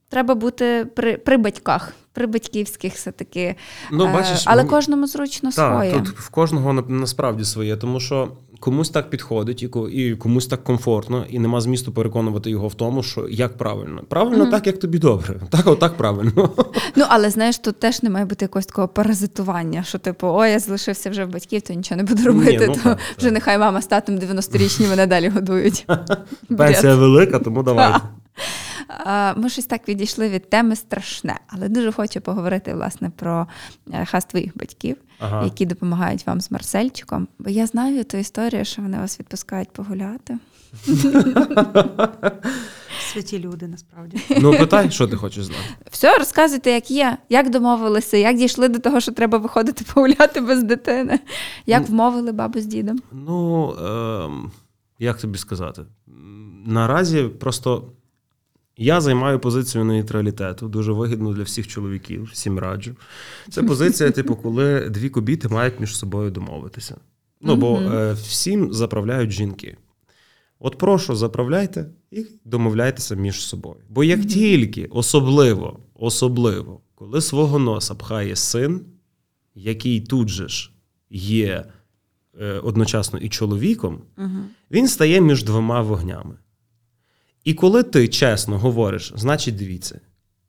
треба 0.10 0.36
бути 0.36 0.86
при, 0.96 1.18
при 1.18 1.38
батьках, 1.38 1.94
при 2.14 2.28
батьківських 2.28 2.94
все-таки. 2.94 3.56
Ну, 3.92 4.06
Е, 4.06 4.14
бачиш, 4.14 4.44
але 4.46 4.58
мені- 4.58 4.70
кожному 4.70 5.08
зручно 5.08 5.52
Так, 5.52 5.74
своє. 5.76 5.92
тут 5.92 6.08
в 6.10 6.30
кожного 6.30 6.74
на- 6.74 6.82
насправді 6.88 7.44
своє, 7.46 7.76
тому 7.78 8.00
що 8.00 8.28
комусь 8.60 8.90
так 8.90 9.10
підходить, 9.10 9.64
і 9.64 9.68
ко- 9.68 9.90
і 9.90 10.16
комусь 10.16 10.48
так 10.48 10.64
комфортно, 10.64 11.26
і 11.30 11.40
нема 11.40 11.62
змісту 11.62 11.92
переконувати 11.92 12.50
його 12.50 12.68
в 12.68 12.74
тому, 12.74 13.04
що 13.04 13.28
як 13.28 13.58
правильно. 13.58 14.02
Правильно 14.10 14.46
так, 14.52 14.68
як 14.68 14.80
тобі 14.80 15.00
добре. 15.00 15.36
Так, 15.50 15.68
отак 15.68 15.98
правильно. 15.98 16.50
Ну, 16.96 17.06
але 17.10 17.30
знаєш, 17.30 17.58
тут 17.58 17.80
теж 17.80 18.04
не 18.04 18.10
має 18.10 18.26
бути 18.26 18.46
якогось 18.46 18.66
такого 18.66 18.88
паразитування, 18.88 19.84
що 19.84 19.98
типу, 19.98 20.28
ой, 20.32 20.52
я 20.52 20.60
залишився 20.60 21.10
вже 21.10 21.26
в 21.26 21.30
батьків, 21.30 21.62
то 21.62 21.74
нічого 21.74 21.98
не 21.98 22.04
буду 22.04 22.24
робити, 22.24 22.66
ну 22.68 22.74
то 22.74 22.80
так, 22.84 23.00
вже 23.18 23.26
так. 23.28 23.34
нехай 23.34 23.58
мама 23.58 23.82
з 23.82 23.88
татом 23.88 24.16
90-річні 24.18 24.90
мене 24.90 25.08
далі 25.08 25.30
годують. 25.30 25.88
Пенсія 26.58 26.96
велика, 26.96 27.40
тому 27.40 27.64
давайте. 27.64 28.00
Ми 29.36 29.50
щось 29.50 29.66
так 29.66 29.90
відійшли 29.90 30.30
від 30.30 30.50
теми 30.50 30.76
страшне, 30.76 31.40
але 31.48 31.70
дуже 31.70 31.92
хочу 31.92 32.22
поговорити 32.22 32.74
власне 32.74 33.10
про 33.10 33.48
е, 33.94 34.06
хас 34.06 34.26
твоїх 34.26 34.58
батьків, 34.58 34.96
Ага. 35.20 35.44
які 35.44 35.66
допомагають 35.66 36.28
вам 36.28 36.42
з 36.42 36.52
Марсельчиком. 36.52 37.28
Бо 37.40 37.50
я 37.50 37.66
знаю 37.68 38.04
ту 38.04 38.18
історію, 38.18 38.66
що 38.66 38.82
вони 38.82 38.98
вас 38.98 39.20
відпускають 39.20 39.72
погуляти. 39.72 40.38
Святі 43.14 43.40
люди, 43.40 43.68
насправді. 43.68 44.18
Ну, 44.42 44.52
питай, 44.52 44.92
що 44.92 45.08
ти 45.08 45.16
хочеш 45.16 45.46
знати. 45.46 45.62
Все, 45.92 46.18
розказуйте, 46.18 46.72
як 46.72 46.92
є, 46.92 47.18
як 47.30 47.50
домовилися, 47.50 48.18
як 48.18 48.38
дійшли 48.38 48.68
до 48.68 48.80
того, 48.80 49.00
що 49.00 49.12
треба 49.12 49.38
виходити 49.38 49.86
погуляти 49.94 50.42
без 50.42 50.64
дитини, 50.64 51.20
як 51.66 51.90
вмовили 51.90 52.32
бабу 52.32 52.60
з 52.60 52.66
дідом. 52.66 53.00
Ну, 53.12 53.72
ем, 54.26 54.52
як 55.00 55.18
тобі 55.18 55.38
сказати? 55.38 55.82
Наразі 56.66 57.24
просто 57.24 57.92
я 58.80 59.02
займаю 59.02 59.40
позицію 59.40 59.84
нейтралітету, 59.84 60.68
дуже 60.68 60.92
вигідно 60.92 61.34
для 61.34 61.44
всіх 61.44 61.68
чоловіків, 61.68 62.30
всім 62.34 62.60
раджу. 62.60 62.96
Це 63.50 63.64
позиція, 63.64 64.12
типу, 64.12 64.36
коли 64.36 64.90
дві 64.90 65.10
кобіти 65.10 65.48
мають 65.48 65.80
між 65.80 65.98
собою 65.98 66.32
домовитися. 66.32 66.98
Ну, 67.42 67.56
бо 67.56 67.80
е, 67.80 68.14
всім 68.14 68.74
заправляють 68.74 69.32
жінки. 69.32 69.78
От 70.60 70.78
прошу, 70.78 71.16
заправляйте 71.16 71.86
і 72.12 72.26
домовляйтеся 72.46 73.16
між 73.16 73.42
собою. 73.42 73.80
Бо 73.90 74.04
як 74.04 74.26
тільки, 74.26 74.86
особливо, 74.86 75.80
особливо, 75.94 76.82
коли 76.96 77.22
свого 77.22 77.60
носа 77.60 77.96
пхає 77.96 78.36
син, 78.36 78.86
який 79.56 80.02
тут 80.02 80.30
же 80.30 80.48
ж 80.48 80.72
є 81.10 81.66
е, 82.42 82.54
одночасно 82.54 83.20
і 83.20 83.30
чоловіком, 83.30 84.02
він 84.72 84.88
стає 84.88 85.22
між 85.22 85.44
двома 85.44 85.82
вогнями. 85.82 86.36
І 87.44 87.54
коли 87.54 87.84
ти 87.84 88.08
чесно 88.08 88.60
говориш, 88.60 89.14
значить, 89.16 89.56
дивіться, 89.56 90.00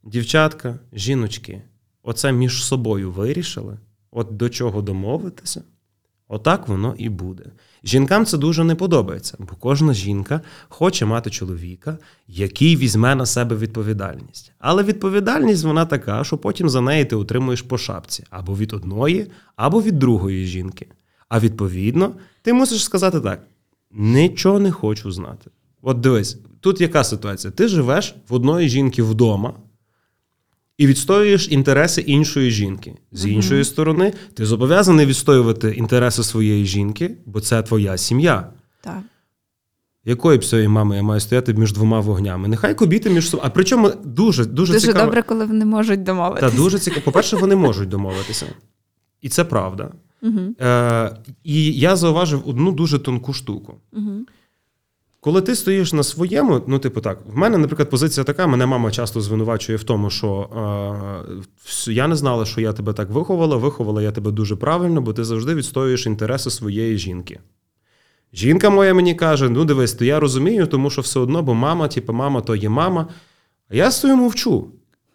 дівчатка, 0.05 0.79
жіночки, 0.93 1.63
оце 2.03 2.33
між 2.33 2.65
собою 2.65 3.11
вирішили, 3.11 3.79
от 4.11 4.37
до 4.37 4.49
чого 4.49 4.83
домовитися, 4.83 5.63
отак 6.29 6.69
воно 6.69 6.95
і 6.99 7.09
буде. 7.09 7.45
Жінкам 7.85 8.27
це 8.27 8.39
дуже 8.39 8.65
не 8.65 8.75
подобається, 8.75 9.37
бо 9.39 9.57
кожна 9.59 9.95
жінка 9.95 10.41
хоче 10.69 11.07
мати 11.07 11.31
чоловіка, 11.31 11.99
який 12.29 12.77
візьме 12.77 13.15
на 13.15 13.27
себе 13.27 13.57
відповідальність. 13.57 14.53
Але 14.59 14.83
відповідальність 14.83 15.65
вона 15.65 15.87
така, 15.87 16.25
що 16.25 16.39
потім 16.39 16.69
за 16.71 16.81
неї 16.81 17.05
ти 17.05 17.17
отримуєш 17.17 17.63
по 17.63 17.79
шапці 17.79 18.25
або 18.31 18.57
від 18.57 18.73
одної, 18.73 19.31
або 19.57 19.83
від 19.83 19.99
другої 19.99 20.47
жінки. 20.47 20.87
А 21.29 21.41
відповідно, 21.41 22.15
ти 22.43 22.53
мусиш 22.53 22.85
сказати 22.85 23.21
так: 23.21 23.47
нічого 23.91 24.59
не 24.59 24.71
хочу 24.71 25.13
знати. 25.13 25.51
От 25.83 26.01
дивись, 26.01 26.39
тут 26.61 26.81
яка 26.81 27.05
ситуація? 27.05 27.51
Ти 27.51 27.69
живеш 27.69 28.15
в 28.29 28.35
одної 28.35 28.69
жінки 28.69 29.03
вдома 29.03 29.55
і 30.79 30.87
відстоюєш 30.87 31.49
інтереси 31.51 32.01
іншої 32.01 32.51
жінки. 32.51 32.95
З 33.13 33.27
іншої 33.27 33.65
сторони, 33.65 34.13
ти 34.35 34.47
зобов'язаний 34.47 35.07
відстоювати 35.07 35.71
інтереси 35.71 36.23
своєї 36.23 36.67
жінки, 36.67 37.17
бо 37.27 37.41
це 37.41 37.63
твоя 37.63 37.97
сім'я. 37.97 38.53
Так. 38.81 39.01
Якої 40.05 40.39
б 40.39 40.45
своєї 40.45 40.69
мами 40.69 40.97
я 40.97 41.03
маю 41.03 41.21
стояти 41.21 41.55
між 41.55 41.73
двома 41.73 42.01
вогнями? 42.01 42.49
Нехай 42.49 42.75
кобіти 42.75 43.11
між 43.11 43.31
собою. 43.31 43.47
А 43.47 43.51
причому 43.51 43.91
дуже 44.05 44.45
дуже, 44.45 44.73
Дуже 44.73 44.87
цікаво. 44.87 45.05
добре, 45.05 45.23
коли 45.23 45.45
вони 45.45 45.65
можуть 45.65 46.03
домовитися. 46.03 46.51
Та 46.51 46.57
дуже 46.57 46.79
цікаво. 46.79 47.03
По-перше, 47.05 47.37
вони 47.37 47.57
можуть 47.57 47.89
домовитися. 47.89 48.47
І 49.21 49.29
це 49.29 49.45
правда. 49.45 49.93
Угу. 50.23 50.41
Е, 50.61 51.17
і 51.45 51.73
я 51.73 51.97
зауважив 51.97 52.49
одну 52.49 52.73
дуже 52.73 52.99
тонку 52.99 53.33
штуку. 53.33 53.75
Угу. 53.93 54.13
Коли 55.23 55.41
ти 55.43 55.55
стоїш 55.55 55.93
на 55.93 56.03
своєму, 56.03 56.63
ну, 56.67 56.79
типу 56.79 57.01
так, 57.01 57.19
в 57.27 57.37
мене, 57.37 57.59
наприклад, 57.59 57.91
позиція 57.91 58.25
така: 58.25 58.47
мене 58.47 58.67
мама 58.67 58.91
часто 58.91 59.21
звинувачує 59.21 59.79
в 59.79 59.85
тому, 59.85 60.11
що 60.11 60.49
е, 61.87 61.93
я 61.93 62.09
не 62.09 62.17
знала, 62.17 62.45
що 62.45 62.61
я 62.61 62.73
тебе 62.73 62.93
так 62.93 63.11
виховала, 63.11 63.57
виховала 63.57 64.03
я 64.03 64.13
тебе 64.13 64.31
дуже 64.31 64.57
правильно, 64.57 65.01
бо 65.01 65.13
ти 65.13 65.25
завжди 65.25 65.55
відстоюєш 65.55 66.07
інтереси 66.07 66.51
своєї 66.51 66.99
жінки. 66.99 67.41
Жінка 68.33 68.71
моя 68.71 68.95
мені 68.95 69.15
каже: 69.15 69.49
ну 69.49 69.65
дивись, 69.65 69.95
то 69.95 70.05
я 70.05 70.21
розумію, 70.21 70.67
тому 70.67 70.91
що 70.91 71.03
все 71.03 71.21
одно, 71.21 71.43
бо 71.43 71.55
мама, 71.55 71.89
типу, 71.89 72.13
мама 72.13 72.41
то 72.41 72.57
є 72.57 72.69
мама. 72.69 73.09
А 73.69 73.77
я 73.77 73.91
стою 73.91 74.17
мовчу. 74.17 74.69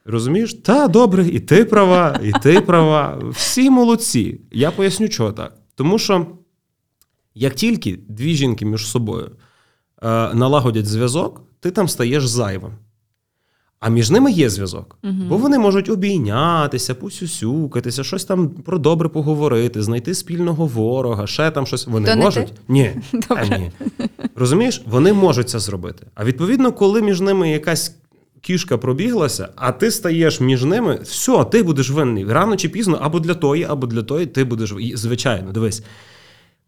Розумієш? 0.05 0.53
Та 0.53 0.87
добре, 0.87 1.27
і 1.27 1.39
ти 1.39 1.65
права, 1.65 2.19
і 2.23 2.31
ти 2.43 2.61
права. 2.61 3.21
Всі 3.29 3.69
молодці. 3.69 4.41
Я 4.51 4.71
поясню, 4.71 5.09
чого 5.09 5.31
так. 5.31 5.57
Тому 5.75 5.99
що 5.99 6.27
як 7.35 7.55
тільки 7.55 7.99
дві 8.07 8.35
жінки 8.35 8.65
між 8.65 8.87
собою 8.87 9.31
налагодять 10.33 10.85
зв'язок, 10.85 11.41
ти 11.59 11.71
там 11.71 11.87
стаєш 11.87 12.27
зайвим. 12.27 12.71
А 13.79 13.89
між 13.89 14.11
ними 14.11 14.31
є 14.31 14.49
зв'язок. 14.49 14.97
Бо 15.03 15.37
вони 15.37 15.59
можуть 15.59 15.89
обійнятися, 15.89 16.95
посюсюкатися, 16.95 18.03
щось 18.03 18.25
там 18.25 18.49
про 18.49 18.77
добре 18.77 19.09
поговорити, 19.09 19.83
знайти 19.83 20.13
спільного 20.13 20.65
ворога, 20.65 21.27
ще 21.27 21.51
там 21.51 21.67
щось. 21.67 21.87
Вони 21.87 22.07
То 22.07 22.15
не 22.15 22.23
можуть? 22.23 22.53
Ні. 22.67 22.91
Добре. 23.13 23.47
А, 23.51 23.57
ні. 23.57 23.71
Розумієш, 24.35 24.81
вони 24.85 25.13
можуть 25.13 25.49
це 25.49 25.59
зробити. 25.59 26.07
А 26.15 26.25
відповідно, 26.25 26.71
коли 26.71 27.01
між 27.01 27.21
ними 27.21 27.51
якась 27.51 27.95
кішка 28.41 28.77
пробіглася, 28.77 29.49
а 29.55 29.71
ти 29.71 29.91
стаєш 29.91 30.39
між 30.39 30.63
ними, 30.63 30.99
все, 31.03 31.43
ти 31.43 31.63
будеш 31.63 31.89
винний. 31.89 32.25
Рано 32.25 32.55
чи 32.55 32.69
пізно, 32.69 32.99
або 33.01 33.19
для 33.19 33.33
тої, 33.33 33.63
або 33.63 33.87
для 33.87 34.03
тої, 34.03 34.25
ти 34.25 34.43
будеш. 34.43 34.73
Звичайно, 34.93 35.51
дивись. 35.51 35.83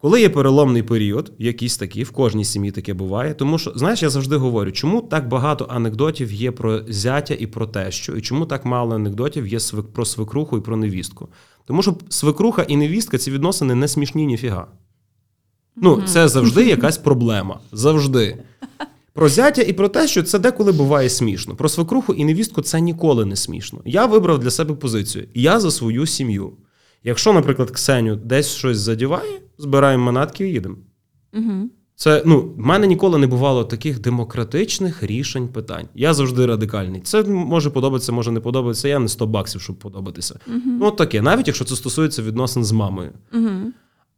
Коли 0.01 0.21
є 0.21 0.29
переломний 0.29 0.83
період, 0.83 1.31
якийсь 1.37 1.77
такий, 1.77 2.03
в 2.03 2.11
кожній 2.11 2.45
сім'ї 2.45 2.71
таке 2.71 2.93
буває. 2.93 3.33
Тому 3.33 3.57
що, 3.57 3.71
знаєш, 3.75 4.03
я 4.03 4.09
завжди 4.09 4.35
говорю, 4.35 4.71
чому 4.71 5.01
так 5.01 5.27
багато 5.27 5.67
анекдотів 5.69 6.33
є 6.33 6.51
про 6.51 6.81
зятя 6.87 7.33
і 7.39 7.47
про 7.47 7.67
тещу, 7.67 8.15
і 8.15 8.21
чому 8.21 8.45
так 8.45 8.65
мало 8.65 8.95
анекдотів 8.95 9.47
є 9.47 9.59
про 9.93 10.05
свекруху 10.05 10.57
і 10.57 10.61
про 10.61 10.77
невістку. 10.77 11.29
Тому 11.65 11.81
що 11.81 11.97
свекруха 12.09 12.63
і 12.63 12.77
невістка 12.77 13.17
ці 13.17 13.31
відносини 13.31 13.75
не 13.75 13.87
смішні 13.87 14.25
ніфіга. 14.25 14.67
Ну, 15.75 16.01
це 16.05 16.27
завжди 16.27 16.65
якась 16.65 16.97
проблема. 16.97 17.59
Завжди. 17.71 18.43
Про 19.13 19.29
зятя 19.29 19.61
і 19.61 19.73
про 19.73 19.89
те, 19.89 20.07
що 20.07 20.23
це 20.23 20.39
деколи 20.39 20.71
буває 20.71 21.09
смішно. 21.09 21.55
Про 21.55 21.69
свекруху 21.69 22.13
і 22.13 22.25
невістку 22.25 22.61
це 22.61 22.81
ніколи 22.81 23.25
не 23.25 23.35
смішно. 23.35 23.81
Я 23.85 24.05
вибрав 24.05 24.39
для 24.39 24.51
себе 24.51 24.75
позицію. 24.75 25.27
Я 25.33 25.59
за 25.59 25.71
свою 25.71 26.05
сім'ю. 26.05 26.53
Якщо, 27.03 27.33
наприклад, 27.33 27.71
Ксеню 27.71 28.15
десь 28.15 28.55
щось 28.55 28.77
задіває, 28.77 29.41
збираємо 29.57 30.05
манатки 30.05 30.47
і 30.47 30.51
їдемо. 30.51 30.75
Угу. 31.33 31.69
Це 31.95 32.23
ну, 32.25 32.39
в 32.41 32.59
мене 32.59 32.87
ніколи 32.87 33.17
не 33.17 33.27
бувало 33.27 33.63
таких 33.63 33.99
демократичних 34.01 35.03
рішень 35.03 35.47
питань. 35.47 35.87
Я 35.95 36.13
завжди 36.13 36.45
радикальний. 36.45 37.01
Це 37.01 37.23
може 37.23 37.69
подобатися, 37.69 38.11
може 38.11 38.31
не 38.31 38.39
подобатися. 38.39 38.87
Я 38.87 38.99
не 38.99 39.07
100 39.07 39.27
баксів, 39.27 39.61
щоб 39.61 39.75
подобатися. 39.79 40.39
Ну, 40.65 40.85
от 40.85 40.97
таке, 40.97 41.21
навіть 41.21 41.47
якщо 41.47 41.65
це 41.65 41.75
стосується 41.75 42.21
відносин 42.21 42.63
з 42.65 42.71
мамою. 42.71 43.11
Угу. 43.33 43.71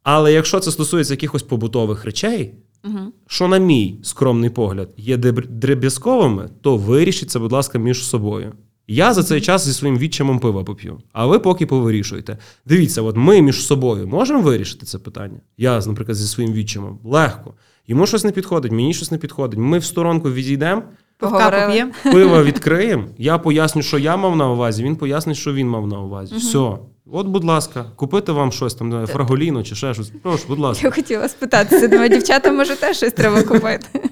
Але 0.03 0.33
якщо 0.33 0.59
це 0.59 0.71
стосується 0.71 1.13
якихось 1.13 1.43
побутових 1.43 2.05
речей, 2.05 2.53
Угу. 2.83 3.13
що, 3.27 3.47
на 3.47 3.57
мій 3.57 3.99
скромний 4.03 4.49
погляд, 4.49 4.89
є 4.97 5.17
дреб'язковими, 5.17 6.49
то 6.61 6.77
вирішіть 6.77 7.31
це, 7.31 7.39
будь 7.39 7.51
ласка, 7.51 7.79
між 7.79 8.05
собою. 8.05 8.53
Я 8.91 9.13
за 9.13 9.23
цей 9.23 9.41
час 9.41 9.65
зі 9.65 9.73
своїм 9.73 9.97
відчимом 9.97 10.39
пива 10.39 10.63
поп'ю, 10.63 11.01
а 11.13 11.25
ви 11.25 11.39
поки 11.39 11.65
повирішуєте. 11.65 12.37
Дивіться, 12.65 13.01
от 13.01 13.15
ми 13.17 13.41
між 13.41 13.65
собою 13.65 14.07
можемо 14.07 14.41
вирішити 14.41 14.85
це 14.85 14.97
питання. 14.97 15.39
Я, 15.57 15.79
наприклад, 15.79 16.17
зі 16.17 16.27
своїм 16.27 16.53
відчимом 16.53 16.99
легко. 17.03 17.53
Йому 17.87 18.07
щось 18.07 18.23
не 18.23 18.31
підходить, 18.31 18.71
мені 18.71 18.93
щось 18.93 19.11
не 19.11 19.17
підходить. 19.17 19.59
Ми 19.59 19.79
в 19.79 19.83
сторонку 19.85 20.31
відійдемо, 20.31 20.83
Поговорили. 21.17 21.91
пиво 22.03 22.43
відкриємо. 22.43 23.05
Я 23.17 23.37
поясню, 23.37 23.81
що 23.81 23.97
я 23.99 24.17
мав 24.17 24.35
на 24.35 24.49
увазі. 24.49 24.83
Він 24.83 24.95
пояснить, 24.95 25.37
що 25.37 25.53
він 25.53 25.67
мав 25.69 25.87
на 25.87 25.99
увазі. 25.99 26.35
Все. 26.35 26.77
От, 27.11 27.27
будь 27.27 27.43
ласка, 27.43 27.85
купити 27.95 28.31
вам 28.31 28.51
щось 28.51 28.73
там, 28.73 28.89
не 28.89 29.05
фраголіно 29.05 29.63
чи 29.63 29.75
ще 29.75 29.93
щось. 29.93 30.11
Прошу, 30.23 30.43
будь 30.47 30.59
ласка. 30.59 30.87
Я 30.87 30.91
хотіла 30.91 31.29
спитатися, 31.29 31.87
думаю, 31.87 32.09
дівчата, 32.09 32.51
може, 32.51 32.75
теж 32.75 32.97
щось 32.97 33.13
треба 33.13 33.43
купити. 33.43 34.09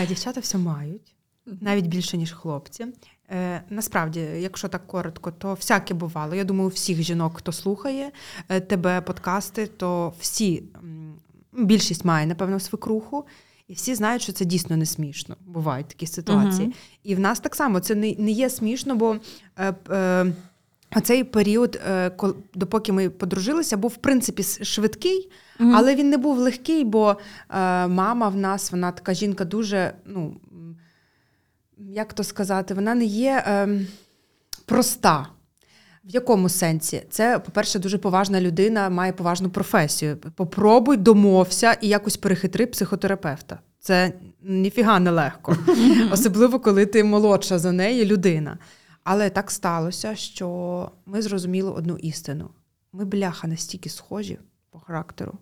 А, 0.00 0.06
Дівчата 0.06 0.40
все 0.40 0.58
мають, 0.58 1.14
навіть 1.60 1.86
більше, 1.86 2.16
ніж 2.16 2.32
хлопці. 2.32 2.86
Е, 3.30 3.62
насправді, 3.70 4.20
якщо 4.20 4.68
так 4.68 4.86
коротко, 4.86 5.30
то 5.30 5.54
всяке 5.54 5.94
бувало. 5.94 6.34
Я 6.34 6.44
думаю, 6.44 6.66
у 6.66 6.72
всіх 6.72 7.02
жінок, 7.02 7.32
хто 7.36 7.52
слухає 7.52 8.10
е, 8.48 8.60
тебе 8.60 9.00
подкасти, 9.00 9.66
то 9.66 10.12
всі, 10.20 10.62
більшість 11.52 12.04
має, 12.04 12.26
напевно, 12.26 12.60
свекруху. 12.60 13.24
І 13.68 13.74
всі 13.74 13.94
знають, 13.94 14.22
що 14.22 14.32
це 14.32 14.44
дійсно 14.44 14.76
не 14.76 14.86
смішно. 14.86 15.36
Бувають 15.46 15.88
такі 15.88 16.06
ситуації. 16.06 16.66
Мгм. 16.66 16.74
І 17.04 17.14
в 17.14 17.20
нас 17.20 17.40
так 17.40 17.54
само 17.54 17.80
це 17.80 17.94
не, 17.94 18.14
не 18.18 18.30
є 18.30 18.50
смішно, 18.50 18.96
бо 18.96 19.16
е, 19.56 19.74
е, 19.90 20.32
оцей 20.96 21.24
період, 21.24 21.80
е, 21.88 22.10
допоки 22.54 22.92
ми 22.92 23.10
подружилися, 23.10 23.76
був 23.76 23.90
в 23.90 23.96
принципі 23.96 24.42
швидкий, 24.42 25.30
Мгм. 25.58 25.76
але 25.76 25.94
він 25.94 26.10
не 26.10 26.16
був 26.16 26.38
легкий, 26.38 26.84
бо 26.84 27.10
е, 27.10 27.16
мама 27.86 28.28
в 28.28 28.36
нас, 28.36 28.72
вона 28.72 28.92
така 28.92 29.14
жінка 29.14 29.44
дуже, 29.44 29.92
ну 30.06 30.36
як 31.88 32.12
то 32.12 32.24
сказати, 32.24 32.74
вона 32.74 32.94
не 32.94 33.04
є 33.04 33.44
е, 33.46 33.80
проста. 34.66 35.26
В 36.04 36.10
якому 36.10 36.48
сенсі? 36.48 37.02
Це, 37.10 37.38
по-перше, 37.38 37.78
дуже 37.78 37.98
поважна 37.98 38.40
людина, 38.40 38.90
має 38.90 39.12
поважну 39.12 39.50
професію. 39.50 40.16
Попробуй, 40.16 40.96
домовся 40.96 41.72
і 41.72 41.88
якось 41.88 42.16
перехитри 42.16 42.66
психотерапевта. 42.66 43.58
Це 43.80 44.12
ніфіга 44.42 45.00
не 45.00 45.10
легко, 45.10 45.56
особливо 46.12 46.60
коли 46.60 46.86
ти 46.86 47.04
молодша 47.04 47.58
за 47.58 47.72
неї 47.72 48.04
людина. 48.04 48.58
Але 49.04 49.30
так 49.30 49.50
сталося, 49.50 50.14
що 50.16 50.90
ми 51.06 51.22
зрозуміли 51.22 51.70
одну 51.70 51.96
істину: 51.96 52.50
ми, 52.92 53.04
бляха, 53.04 53.48
настільки 53.48 53.88
схожі 53.88 54.38
по 54.70 54.80
характеру, 54.80 55.38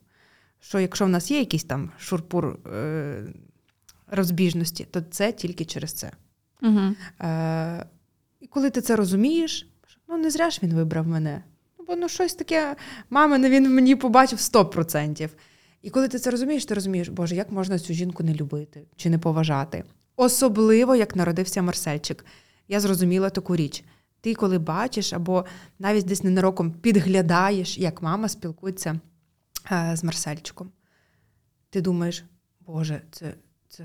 що 0.61 0.81
якщо 0.81 1.05
в 1.05 1.09
нас 1.09 1.31
є 1.31 1.39
якийсь 1.39 1.65
там 1.65 1.91
шурпур 1.99 2.47
е- 2.47 3.27
розбіжності, 4.07 4.87
то 4.91 5.01
це 5.01 5.33
тільки 5.33 5.65
через 5.65 5.93
це. 5.93 6.13
Угу. 6.63 6.95
Е, 7.21 7.87
і 8.41 8.47
коли 8.47 8.71
ти 8.71 8.81
це 8.81 8.97
розумієш, 8.97 9.69
ну 10.09 10.17
не 10.17 10.31
зря 10.31 10.51
ж 10.51 10.61
він 10.63 10.75
вибрав 10.75 11.09
мене. 11.09 11.43
Ну, 11.79 11.85
бо 11.89 11.97
ну 11.97 12.09
щось 12.09 12.35
таке, 12.35 12.77
мамине 13.11 13.51
він 13.51 13.75
мені 13.75 13.97
побачив 13.97 14.39
100%. 14.39 15.31
І 15.83 15.91
коли 15.91 16.09
ти 16.09 16.19
це 16.19 16.31
розумієш, 16.31 16.65
ти 16.65 16.75
розумієш, 16.75 17.09
Боже, 17.09 17.35
як 17.35 17.53
можна 17.53 17.79
цю 17.79 17.95
жінку 17.95 18.23
не 18.23 18.35
любити 18.35 18.87
чи 18.97 19.11
не 19.11 19.19
поважати? 19.19 19.85
Особливо, 20.17 20.95
як 20.95 21.17
народився 21.17 21.63
Марсельчик. 21.63 22.25
Я 22.69 22.81
зрозуміла 22.81 23.31
таку 23.31 23.57
річ. 23.57 23.85
Ти, 24.21 24.35
коли 24.35 24.59
бачиш, 24.59 25.13
або 25.13 25.45
навіть 25.79 26.05
десь 26.05 26.25
ненароком 26.25 26.73
підглядаєш, 26.73 27.79
як 27.79 28.03
мама 28.03 28.29
спілкується 28.29 29.01
е, 29.73 29.97
з 29.97 30.05
Марсельчиком, 30.05 30.71
ти 31.71 31.81
думаєш, 31.81 32.25
Боже, 32.61 33.03
це, 33.11 33.35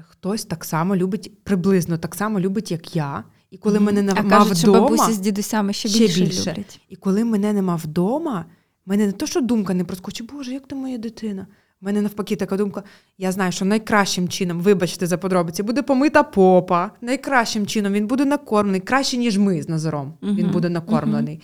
хтось 0.09 0.45
так 0.45 0.65
само 0.65 0.95
любить, 0.95 1.43
приблизно 1.43 1.97
так 1.97 2.15
само 2.15 2.39
любить, 2.39 2.71
як 2.71 2.95
я. 2.95 3.23
І 3.51 3.57
коли 3.57 3.79
мене 3.79 3.99
а 3.99 4.03
нема 4.03 4.29
кажуть, 4.29 4.57
що 4.57 4.71
вдома, 4.71 4.89
бабусі 4.89 5.13
з 5.13 5.19
дідусями 5.19 5.73
ще 5.73 5.89
ще 5.89 5.99
більше, 5.99 6.21
більше. 6.21 6.51
люблять. 6.51 6.81
і 6.89 6.95
коли 6.95 7.23
мене 7.23 7.53
нема 7.53 7.75
вдома, 7.75 8.45
мене 8.85 9.05
не 9.05 9.11
то, 9.11 9.25
що 9.25 9.41
думка 9.41 9.73
не 9.73 9.83
проскочить, 9.83 10.31
Боже, 10.33 10.53
як 10.53 10.67
ти 10.67 10.75
моя 10.75 10.97
дитина? 10.97 11.47
У 11.81 11.85
мене 11.85 12.01
навпаки 12.01 12.35
така 12.35 12.57
думка. 12.57 12.83
Я 13.17 13.31
знаю, 13.31 13.51
що 13.51 13.65
найкращим 13.65 14.29
чином, 14.29 14.59
вибачте 14.59 15.07
за 15.07 15.17
подробиці, 15.17 15.63
буде 15.63 15.81
помита 15.81 16.23
попа. 16.23 16.91
Найкращим 17.01 17.67
чином 17.67 17.93
він 17.93 18.07
буде 18.07 18.25
накормлений, 18.25 18.81
краще, 18.81 19.17
ніж 19.17 19.37
ми 19.37 19.61
з 19.61 19.69
Назаром. 19.69 20.13
Він 20.21 20.49
буде 20.49 20.69
накормлений. 20.69 21.41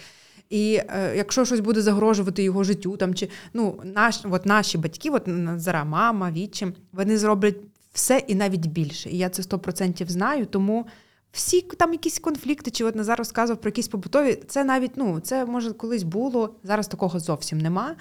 І 0.49 0.81
е, 0.89 1.13
якщо 1.17 1.45
щось 1.45 1.59
буде 1.59 1.81
загрожувати 1.81 2.43
його 2.43 2.63
життю, 2.63 2.97
там 2.97 3.15
чи 3.15 3.29
ну 3.53 3.81
наш, 3.83 4.19
от 4.29 4.45
наші 4.45 4.77
батьки, 4.77 5.09
от 5.09 5.27
Назара, 5.27 5.83
мама, 5.83 6.31
відчим, 6.31 6.73
вони 6.91 7.17
зроблять 7.17 7.55
все 7.99 8.23
і 8.27 8.35
навіть 8.35 8.65
більше. 8.65 9.09
І 9.09 9.17
я 9.17 9.29
це 9.29 9.41
100% 9.41 10.07
знаю, 10.09 10.45
тому. 10.45 10.85
Всі 11.31 11.61
там 11.61 11.91
якісь 11.91 12.19
конфлікти, 12.19 12.71
чи 12.71 12.83
от 12.83 12.95
Назар 12.95 13.17
розказував 13.17 13.61
про 13.61 13.69
якісь 13.69 13.87
побутові, 13.87 14.35
це 14.47 14.63
навіть 14.63 14.91
ну 14.95 15.19
це 15.19 15.45
може 15.45 15.73
колись 15.73 16.03
було. 16.03 16.55
Зараз 16.63 16.87
такого 16.87 17.19
зовсім 17.19 17.57
нема. 17.57 17.95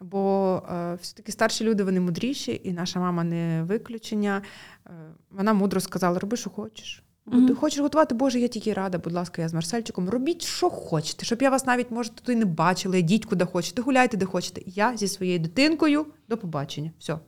Бо 0.00 0.62
е, 0.72 0.98
все-таки 1.02 1.32
старші 1.32 1.64
люди 1.64 1.84
вони 1.84 2.00
мудріші, 2.00 2.60
і 2.64 2.72
наша 2.72 3.00
мама 3.00 3.24
не 3.24 3.62
виключення. 3.62 4.42
Е, 4.86 4.90
вона 5.30 5.52
мудро 5.52 5.80
сказала: 5.80 6.18
роби, 6.18 6.36
що 6.36 6.50
хочеш. 6.50 7.02
Ти 7.48 7.54
хочеш 7.54 7.80
готувати, 7.80 8.14
Боже, 8.14 8.40
я 8.40 8.48
тільки 8.48 8.72
рада, 8.72 8.98
будь 8.98 9.12
ласка, 9.12 9.42
я 9.42 9.48
з 9.48 9.54
Марсельчиком. 9.54 10.08
Робіть, 10.08 10.42
що 10.42 10.70
хочете, 10.70 11.24
щоб 11.26 11.42
я 11.42 11.50
вас 11.50 11.66
навіть, 11.66 11.90
може, 11.90 12.10
туди 12.10 12.36
не 12.36 12.44
бачила, 12.44 12.96
йдіть 12.96 13.24
куди 13.24 13.44
хочете, 13.44 13.82
гуляйте, 13.82 14.16
де 14.16 14.26
хочете. 14.26 14.62
Я 14.66 14.96
зі 14.96 15.08
своєю 15.08 15.38
дитинкою 15.38 16.06
до 16.28 16.36
побачення. 16.36 16.90
Все. 16.98 17.18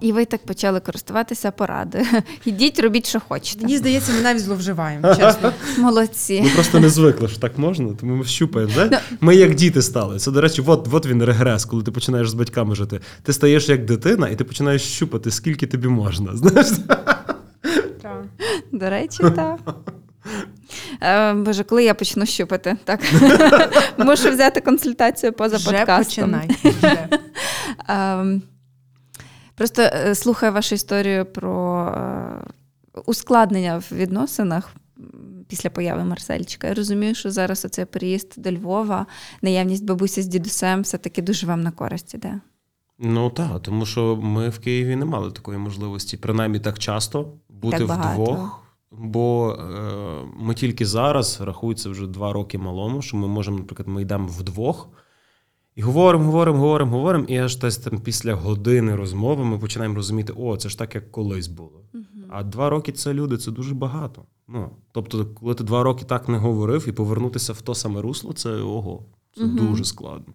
І 0.00 0.12
ви 0.12 0.24
так 0.24 0.46
почали 0.46 0.80
користуватися 0.80 1.50
порадою. 1.50 2.04
Ідіть, 2.44 2.80
робіть, 2.80 3.06
що 3.06 3.20
хочете. 3.20 3.62
Мені 3.64 3.76
здається, 3.78 4.12
ми 4.12 4.20
навіть 4.20 4.42
зловживаємо, 4.42 5.14
чесно. 5.16 5.52
Молодці. 5.78 6.42
Ми 6.42 6.48
просто 6.50 6.80
не 6.80 6.88
звикли, 6.90 7.28
що 7.28 7.40
так 7.40 7.58
можна, 7.58 7.88
тому 8.00 8.16
ми 8.16 8.24
щупаємо. 8.24 8.72
Ну. 8.76 8.88
Да? 8.88 9.00
Ми 9.20 9.36
як 9.36 9.54
діти 9.54 9.82
стали. 9.82 10.18
Це, 10.18 10.30
до 10.30 10.40
речі, 10.40 10.62
от, 10.66 10.88
от 10.92 11.06
він 11.06 11.24
регрес, 11.24 11.64
коли 11.64 11.82
ти 11.82 11.90
починаєш 11.90 12.30
з 12.30 12.34
батьками 12.34 12.74
жити. 12.74 13.00
Ти 13.22 13.32
стаєш 13.32 13.68
як 13.68 13.84
дитина, 13.84 14.28
і 14.28 14.36
ти 14.36 14.44
починаєш 14.44 14.82
щупати, 14.82 15.30
скільки 15.30 15.66
тобі 15.66 15.88
можна. 15.88 16.30
Знаєш? 16.36 16.66
До 18.72 18.90
речі, 18.90 19.18
так. 19.36 19.58
Е, 21.02 21.32
Боже, 21.34 21.64
коли 21.64 21.84
я 21.84 21.94
почну 21.94 22.26
щупати, 22.26 22.76
так. 22.84 23.00
Мушу 23.98 24.30
взяти 24.30 24.60
консультацію 24.60 25.32
поза 25.32 25.56
Вже 25.56 25.70
подкастом. 25.70 26.04
починай. 26.04 26.50
Просто 29.56 29.82
е, 29.82 30.14
слухаю 30.14 30.52
вашу 30.52 30.74
історію 30.74 31.24
про 31.24 31.86
е, 31.88 33.00
ускладнення 33.06 33.78
в 33.78 33.94
відносинах 33.94 34.74
після 35.48 35.70
появи 35.70 36.04
Марсельчика. 36.04 36.66
Я 36.66 36.74
розумію, 36.74 37.14
що 37.14 37.30
зараз 37.30 37.64
оцей 37.64 37.84
переїзд 37.84 38.34
до 38.36 38.52
Львова, 38.52 39.06
наявність 39.42 39.84
бабусі 39.84 40.22
з 40.22 40.26
дідусем 40.26 40.82
все-таки 40.82 41.22
дуже 41.22 41.46
вам 41.46 41.60
на 41.60 41.70
користь 41.70 42.14
іде. 42.14 42.40
Ну 42.98 43.30
так, 43.30 43.62
тому 43.62 43.86
що 43.86 44.16
ми 44.16 44.48
в 44.48 44.58
Києві 44.58 44.96
не 44.96 45.04
мали 45.04 45.30
такої 45.30 45.58
можливості, 45.58 46.16
принаймні 46.16 46.60
так 46.60 46.78
часто 46.78 47.32
бути 47.48 47.78
Так 47.78 48.14
вдвох. 48.14 48.62
Бо 48.90 49.52
е, 49.52 49.62
ми 50.36 50.54
тільки 50.54 50.86
зараз 50.86 51.40
рахується 51.40 51.90
вже 51.90 52.06
два 52.06 52.32
роки 52.32 52.58
малому, 52.58 53.02
що 53.02 53.16
ми 53.16 53.28
можемо, 53.28 53.58
наприклад, 53.58 53.88
ми 53.88 54.02
йдемо 54.02 54.28
вдвох 54.28 54.88
і 55.76 55.82
говоримо, 55.82 56.24
говоримо, 56.24 56.58
говоримо, 56.58 56.96
говоримо, 56.96 57.24
і 57.24 57.36
аж 57.36 57.56
десь 57.56 57.78
там 57.78 58.00
після 58.00 58.34
години 58.34 58.96
розмови 58.96 59.44
ми 59.44 59.58
починаємо 59.58 59.94
розуміти, 59.94 60.32
о, 60.36 60.56
це 60.56 60.68
ж 60.68 60.78
так, 60.78 60.94
як 60.94 61.12
колись 61.12 61.48
було. 61.48 61.84
А 62.28 62.42
два 62.42 62.70
роки 62.70 62.92
це 62.92 63.14
люди, 63.14 63.36
це 63.36 63.50
дуже 63.50 63.74
багато. 63.74 64.24
Ну, 64.48 64.70
тобто, 64.92 65.26
коли 65.26 65.54
ти 65.54 65.64
два 65.64 65.82
роки 65.82 66.04
так 66.04 66.28
не 66.28 66.38
говорив 66.38 66.88
і 66.88 66.92
повернутися 66.92 67.52
в 67.52 67.62
то 67.62 67.74
саме 67.74 68.00
русло, 68.00 68.32
це 68.32 68.50
ого, 68.50 69.04
це 69.36 69.46
дуже 69.46 69.84
складно. 69.84 70.34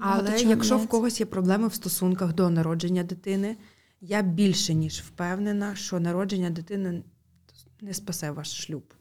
Але 0.00 0.22
Багато 0.22 0.38
чого 0.38 0.50
якщо 0.50 0.78
в 0.78 0.88
когось 0.88 1.20
є 1.20 1.26
проблеми 1.26 1.68
в 1.68 1.74
стосунках 1.74 2.34
до 2.34 2.50
народження 2.50 3.02
дитини, 3.02 3.56
я 4.00 4.22
більше 4.22 4.74
ніж 4.74 5.00
впевнена, 5.00 5.74
що 5.74 6.00
народження 6.00 6.50
дитини 6.50 7.02
не 7.80 7.94
спасе 7.94 8.30
ваш 8.30 8.64
шлюб. 8.64 8.94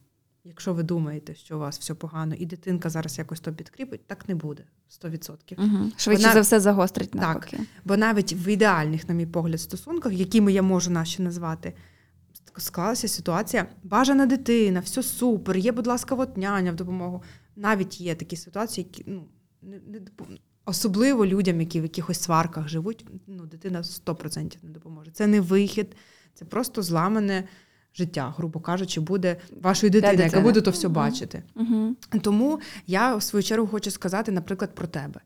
Якщо 0.48 0.74
ви 0.74 0.84
думаєте, 0.84 1.36
що 1.36 1.56
у 1.56 1.60
вас 1.60 1.80
все 1.80 1.94
погано, 1.94 2.36
і 2.36 2.46
дитинка 2.46 2.90
зараз 2.90 3.18
якось 3.18 3.40
то 3.40 3.54
підкріпить, 3.54 4.08
так 4.08 4.30
не 4.30 4.36
буде 4.36 4.64
100%. 4.90 5.56
Угу. 5.58 5.92
Швидше 5.98 6.22
Вона- 6.22 6.34
за 6.34 6.42
все 6.42 6.60
загострить 6.60 7.12
Так. 7.12 7.54
Бо 7.86 7.98
навіть 7.98 8.34
в 8.34 8.48
ідеальних, 8.48 9.10
на 9.10 9.16
мій 9.16 9.26
погляд, 9.26 9.62
стосунках, 9.62 10.14
якими 10.14 10.54
я 10.54 10.62
можу 10.62 10.92
наші 10.92 11.22
назвати, 11.22 11.74
склалася 12.58 13.08
ситуація: 13.08 13.68
бажана 13.84 14.26
дитина, 14.26 14.80
все 14.80 15.04
супер, 15.04 15.58
є, 15.58 15.72
будь 15.72 15.88
ласка, 15.88 16.16
от 16.16 16.38
няня 16.38 16.72
в 16.72 16.76
допомогу. 16.76 17.24
Навіть 17.56 18.02
є 18.02 18.16
такі 18.16 18.36
ситуації, 18.36 18.88
які 18.90 19.12
ну 19.12 19.28
не, 19.62 19.80
не 19.80 20.00
особливо 20.66 21.26
людям, 21.26 21.60
які 21.60 21.80
в 21.80 21.84
якихось 21.84 22.20
сварках 22.20 22.68
живуть, 22.68 23.06
ну 23.28 23.46
дитина 23.46 23.82
100% 23.82 24.58
не 24.64 24.70
допоможе. 24.70 25.12
Це 25.12 25.28
не 25.28 25.42
вихід, 25.42 25.96
це 26.34 26.46
просто 26.46 26.82
зламане 26.82 27.48
життя, 27.96 28.34
грубо 28.38 28.60
кажучи, 28.60 29.00
буде 29.02 29.38
вашої 29.62 29.90
дитини, 29.90 30.24
яка 30.24 30.42
буде 30.42 30.62
то 30.62 30.72
все 30.72 30.88
бачити. 30.88 31.44
Угу. 31.56 31.96
Тому 32.22 32.60
я 32.88 33.16
в 33.16 33.24
свою 33.24 33.44
чергу 33.44 33.68
хочу 33.68 33.92
сказати, 33.92 34.32
наприклад, 34.32 34.76
про 34.76 34.88
тебе. 34.88 35.22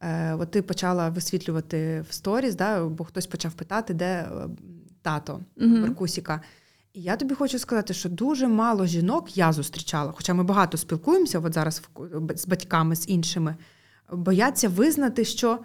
Е, 0.00 0.34
от 0.34 0.50
ти 0.50 0.62
почала 0.62 1.08
висвітлювати 1.08 2.04
в 2.08 2.14
сторіс, 2.14 2.54
да, 2.54 2.84
бо 2.84 3.04
хтось 3.04 3.26
почав 3.26 3.52
питати, 3.52 3.94
де 3.94 4.04
е, 4.04 4.28
тато. 5.02 5.40
Маркусіка. 5.56 6.40
І 6.94 7.02
я 7.02 7.16
тобі 7.16 7.34
хочу 7.34 7.58
сказати, 7.58 7.94
що 7.94 8.08
дуже 8.08 8.48
мало 8.48 8.86
жінок 8.86 9.36
я 9.36 9.52
зустрічала, 9.52 10.12
хоча 10.12 10.34
ми 10.34 10.44
багато 10.44 10.78
спілкуємося 10.78 11.38
от 11.38 11.54
зараз 11.54 11.82
з 12.34 12.46
батьками, 12.46 12.96
з 12.96 13.08
іншими, 13.08 13.56
бояться 14.12 14.68
визнати, 14.68 15.24
що 15.24 15.58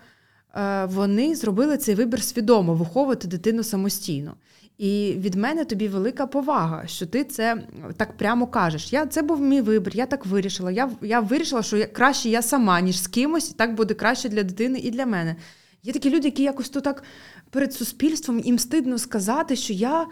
е, 0.55 0.85
вони 0.85 1.35
зробили 1.35 1.77
цей 1.77 1.95
вибір 1.95 2.23
свідомо 2.23 2.73
виховувати 2.73 3.27
дитину 3.27 3.63
самостійно. 3.63 4.33
І 4.79 5.15
від 5.17 5.35
мене 5.35 5.65
тобі 5.65 5.87
велика 5.87 6.27
повага, 6.27 6.87
що 6.87 7.05
ти 7.05 7.23
це 7.23 7.63
так 7.97 8.17
прямо 8.17 8.47
кажеш. 8.47 8.93
Я 8.93 9.05
це 9.05 9.21
був 9.21 9.41
мій 9.41 9.61
вибір, 9.61 9.95
я 9.95 10.05
так 10.05 10.25
вирішила. 10.25 10.71
Я, 10.71 10.91
я 11.01 11.19
вирішила, 11.19 11.63
що 11.63 11.77
я, 11.77 11.87
краще 11.87 12.29
я 12.29 12.41
сама, 12.41 12.81
ніж 12.81 13.01
з 13.01 13.07
кимось, 13.07 13.51
і 13.51 13.53
так 13.53 13.75
буде 13.75 13.93
краще 13.93 14.29
для 14.29 14.43
дитини 14.43 14.79
і 14.79 14.91
для 14.91 15.05
мене. 15.05 15.35
Є 15.83 15.93
такі 15.93 16.09
люди, 16.09 16.27
які 16.27 16.43
якось 16.43 16.69
то 16.69 16.81
так 16.81 17.03
перед 17.49 17.73
суспільством 17.73 18.39
їм 18.39 18.59
стидно 18.59 18.97
сказати, 18.97 19.55
що 19.55 19.73
я. 19.73 20.07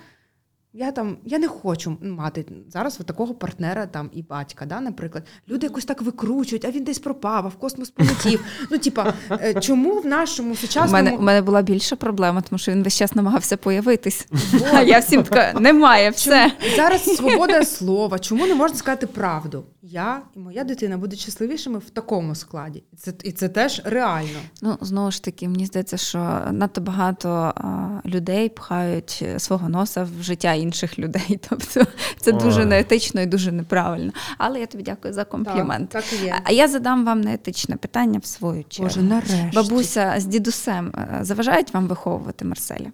Я 0.80 0.92
там 0.92 1.18
я 1.26 1.40
не 1.40 1.48
хочу 1.48 1.98
мати 2.02 2.46
зараз 2.70 2.98
от 3.00 3.06
такого 3.06 3.34
партнера 3.34 3.86
там 3.86 4.10
і 4.14 4.22
батька, 4.22 4.66
да, 4.66 4.82
наприклад. 4.82 5.24
Люди 5.50 5.66
якось 5.66 5.86
так 5.86 6.02
викручують, 6.02 6.66
а 6.66 6.72
він 6.72 6.84
десь 6.84 7.00
пропав, 7.00 7.46
а 7.46 7.48
в 7.48 7.56
космос 7.56 7.90
полетів. 7.90 8.46
Ну, 8.72 8.78
типа, 8.78 9.14
е, 9.32 9.54
чому 9.54 10.00
в 10.00 10.06
нашому 10.06 10.56
У 10.88 10.92
мене, 10.92 11.12
у 11.12 11.22
мене 11.22 11.42
була 11.42 11.62
більша 11.62 11.96
проблема, 11.96 12.42
тому 12.42 12.60
що 12.60 12.72
він 12.72 12.84
весь 12.84 12.98
час 12.98 13.16
намагався 13.16 13.58
появитись. 13.58 14.28
А 14.74 14.82
я 14.82 15.00
всім 15.00 15.24
така, 15.24 15.60
немає, 15.60 16.10
все. 16.10 16.52
зараз 16.76 17.16
свобода 17.16 17.66
слова? 17.66 18.20
Чому 18.20 18.48
не 18.48 18.56
можна 18.56 18.78
сказати 18.78 19.08
правду? 19.08 19.64
Я 19.82 20.22
і 20.36 20.40
моя 20.40 20.64
дитина 20.64 20.98
будуть 20.98 21.20
щасливішими 21.20 21.80
в 21.80 21.90
такому 21.90 22.36
складі. 22.36 22.84
Це, 22.98 23.14
і 23.24 23.32
це 23.32 23.50
теж 23.50 23.82
реально. 23.86 24.40
Ну, 24.62 24.78
знову 24.82 25.12
ж 25.12 25.24
таки, 25.24 25.48
мені 25.48 25.66
здається, 25.66 25.98
що 25.98 26.42
надто 26.52 26.82
багато 26.82 27.30
а, 27.30 27.88
людей 28.06 28.50
пхають 28.50 29.26
свого 29.38 29.70
носа 29.70 30.08
в 30.20 30.24
життя 30.24 30.54
інших 30.68 31.00
людей. 31.00 31.40
Тобто 31.50 31.86
це 32.20 32.34
Ой. 32.34 32.40
дуже 32.40 32.66
неетично 32.66 33.22
і 33.22 33.26
дуже 33.26 33.52
неправильно. 33.52 34.12
Але 34.38 34.60
я 34.60 34.66
тобі 34.66 34.84
дякую 34.84 35.14
за 35.14 35.26
комплімент. 35.26 35.90
Так, 35.90 36.04
так 36.04 36.22
є. 36.22 36.36
А 36.44 36.52
я 36.52 36.68
задам 36.68 37.06
вам 37.06 37.22
неетичне 37.22 37.76
питання 37.76 38.20
в 38.20 38.26
свою 38.26 38.64
чергу. 38.70 38.90
Боже, 38.90 39.02
нарешті. 39.02 39.52
Бабуся 39.54 40.14
з 40.18 40.26
дідусем 40.26 40.94
е, 40.98 41.20
заважають 41.22 41.74
вам 41.74 41.88
виховувати 41.88 42.46
Марселя? 42.46 42.92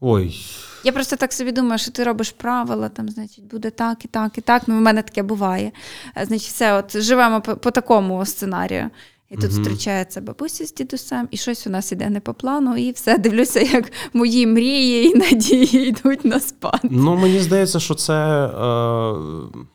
Ой, 0.00 0.40
Я 0.84 0.92
просто 0.92 1.16
так 1.16 1.32
собі 1.32 1.52
думаю, 1.52 1.78
що 1.78 1.90
ти 1.90 2.04
робиш 2.04 2.30
правила, 2.30 2.88
там, 2.88 3.08
значить, 3.08 3.44
буде 3.44 3.70
так 3.70 4.04
і 4.04 4.08
так, 4.08 4.38
і 4.38 4.40
так. 4.40 4.62
Ну, 4.66 4.78
в 4.78 4.80
мене 4.80 5.02
таке 5.02 5.22
буває. 5.22 5.72
Е, 6.16 6.24
Значить, 6.24 6.48
все, 6.48 6.74
от 6.74 6.96
живемо 6.96 7.40
по, 7.40 7.56
по 7.56 7.70
такому 7.70 8.26
сценарію. 8.26 8.90
І 9.30 9.36
тут 9.36 9.52
зустрічається 9.52 10.20
бабуся 10.20 10.66
з 10.66 10.74
дідусем, 10.74 11.28
і 11.30 11.36
щось 11.36 11.66
у 11.66 11.70
нас 11.70 11.92
іде 11.92 12.10
не 12.10 12.20
по 12.20 12.34
плану, 12.34 12.76
і 12.76 12.90
все 12.90 13.18
дивлюся, 13.18 13.60
як 13.60 13.92
мої 14.12 14.46
мрії 14.46 15.10
і 15.10 15.14
надії 15.14 15.88
йдуть 15.88 16.24
на 16.24 16.40
спад. 16.40 16.80
Ну, 16.82 17.16
мені 17.16 17.40
здається, 17.40 17.80
що 17.80 17.94
це. 17.94 18.46
Е, 18.46 19.68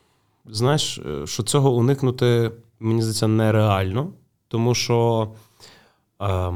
знаєш, 0.46 0.98
е, 0.98 1.26
що 1.26 1.42
цього 1.42 1.72
уникнути, 1.74 2.50
мені 2.80 3.02
здається, 3.02 3.28
нереально. 3.28 4.12
Тому 4.48 4.74
що 4.74 5.28
е, 6.22 6.52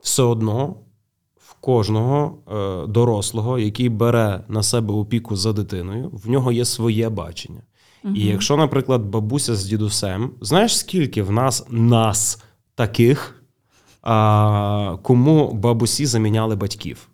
все 0.00 0.22
одно 0.22 0.74
в 1.36 1.54
кожного 1.54 2.38
е, 2.50 2.86
дорослого, 2.86 3.58
який 3.58 3.88
бере 3.88 4.44
на 4.48 4.62
себе 4.62 4.94
опіку 4.94 5.36
за 5.36 5.52
дитиною, 5.52 6.10
в 6.12 6.30
нього 6.30 6.52
є 6.52 6.64
своє 6.64 7.08
бачення. 7.08 7.62
І 8.14 8.24
якщо, 8.24 8.56
наприклад, 8.56 9.02
бабуся 9.02 9.56
з 9.56 9.64
дідусем, 9.64 10.30
знаєш, 10.40 10.78
скільки 10.78 11.22
в 11.22 11.32
нас 11.32 11.66
нас 11.70 12.42
таких, 12.74 13.42
а, 14.02 14.96
кому 15.02 15.52
бабусі 15.52 16.06
заміняли 16.06 16.56
батьків? 16.56 17.08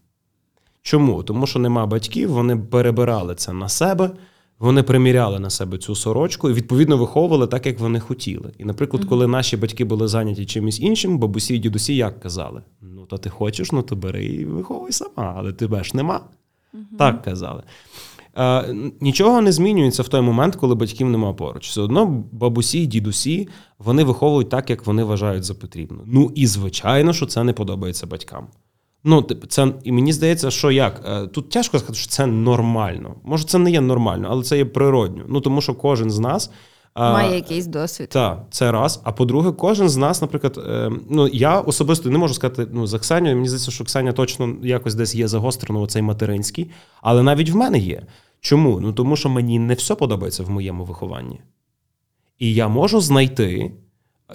Чому? 0.83 1.23
Тому 1.23 1.47
що 1.47 1.59
нема 1.59 1.87
батьків, 1.87 2.31
вони 2.31 2.57
перебирали 2.57 3.35
це 3.35 3.53
на 3.53 3.69
себе, 3.69 4.11
вони 4.59 4.83
приміряли 4.83 5.39
на 5.39 5.51
себе 5.51 5.79
цю 5.79 5.95
сорочку 5.95 6.51
і 6.51 6.53
відповідно 6.53 6.97
виховували 6.97 7.47
так, 7.47 7.67
як 7.67 7.81
вони 7.81 8.01
хотіли. 8.01 8.53
І, 8.59 8.65
наприклад, 8.65 9.05
коли 9.05 9.27
наші 9.27 9.57
батьки 9.57 9.85
були 9.85 10.09
зайняті 10.09 10.47
чимось 10.47 10.81
іншим, 10.81 11.19
бабусі 11.19 11.55
і 11.55 11.59
дідусі 11.59 11.97
як 11.97 12.21
казали: 12.21 12.63
ну, 12.81 13.07
то 13.07 13.19
ти 13.19 13.31
хочеш, 13.31 13.73
ну 13.73 13.83
то 13.83 13.97
бери 13.97 14.25
і 14.25 14.45
виховуй 14.45 14.93
сама, 14.93 15.35
але 15.37 15.53
тебе 15.53 15.85
ж 15.85 15.97
нема. 15.97 16.21
Так 16.99 17.23
казали. 17.23 17.63
Е, 18.39 18.75
нічого 19.01 19.41
не 19.41 19.53
змінюється 19.53 20.03
в 20.03 20.09
той 20.09 20.21
момент, 20.21 20.57
коли 20.57 20.75
батьків 20.75 21.09
нема 21.11 21.33
поруч. 21.33 21.69
Все 21.69 21.81
одно 21.81 22.25
бабусі 22.33 22.87
дідусі 22.87 23.49
вони 23.79 24.05
виховують 24.05 24.49
так, 24.49 24.71
як 24.71 24.87
вони 24.87 25.05
вважають 25.05 25.45
за 25.45 25.55
потрібно. 25.55 25.99
Ну 26.07 26.33
і 26.35 26.47
звичайно, 26.47 27.13
що 27.13 27.27
це 27.27 27.45
не 27.45 27.53
подобається 27.53 28.07
батькам. 28.07 28.47
Ну, 29.05 29.27
це 29.49 29.73
і 29.85 29.93
мені 29.93 30.13
здається, 30.13 30.51
що 30.51 30.71
як 30.71 31.03
Е, 31.05 31.27
тут 31.27 31.51
тяжко 31.51 31.79
сказати, 31.79 31.99
що 31.99 32.09
це 32.09 32.27
нормально. 32.27 33.15
Може, 33.25 33.45
це 33.45 33.59
не 33.59 33.71
є 33.71 33.81
нормально, 33.81 34.29
але 34.31 34.43
це 34.43 34.57
є 34.59 34.65
природньо. 34.65 35.25
Ну 35.29 35.41
тому 35.41 35.61
що 35.61 35.75
кожен 35.75 36.11
з 36.11 36.19
нас 36.19 36.51
а, 36.95 37.13
Має 37.13 37.35
якийсь 37.35 37.67
досвід. 37.67 38.09
так, 38.09 38.45
це 38.51 38.73
раз. 38.73 39.01
А 39.05 39.13
по-друге, 39.13 39.53
кожен 39.53 39.89
з 39.89 39.97
нас, 39.97 40.23
наприклад, 40.23 40.59
е, 40.69 40.91
ну 41.11 41.29
я 41.29 41.61
особисто 41.61 42.11
не 42.11 42.19
можу 42.19 42.35
сказати 42.35 42.67
ну, 42.73 42.87
за 42.87 42.99
Ксенію. 42.99 43.35
Мені 43.35 43.49
здається, 43.49 43.71
що 43.71 43.85
Ксеня 43.85 44.13
точно 44.13 44.57
якось 44.63 44.95
десь 44.95 45.15
є 45.15 45.29
загострено 45.29 45.87
цей 45.87 46.03
материнський, 46.03 46.71
але 47.03 47.23
навіть 47.23 47.51
в 47.51 47.57
мене 47.57 47.79
є. 47.79 48.03
Чому? 48.41 48.81
Ну 48.81 48.93
тому 48.93 49.17
що 49.17 49.29
мені 49.29 49.59
не 49.59 49.75
все 49.75 49.95
подобається 49.95 50.43
в 50.43 50.51
моєму 50.51 50.85
вихованні. 50.85 51.41
І 52.39 52.55
я 52.55 52.69
можу 52.69 53.01
знайти, 53.01 53.73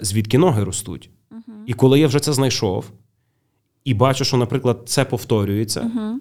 звідки 0.02 0.38
ноги 0.38 0.64
ростуть. 0.64 1.10
І 1.66 1.74
коли 1.74 2.00
я 2.00 2.08
вже 2.08 2.20
це 2.20 2.34
знайшов, 2.34 2.92
і 3.86 3.94
бачу, 3.94 4.26
що, 4.26 4.38
наприклад, 4.38 4.82
це 4.86 5.06
повторюється, 5.06 5.82
Угу. 5.82 6.20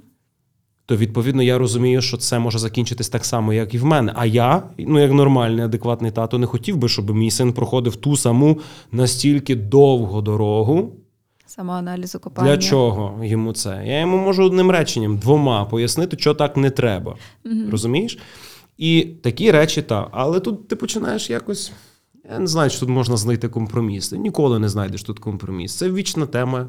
то 0.87 0.97
відповідно 0.97 1.43
я 1.43 1.59
розумію, 1.59 2.03
що 2.03 2.17
це 2.17 2.39
може 2.39 2.59
закінчитись 2.59 3.09
так 3.09 3.25
само, 3.25 3.53
як 3.53 3.75
і 3.75 3.79
в 3.79 3.85
мене. 3.85 4.13
А 4.17 4.27
я, 4.27 4.63
ну 4.79 4.99
як 5.01 5.13
нормальний, 5.13 5.65
адекватний 5.65 6.11
тато, 6.11 6.39
не 6.39 6.47
хотів 6.47 6.77
би, 6.77 6.89
щоб 6.89 7.11
мій 7.11 7.31
син 7.31 7.53
проходив 7.53 7.97
ту 7.97 8.17
саму 8.17 8.59
настільки 8.93 9.57
довгу 9.57 10.23
дорогу. 10.23 10.97
Самоаналізу 11.57 12.21
копання. 12.21 12.49
Для 12.49 12.59
чого 12.63 13.25
йому 13.25 13.53
це? 13.53 13.83
Я 13.87 14.01
йому 14.01 14.17
можу 14.17 14.45
одним 14.45 14.71
реченням, 14.71 15.19
двома 15.19 15.65
пояснити, 15.65 16.17
що 16.19 16.35
так 16.35 16.57
не 16.57 16.71
треба. 16.71 17.17
Мгм. 17.45 17.71
Розумієш? 17.71 18.19
І 18.79 19.03
такі 19.23 19.51
речі, 19.51 19.83
так. 19.83 20.09
Але 20.13 20.41
тут 20.41 20.69
ти 20.69 20.77
починаєш 20.77 21.31
якось. 21.31 21.73
Я 22.33 22.39
не 22.39 22.47
знаю, 22.47 22.71
чи 22.71 22.81
тут 22.81 22.89
можна 22.89 23.17
знайти 23.17 23.49
компроміс. 23.49 24.09
Ти 24.09 24.19
ніколи 24.19 24.59
не 24.59 24.69
знайдеш 24.69 25.03
тут 25.03 25.19
компроміс. 25.19 25.75
Це 25.77 25.91
вічна 25.91 26.27
тема, 26.27 26.69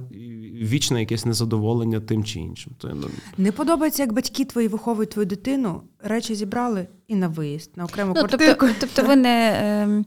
вічне 0.62 1.00
якесь 1.00 1.26
незадоволення 1.26 2.00
тим 2.00 2.24
чи 2.24 2.40
іншим. 2.40 2.74
То, 2.78 2.92
ну, 2.96 3.08
Не 3.38 3.52
подобається, 3.52 4.04
як 4.04 4.14
батьки 4.14 4.46
твої 4.46 4.68
виховують 4.68 5.10
твою 5.10 5.26
дитину, 5.26 5.82
речі 6.04 6.36
зібрали 6.36 6.88
і 7.08 7.16
на 7.16 7.28
виїзд, 7.28 7.72
на 7.76 7.84
окрему 7.84 8.14
Ну, 8.16 8.20
квартирку. 8.28 8.66
тобто, 8.80 8.88
тобто 8.96 9.08
ви 9.10 9.16
не, 9.16 9.60
ем, 9.84 10.06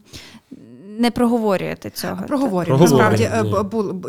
не 0.99 1.11
проговорюєте 1.11 1.89
цього. 1.89 2.25
Проговорюємо. 2.27 2.81
Насправді 2.81 3.23
е, 3.23 3.43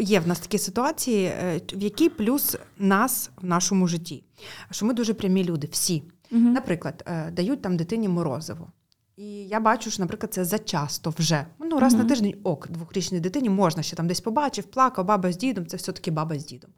є 0.01 0.20
в 0.20 0.28
нас 0.28 0.39
такі 0.41 0.59
ситуації, 0.59 1.24
е, 1.24 1.61
в 1.74 1.82
які 1.82 2.09
плюс 2.09 2.57
нас 2.78 3.30
в 3.43 3.47
нашому 3.47 3.86
житті. 3.89 4.24
Що 4.70 4.86
ми 4.86 4.95
дуже 4.95 5.14
прямі 5.14 5.45
люди, 5.45 5.68
всі. 5.72 6.03
Мгм. 6.30 6.53
Наприклад, 6.53 7.05
е, 7.07 7.30
дають 7.30 7.62
там 7.62 7.76
дитині 7.76 8.09
морозиво. 8.09 8.72
І 9.16 9.24
я 9.24 9.61
бачу, 9.61 9.91
що, 9.91 10.03
наприклад, 10.03 10.34
це 10.34 10.45
зачасто 10.45 11.14
вже. 11.18 11.47
Ну, 11.59 11.78
раз 11.80 11.95
Мгм. 11.95 12.03
на 12.03 12.09
тиждень 12.09 12.34
ок, 12.45 12.68
двохрічній 12.70 13.20
дитині 13.20 13.51
можна 13.51 13.82
ще 13.82 13.97
там 13.97 14.07
десь 14.07 14.20
побачив, 14.20 14.64
плакав, 14.64 15.05
баба 15.05 15.32
з 15.32 15.36
дідом, 15.36 15.66
це 15.66 15.76
все-таки 15.76 16.11
баба 16.11 16.39
з 16.39 16.45
дідом. 16.45 16.70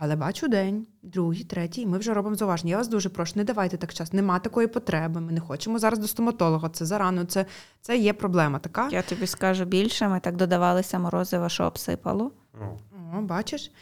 Але 0.00 0.16
бачу 0.16 0.48
день, 0.48 0.86
другий, 1.02 1.44
третій, 1.44 1.80
і 1.80 1.86
ми 1.86 1.98
вже 1.98 2.14
робимо 2.14 2.36
зауваження. 2.36 2.70
Я 2.70 2.76
вас 2.76 2.88
дуже 2.88 3.08
прошу, 3.08 3.32
не 3.36 3.44
давайте 3.44 3.76
так 3.76 3.94
часто. 3.94 4.16
Нема 4.16 4.38
такої 4.38 4.66
потреби. 4.66 5.20
Ми 5.20 5.32
не 5.32 5.40
хочемо 5.40 5.78
зараз 5.78 5.98
до 5.98 6.08
стоматолога. 6.08 6.68
Це 6.68 6.86
зарано, 6.86 7.24
це, 7.24 7.46
це 7.80 7.96
є 7.96 8.12
проблема 8.12 8.58
така. 8.58 8.88
Я 8.92 9.02
тобі 9.02 9.26
скажу 9.26 9.64
більше, 9.64 10.08
ми 10.08 10.20
так 10.20 10.36
додавалися 10.36 10.98
морозива, 10.98 11.48
що 11.48 11.64
обсипало. 11.64 12.32
О, 13.16 13.20
бачиш? 13.20 13.72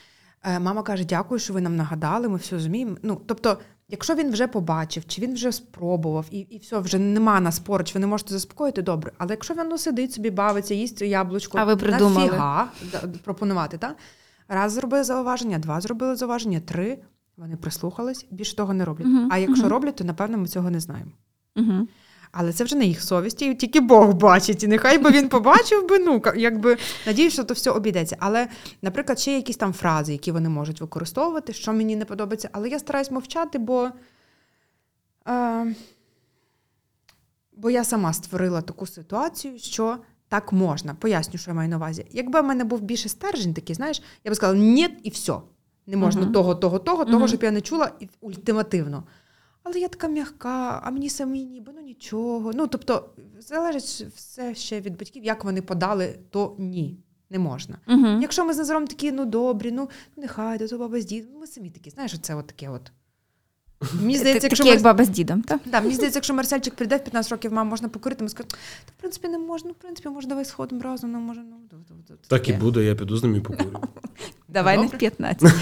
Е, 0.43 0.59
Мама 0.59 0.83
каже, 0.83 1.05
дякую, 1.05 1.41
що 1.41 1.53
ви 1.53 1.61
нам 1.61 1.77
нагадали, 1.77 2.29
ми 2.29 2.37
все 2.37 2.55
розуміємо. 2.55 2.97
Ну, 3.03 3.21
тобто, 3.27 3.59
якщо 3.89 4.15
він 4.15 4.31
вже 4.33 4.47
побачив, 4.47 5.07
чи 5.07 5.23
він 5.23 5.35
вже 5.35 5.53
спробував, 5.53 6.27
і, 6.31 6.39
і 6.39 6.59
все, 6.59 6.79
вже 6.79 6.99
нема 6.99 7.41
нас 7.41 7.59
поруч, 7.59 7.95
ви 7.95 8.01
не 8.01 8.07
можете 8.07 8.31
заспокоїти, 8.31 8.83
добре. 8.83 9.13
Але 9.19 9.31
якщо 9.31 9.55
він 9.55 9.69
ну, 9.69 9.79
сидить 9.79 10.13
собі, 10.13 10.31
бавиться, 10.31 10.75
їсть 10.75 11.03
яблучко, 11.03 11.59
А 11.59 11.65
ви 11.65 11.77
придумали? 11.77 12.27
нафіга 12.27 12.69
пропонувати, 13.25 13.79
так? 13.79 13.97
Раз 14.49 14.73
зробили 14.73 15.05
зауваження, 15.05 15.59
два 15.59 15.81
зробили 15.81 16.17
зауваження, 16.17 16.61
три. 16.61 16.99
Вони 17.37 17.57
прислухались, 17.57 18.27
більше 18.31 18.57
того 18.57 18.75
не 18.75 18.85
роблять. 18.85 19.07
Мгм, 19.07 19.29
А 19.33 19.39
якщо 19.39 19.63
мгм. 19.63 19.73
роблять, 19.73 19.97
то 19.97 20.05
напевно 20.05 20.39
ми 20.39 20.49
цього 20.49 20.71
не 20.71 20.81
знаємо. 20.81 21.11
Угу. 21.57 21.89
Але 22.33 22.53
це 22.53 22.65
вже 22.65 22.77
не 22.77 22.85
їх 22.85 23.03
совісті, 23.03 23.51
і 23.51 23.55
тільки 23.55 23.81
Бог 23.81 24.15
бачить. 24.15 24.63
І 24.63 24.67
нехай 24.67 24.99
би 24.99 25.11
він 25.11 25.29
побачив 25.29 25.89
би, 25.89 25.99
ну 25.99 26.23
якби 26.37 26.77
надіюсь, 27.07 27.33
що 27.33 27.45
то 27.45 27.55
все 27.55 27.71
обійдеться. 27.71 28.17
Але, 28.21 28.49
наприклад, 28.83 29.19
ще 29.19 29.33
якісь 29.33 29.57
там 29.57 29.73
фрази, 29.73 30.13
які 30.13 30.33
вони 30.33 30.49
можуть 30.49 30.81
використовувати, 30.81 31.53
що 31.53 31.73
мені 31.73 31.97
не 31.97 32.05
подобається. 32.05 32.49
Але 32.53 32.69
я 32.69 32.79
стараюсь 32.79 33.11
мовчати, 33.11 33.59
бо, 33.59 33.91
е, 35.29 35.75
бо 37.57 37.71
я 37.71 37.85
сама 37.85 38.13
створила 38.13 38.63
таку 38.63 38.87
ситуацію, 38.87 39.59
що 39.59 39.97
так 40.29 40.53
можна. 40.53 40.95
Поясню, 40.95 41.39
що 41.39 41.51
я 41.51 41.55
маю 41.55 41.69
на 41.69 41.77
увазі. 41.77 42.07
Якби 42.11 42.41
в 42.41 42.45
мене 42.45 42.65
був 42.65 42.81
більше 42.81 43.09
стержень 43.09 43.55
такий, 43.55 43.75
знаєш, 43.77 44.03
я 44.25 44.31
би 44.31 44.35
сказала, 44.35 44.59
ні, 44.59 44.89
і 45.03 45.11
все. 45.11 45.35
Не 45.87 45.97
можна 45.97 46.23
Мгм. 46.23 46.33
того, 46.33 46.55
того, 46.55 46.79
того, 46.79 47.05
того, 47.05 47.19
Мгм. 47.19 47.29
щоб 47.29 47.43
я 47.43 47.51
не 47.51 47.61
чула 47.61 47.91
і 48.01 48.09
ультимативно. 48.21 49.05
Але 49.63 49.81
я 49.81 49.89
така 49.89 50.09
м'яка, 50.09 50.81
а 50.85 50.91
мені 50.91 51.09
самі 51.11 51.45
ніби 51.45 51.73
ну 51.77 51.81
нічого. 51.81 52.51
Ну 52.55 52.67
тобто, 52.67 53.09
залежить 53.39 54.07
все 54.15 54.55
ще 54.55 54.81
від 54.81 54.99
батьків, 54.99 55.25
як 55.25 55.45
вони 55.45 55.63
подали, 55.63 56.19
то 56.31 56.55
ні, 56.59 56.99
не 57.31 57.39
можна. 57.39 57.79
Угу. 57.89 58.07
Якщо 58.07 58.45
ми 58.45 58.55
з 58.55 58.59
Назаром 58.59 58.87
такі, 58.87 59.13
ну 59.13 59.25
добрі, 59.25 59.73
ну 59.73 59.89
нехай, 60.17 60.69
то 60.69 60.79
баба 60.79 61.01
з 61.01 61.05
дідом, 61.05 61.41
ми 61.41 61.47
самі 61.47 61.71
такі, 61.71 61.91
знаєш, 61.91 62.15
оце 62.15 62.35
от 62.35 62.47
таке 62.47 62.69
от. 62.69 62.93
Мені 64.01 64.19
здається, 64.19 64.47
якщо 64.47 64.65
як 64.65 64.83
баба 64.83 65.05
з 65.05 65.09
дідом, 65.09 65.43
так? 65.43 65.61
да, 65.67 65.81
мені 65.81 65.95
здається, 65.95 66.17
якщо 66.17 66.35
Марсельчик 66.35 66.75
прийде 66.75 66.97
в 66.97 67.05
15 67.05 67.33
років, 67.33 67.53
мам, 67.53 67.69
можна 67.69 67.89
покурити, 67.89 68.25
ми 68.25 68.31
скажемо, 68.31 68.51
та 68.85 68.93
в 68.99 69.01
принципі 69.01 69.29
не 69.29 69.39
можна, 69.39 69.71
в 69.71 69.75
принципі, 69.75 70.09
може, 70.09 70.29
давай 70.29 70.45
сходимо 70.45 70.83
разом, 70.83 71.13
ну 71.13 71.19
може, 71.19 71.41
ну 71.41 71.57
Так 72.29 72.49
і 72.49 72.53
буде, 72.53 72.85
я 72.85 72.95
піду 72.95 73.17
з 73.17 73.23
ним 73.23 73.37
і 73.37 73.41
покурю. 73.41 73.81
Давай 74.49 74.79
не 74.79 74.87
в 74.87 74.91
15. 74.91 75.53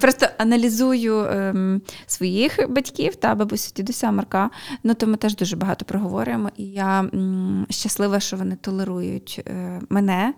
Просто 0.00 0.26
аналізую 0.38 1.24
ем, 1.24 1.82
своїх 2.06 2.70
батьків 2.70 3.16
та 3.16 3.34
бабусю 3.34 3.72
дідуся 3.76 4.12
Марка. 4.12 4.50
Ну 4.84 4.94
то 4.94 5.06
ми 5.06 5.16
теж 5.16 5.36
дуже 5.36 5.56
багато 5.56 5.84
проговорюємо. 5.84 6.50
І 6.56 6.64
я 6.64 7.00
м, 7.00 7.66
щаслива, 7.70 8.20
що 8.20 8.36
вони 8.36 8.56
толерують 8.56 9.42
е, 9.46 9.80
мене 9.88 10.34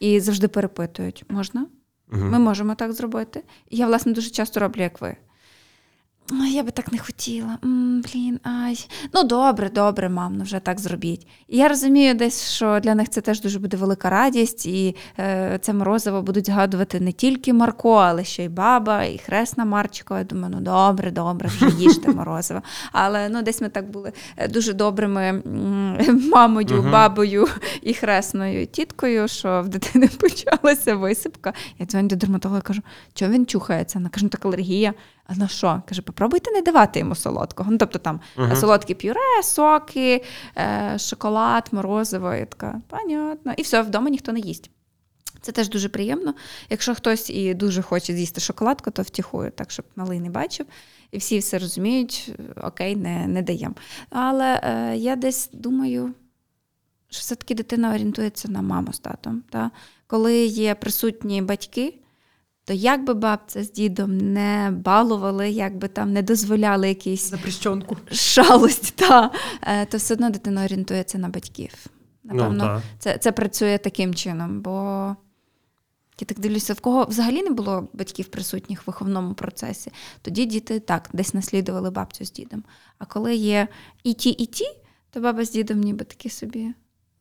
і 0.00 0.20
завжди 0.20 0.48
перепитують: 0.48 1.24
можна? 1.28 1.66
Ми 2.08 2.38
можемо 2.38 2.74
так 2.74 2.92
зробити. 2.92 3.42
І 3.68 3.76
я, 3.76 3.86
власне, 3.86 4.12
дуже 4.12 4.30
часто 4.30 4.60
роблю, 4.60 4.82
як 4.82 5.00
ви. 5.00 5.16
«Ой, 6.32 6.50
Я 6.52 6.62
би 6.62 6.70
так 6.70 6.92
не 6.92 6.98
хотіла. 6.98 7.58
М, 7.64 8.02
блін, 8.02 8.40
ай. 8.42 8.88
Ну, 9.14 9.22
добре, 9.24 9.70
добре, 9.70 10.08
мам, 10.08 10.36
ну 10.36 10.44
вже 10.44 10.58
так 10.58 10.80
зробіть. 10.80 11.26
І 11.48 11.56
я 11.56 11.68
розумію 11.68 12.14
десь, 12.14 12.50
що 12.50 12.80
для 12.80 12.94
них 12.94 13.08
це 13.08 13.20
теж 13.20 13.40
дуже 13.40 13.58
буде 13.58 13.76
велика 13.76 14.10
радість, 14.10 14.66
і 14.66 14.96
е, 15.18 15.58
це 15.62 15.72
морозиво 15.72 16.22
будуть 16.22 16.46
згадувати 16.46 17.00
не 17.00 17.12
тільки 17.12 17.52
Марко, 17.52 17.94
але 17.94 18.24
ще 18.24 18.44
й 18.44 18.48
баба, 18.48 19.04
і 19.04 19.18
хресна 19.18 19.64
Марчикова. 19.64 20.18
Я 20.20 20.24
думаю, 20.24 20.54
ну 20.56 20.60
добре, 20.60 21.10
добре, 21.10 21.48
вже 21.48 21.68
їжте 21.78 22.12
морозиво. 22.12 22.62
Але 22.92 23.28
ну, 23.28 23.42
десь 23.42 23.60
ми 23.60 23.68
так 23.68 23.90
були 23.90 24.12
е, 24.36 24.48
дуже 24.48 24.72
добрими 24.72 25.42
мамою, 26.32 26.82
бабою 26.92 27.48
і 27.82 27.94
хресною 27.94 28.66
тіткою, 28.66 29.28
що 29.28 29.62
в 29.62 29.68
дитини 29.68 30.08
почалася 30.20 30.96
висипка. 30.96 31.52
Я 31.78 31.86
дзвоню 31.86 32.08
до 32.08 32.16
дерматолога 32.16 32.60
кажу, 32.60 32.82
чого 33.14 33.32
він 33.32 33.46
чухається? 33.46 33.98
Вона 33.98 34.08
каже, 34.08 34.24
ну 34.24 34.30
так 34.30 34.46
алергія. 34.46 34.94
А 35.30 35.34
на 35.36 35.48
що? 35.48 35.82
Каже, 35.88 36.02
попробуйте 36.02 36.50
не 36.50 36.62
давати 36.62 36.98
йому 36.98 37.14
солодкого. 37.14 37.70
Ну, 37.70 37.78
тобто 37.78 37.98
там 37.98 38.20
Мгм. 38.36 38.56
солодкі 38.56 38.94
пюре, 38.94 39.42
соки, 39.42 40.24
е, 40.56 40.96
шоколад, 40.98 41.68
морозиво. 41.72 42.34
Я 42.34 42.46
така, 42.46 42.80
понятно. 42.88 43.52
І 43.56 43.62
все, 43.62 43.82
вдома 43.82 44.10
ніхто 44.10 44.32
не 44.32 44.40
їсть. 44.40 44.70
Це 45.40 45.52
теж 45.52 45.68
дуже 45.68 45.88
приємно. 45.88 46.34
Якщо 46.70 46.94
хтось 46.94 47.30
і 47.30 47.54
дуже 47.54 47.82
хоче 47.82 48.14
з'їсти 48.14 48.40
шоколадку, 48.40 48.90
то 48.90 49.02
втіхую, 49.02 49.50
так 49.50 49.70
щоб 49.70 49.84
малий 49.96 50.20
не 50.20 50.30
бачив. 50.30 50.66
І 51.10 51.18
всі 51.18 51.38
все 51.38 51.58
розуміють, 51.58 52.32
окей, 52.62 52.96
не, 52.96 53.26
не 53.26 53.42
даємо. 53.42 53.74
Але 54.10 54.60
е, 54.64 54.96
я 54.96 55.16
десь 55.16 55.50
думаю, 55.52 56.14
що 57.10 57.20
все-таки 57.20 57.54
дитина 57.54 57.90
орієнтується 57.94 58.48
на 58.48 58.62
маму 58.62 58.92
з 58.92 58.98
татом. 58.98 59.42
Та? 59.50 59.70
Коли 60.06 60.38
є 60.44 60.74
присутні 60.74 61.42
батьки, 61.42 61.94
то 62.70 62.74
як 62.74 63.04
би 63.04 63.14
бабця 63.14 63.64
з 63.64 63.72
дідом 63.72 64.18
не 64.18 64.70
балували, 64.70 65.50
як 65.50 65.76
би 65.76 65.88
там 65.88 66.12
не 66.12 66.22
дозволяли 66.22 66.88
якісь 66.88 67.30
Запрещенку. 67.30 67.96
шалость, 68.12 68.96
та, 68.96 69.30
е, 69.62 69.86
то 69.86 69.96
все 69.96 70.14
одно 70.14 70.30
дитина 70.30 70.64
орієнтується 70.64 71.18
на 71.18 71.28
батьків. 71.28 71.86
Напевно, 72.24 72.64
Ну, 72.74 72.82
це, 72.98 73.18
це 73.18 73.32
працює 73.32 73.78
таким 73.78 74.14
чином, 74.14 74.60
бо 74.60 74.70
я 76.20 76.24
так 76.26 76.40
дивлюся, 76.40 76.72
в 76.72 76.80
кого 76.80 77.04
взагалі 77.04 77.42
не 77.42 77.50
було 77.50 77.88
батьків 77.92 78.26
присутніх 78.26 78.80
в 78.80 78.84
виховному 78.86 79.34
процесі, 79.34 79.92
тоді 80.22 80.46
діти 80.46 80.80
так 80.80 81.08
десь 81.12 81.34
наслідували 81.34 81.90
бабцю 81.90 82.24
з 82.24 82.32
дідом. 82.32 82.64
А 82.98 83.04
коли 83.04 83.34
є 83.34 83.68
і 84.04 84.14
ті, 84.14 84.30
і 84.30 84.46
ті, 84.46 84.64
то 85.10 85.20
баба 85.20 85.44
з 85.44 85.50
дідом 85.50 85.80
ніби 85.80 86.04
такі 86.04 86.28
собі. 86.30 86.74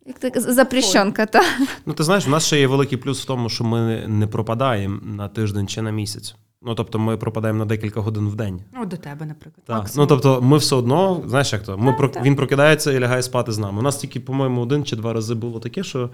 Як 0.06 0.20
так, 0.20 0.40
запрещенка, 0.40 1.26
та. 1.26 1.42
Ну, 1.86 1.94
ти 1.94 2.04
знаєш, 2.04 2.28
у 2.28 2.30
нас 2.30 2.46
ще 2.46 2.60
є 2.60 2.68
великий 2.68 2.98
плюс 2.98 3.22
в 3.22 3.26
тому, 3.26 3.50
що 3.50 3.64
ми 3.64 4.08
не 4.08 4.28
пропадаємо 4.28 5.00
на 5.04 5.28
тиждень 5.28 5.68
чи 5.68 5.82
на 5.82 5.92
місяць. 5.92 6.36
Ну, 6.62 6.76
тобто, 6.76 7.00
ми 7.00 7.18
пропадаємо 7.18 7.60
на 7.60 7.66
декілька 7.66 8.02
годин 8.02 8.28
в 8.30 8.36
день. 8.36 8.62
Ну, 8.74 8.86
до 8.86 8.98
тебе, 8.98 9.26
наприклад. 9.26 9.66
Так. 9.66 9.78
Максимум. 9.78 10.04
Ну, 10.04 10.08
тобто, 10.08 10.42
ми 10.42 10.58
все 10.58 10.76
одно, 10.76 11.24
знаєш, 11.28 11.54
як 11.54 11.64
то? 11.64 11.78
Ми 11.78 11.86
Так, 11.86 11.98
про... 11.98 12.08
так. 12.08 12.24
Він 12.24 12.36
прокидається 12.36 12.92
і 12.92 13.00
лягає 13.00 13.24
спати 13.24 13.52
з 13.52 13.58
нами. 13.58 13.80
У 13.80 13.82
нас 13.82 13.98
тільки, 13.98 14.20
по-моєму, 14.20 14.62
один 14.62 14.86
чи 14.86 14.96
два 14.96 15.14
рази 15.14 15.34
було 15.34 15.60
таке, 15.60 15.84
що 15.84 16.10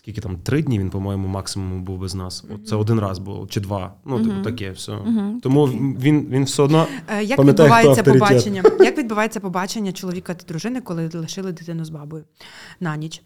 скільки 0.00 0.20
там, 0.20 0.36
три 0.36 0.62
дні 0.62 0.78
він, 0.78 0.90
по-моєму, 0.90 1.28
максимум 1.28 1.84
був 1.84 1.98
без 1.98 2.14
нас. 2.14 2.44
От 2.54 2.68
це 2.68 2.76
один 2.76 3.00
раз 3.00 3.18
було, 3.18 3.46
чи 3.46 3.60
два. 3.60 3.94
Ну, 4.04 4.24
типу, 4.24 4.42
таке 4.42 4.70
все. 4.70 4.92
Мгм. 4.92 5.40
Тому 5.42 5.66
він, 5.66 6.26
він 6.30 6.44
все 6.44 6.62
одно. 6.62 6.86
Е, 7.08 7.24
Як 7.24 7.36
Пам'ятаю, 7.36 7.68
відбувається 7.68 8.02
хто 8.02 8.12
побачення? 8.12 8.62
Як 8.80 8.98
відбувається 8.98 9.40
побачення 9.40 9.92
чоловіка 9.92 10.34
та 10.34 10.46
дружини, 10.46 10.80
коли 10.80 11.10
лишили 11.14 11.52
дитину 11.52 11.84
з 11.84 11.90
бабою 11.90 12.24
на 12.80 12.96
ніч? 12.96 13.22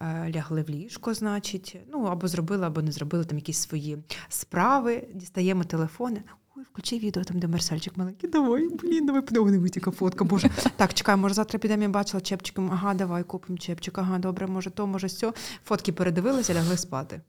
Е, 0.00 0.32
Лягли 0.36 0.62
в 0.62 0.70
ліжко, 0.70 1.14
значить, 1.14 1.76
ну 1.92 2.04
або 2.04 2.28
зробили, 2.28 2.66
або 2.66 2.82
не 2.82 2.92
зробили 2.92 3.24
там 3.24 3.38
якісь 3.38 3.58
свої 3.58 3.98
справи. 4.28 5.08
Дістаємо 5.14 5.64
телефони. 5.64 6.22
Ой, 6.58 6.64
включи 6.72 6.98
відео 6.98 7.24
там, 7.24 7.38
де 7.38 7.46
Марсельчик 7.46 7.96
маленький. 7.96 8.30
Давай, 8.30 8.68
блін, 8.82 9.06
давай 9.06 9.22
подивимось, 9.22 9.76
яка 9.76 9.90
фотка. 9.90 10.24
Боже, 10.24 10.50
так, 10.76 10.94
чекай, 10.94 11.16
може 11.16 11.34
завтра 11.34 11.58
підемо, 11.58 11.82
я 11.82 11.88
бачила 11.88 12.20
чепчиком. 12.20 12.70
Ага, 12.72 12.94
давай 12.94 13.22
купимо 13.22 13.58
чепчик. 13.58 13.98
Ага, 13.98 14.18
добре, 14.18 14.46
може 14.46 14.70
то, 14.70 14.86
може 14.86 15.08
сьо. 15.08 15.34
Фотки 15.64 15.92
передивилися, 15.92 16.54
лягли 16.54 16.76
спати. 16.76 17.20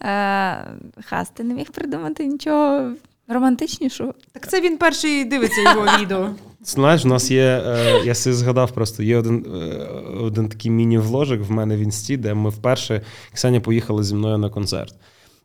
Е, 0.00 0.64
Хас, 1.04 1.30
ти 1.34 1.44
не 1.44 1.54
міг 1.54 1.70
придумати 1.70 2.26
нічого 2.26 2.92
романтичнішого. 3.28 4.14
Так 4.32 4.48
це 4.48 4.60
він 4.60 4.78
перший 4.78 5.24
дивиться 5.24 5.60
його 5.60 5.98
відео. 6.00 6.30
Знаєш, 6.64 7.04
у 7.04 7.08
нас 7.08 7.30
є. 7.30 7.62
Е, 7.66 8.02
я 8.04 8.14
собі 8.14 8.36
згадав 8.36 8.72
просто, 8.72 9.02
є 9.02 9.16
один 9.16 9.46
е, 9.54 9.58
один 10.20 10.48
такий 10.48 10.70
міні-вложик 10.70 11.42
в 11.42 11.50
мене 11.50 11.76
в 11.76 11.80
інсті, 11.80 12.16
де 12.16 12.34
ми 12.34 12.50
вперше 12.50 13.02
Ксеня 13.34 13.60
поїхала 13.60 14.02
зі 14.02 14.14
мною 14.14 14.38
на 14.38 14.50
концерт. 14.50 14.94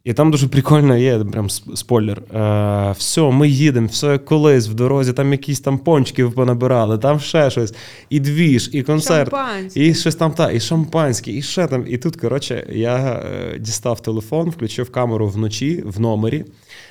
І 0.04 0.14
там 0.14 0.32
дуже 0.32 0.48
прикольно 0.48 0.98
є, 0.98 1.20
прям 1.20 1.50
спойлер. 1.50 2.22
Е, 2.36 2.96
Все, 2.98 3.22
ми 3.22 3.50
їдемо, 3.50 3.88
все 3.88 4.08
як 4.08 4.26
колись 4.26 4.68
в 4.68 4.74
дорозі, 4.74 5.14
там 5.14 5.32
якісь 5.32 5.60
там 5.60 5.78
пончиків 5.78 6.34
понабирали, 6.34 6.98
там 6.98 7.20
ще 7.20 7.50
щось, 7.50 7.74
і 8.10 8.20
двіж, 8.20 8.70
і 8.74 8.84
концерт, 8.84 9.32
і 9.76 9.94
щось 9.94 10.16
там, 10.16 10.32
та, 10.32 10.52
і 10.52 10.60
шампанське, 10.60 11.32
і 11.32 11.42
ще 11.42 11.68
там. 11.68 11.86
І 11.88 11.98
тут, 11.98 12.16
коротше, 12.16 12.68
я 12.72 12.98
е, 12.98 13.60
дістав 13.60 14.02
телефон, 14.02 14.50
включив 14.50 14.92
камеру 14.92 15.28
вночі 15.28 15.84
в 15.86 16.00
номері 16.00 16.46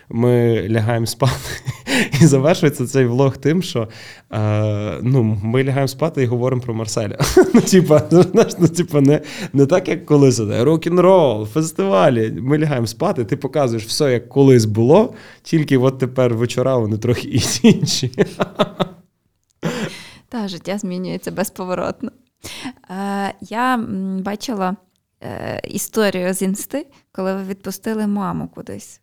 ми 0.08 0.66
лягаємо 0.70 1.06
спати. 1.06 1.32
І 2.20 2.26
завершується 2.26 2.86
цей 2.86 3.06
влог 3.06 3.36
тим, 3.36 3.62
що 3.62 3.88
е, 4.32 4.98
ну, 5.02 5.22
ми 5.42 5.64
лягаємо 5.64 5.88
спати 5.88 6.22
і 6.22 6.26
говоримо 6.26 6.62
про 6.62 6.74
Марселя. 6.74 7.18
Ну, 7.54 7.60
типа, 7.60 8.02
ну, 8.10 8.68
типа, 8.68 9.00
не 9.00 9.20
не 9.52 9.66
так, 9.66 9.88
як 9.88 10.06
колись 10.06 10.40
рок-н-рол, 10.40 11.46
фестивалі. 11.46 12.32
Ми 12.40 12.58
лягаємо 12.58 12.86
спати, 12.86 13.24
ти 13.24 13.36
показуєш 13.36 13.84
все, 13.84 14.12
як 14.12 14.28
колись 14.28 14.64
було, 14.64 15.14
тільки 15.42 15.78
от 15.78 15.98
тепер 15.98 16.34
вечора 16.34 16.76
вони 16.76 16.98
трохи 16.98 17.28
інші. 17.62 18.10
Та, 20.28 20.48
життя 20.48 20.78
змінюється 20.78 21.30
безповоротно. 21.30 22.10
Е, 22.90 23.34
Я 23.40 23.76
бачила 24.24 24.76
е, 25.22 25.60
історію 25.68 26.34
з 26.34 26.42
інсти, 26.42 26.86
коли 27.12 27.34
ви 27.34 27.42
відпустили 27.44 28.06
маму 28.06 28.48
кудись. 28.54 29.00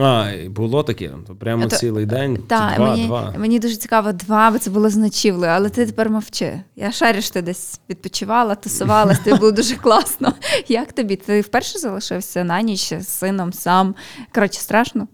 А, 0.00 0.32
було 0.48 0.82
таке, 0.82 1.10
то 1.26 1.34
прямо 1.34 1.66
то, 1.66 1.76
цілий 1.76 2.06
день. 2.06 2.38
Та, 2.46 2.72
два, 2.76 2.90
мені, 2.90 3.06
два. 3.06 3.34
мені 3.38 3.58
дуже 3.58 3.76
цікаво, 3.76 4.12
два, 4.12 4.50
бо 4.50 4.58
це 4.58 4.70
було 4.70 4.90
з 4.90 5.26
але 5.42 5.68
ти 5.68 5.86
тепер 5.86 6.10
мовчи. 6.10 6.60
Я 6.76 6.92
шарю, 6.92 7.22
що 7.22 7.32
ти 7.32 7.42
десь 7.42 7.80
відпочивала, 7.90 8.54
тусувалась, 8.54 9.18
тобі 9.18 9.36
було 9.36 9.52
дуже 9.52 9.76
класно. 9.76 10.32
Як 10.68 10.92
тобі? 10.92 11.16
Ти 11.16 11.40
вперше 11.40 11.78
залишився 11.78 12.44
на 12.44 12.62
ніч 12.62 12.94
з 12.94 13.08
сином 13.08 13.52
сам? 13.52 13.94
Коротше, 14.34 14.60
страшно? 14.60 15.08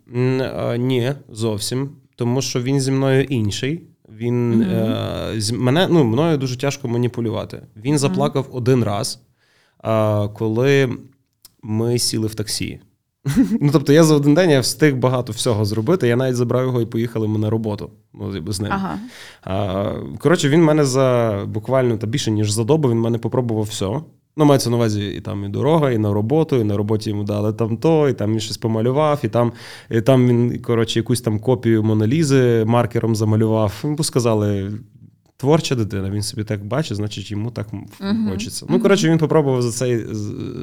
Ні, 0.78 1.12
зовсім. 1.28 1.91
Тому 2.16 2.43
що 2.43 2.62
він 2.62 2.80
зі 2.80 2.91
мною 2.91 3.22
інший. 3.24 3.82
Він 4.09 4.55
mm-hmm. 4.55 5.37
е, 5.37 5.41
з 5.41 5.51
мене 5.51 5.89
ну, 5.91 6.05
мною 6.05 6.39
дуже 6.39 6.59
тяжко 6.59 6.89
маніпулювати. 6.89 7.62
Він 7.76 7.99
заплакав 7.99 8.45
mm-hmm. 8.45 8.57
один 8.57 8.84
раз, 8.84 9.20
е, 9.84 10.28
коли 10.28 10.97
ми 11.62 11.99
сіли 11.99 12.26
в 12.26 12.34
таксі. 12.34 12.80
Ну, 13.61 13.70
тобто, 13.72 13.93
я 13.93 14.05
за 14.05 14.14
один 14.14 14.35
день 14.35 14.51
я 14.51 14.61
встиг 14.61 14.97
багато 14.97 15.33
всього 15.33 15.64
зробити. 15.64 16.09
Я 16.09 16.16
навіть 16.16 16.37
забрав 16.37 16.62
його 16.64 16.81
і 16.81 16.87
поїхали 16.87 17.29
ми 17.29 17.39
на 17.39 17.51
роботу 17.51 17.91
ну, 18.14 18.53
з 18.53 18.61
ним. 18.61 18.72
Ага. 18.72 18.99
А, 19.43 19.93
Коротше, 20.18 20.49
він 20.49 20.64
мене 20.64 20.85
за 20.85 21.39
буквально 21.47 21.97
та 21.97 22.07
більше, 22.07 22.31
ніж 22.31 22.51
за 22.51 22.64
добу, 22.64 22.91
він 22.91 23.01
мене 23.01 23.18
попробував 23.18 23.64
все. 23.64 24.01
Ну, 24.39 24.45
мається 24.45 24.70
на 24.70 24.77
увазі 24.77 25.09
і 25.09 25.20
там 25.20 25.45
і 25.45 25.49
дорога, 25.49 25.91
і 25.91 25.99
на 25.99 26.12
роботу, 26.12 26.57
і 26.57 26.64
на 26.64 26.77
роботі 26.77 27.11
йому 27.11 27.24
дали 27.24 27.53
там 27.53 27.77
то, 27.77 28.09
і 28.09 28.12
там 28.12 28.33
він 28.33 28.41
щось 28.41 28.59
помалював, 28.59 29.20
і 29.22 29.29
там 29.29 29.53
і 29.91 30.01
там 30.01 30.29
він, 30.29 30.62
коротше, 30.62 30.99
якусь 30.99 31.20
там 31.20 31.39
копію 31.39 31.83
Монолізи 31.83 32.64
маркером 32.64 33.16
замалював. 33.16 33.81
Йому 33.85 34.05
сказали, 34.05 34.72
творча 35.37 35.74
дитина, 35.74 36.11
він 36.11 36.22
собі 36.22 36.45
так 36.45 36.64
бачить, 36.64 36.97
значить 36.97 37.30
йому 37.30 37.51
так 37.51 37.66
uh-huh. 37.72 38.30
хочеться. 38.30 38.66
Ну, 38.68 38.80
коротше, 38.80 39.11
він 39.11 39.18
попробував 39.18 39.62
за 39.62 39.72
цей 39.72 40.07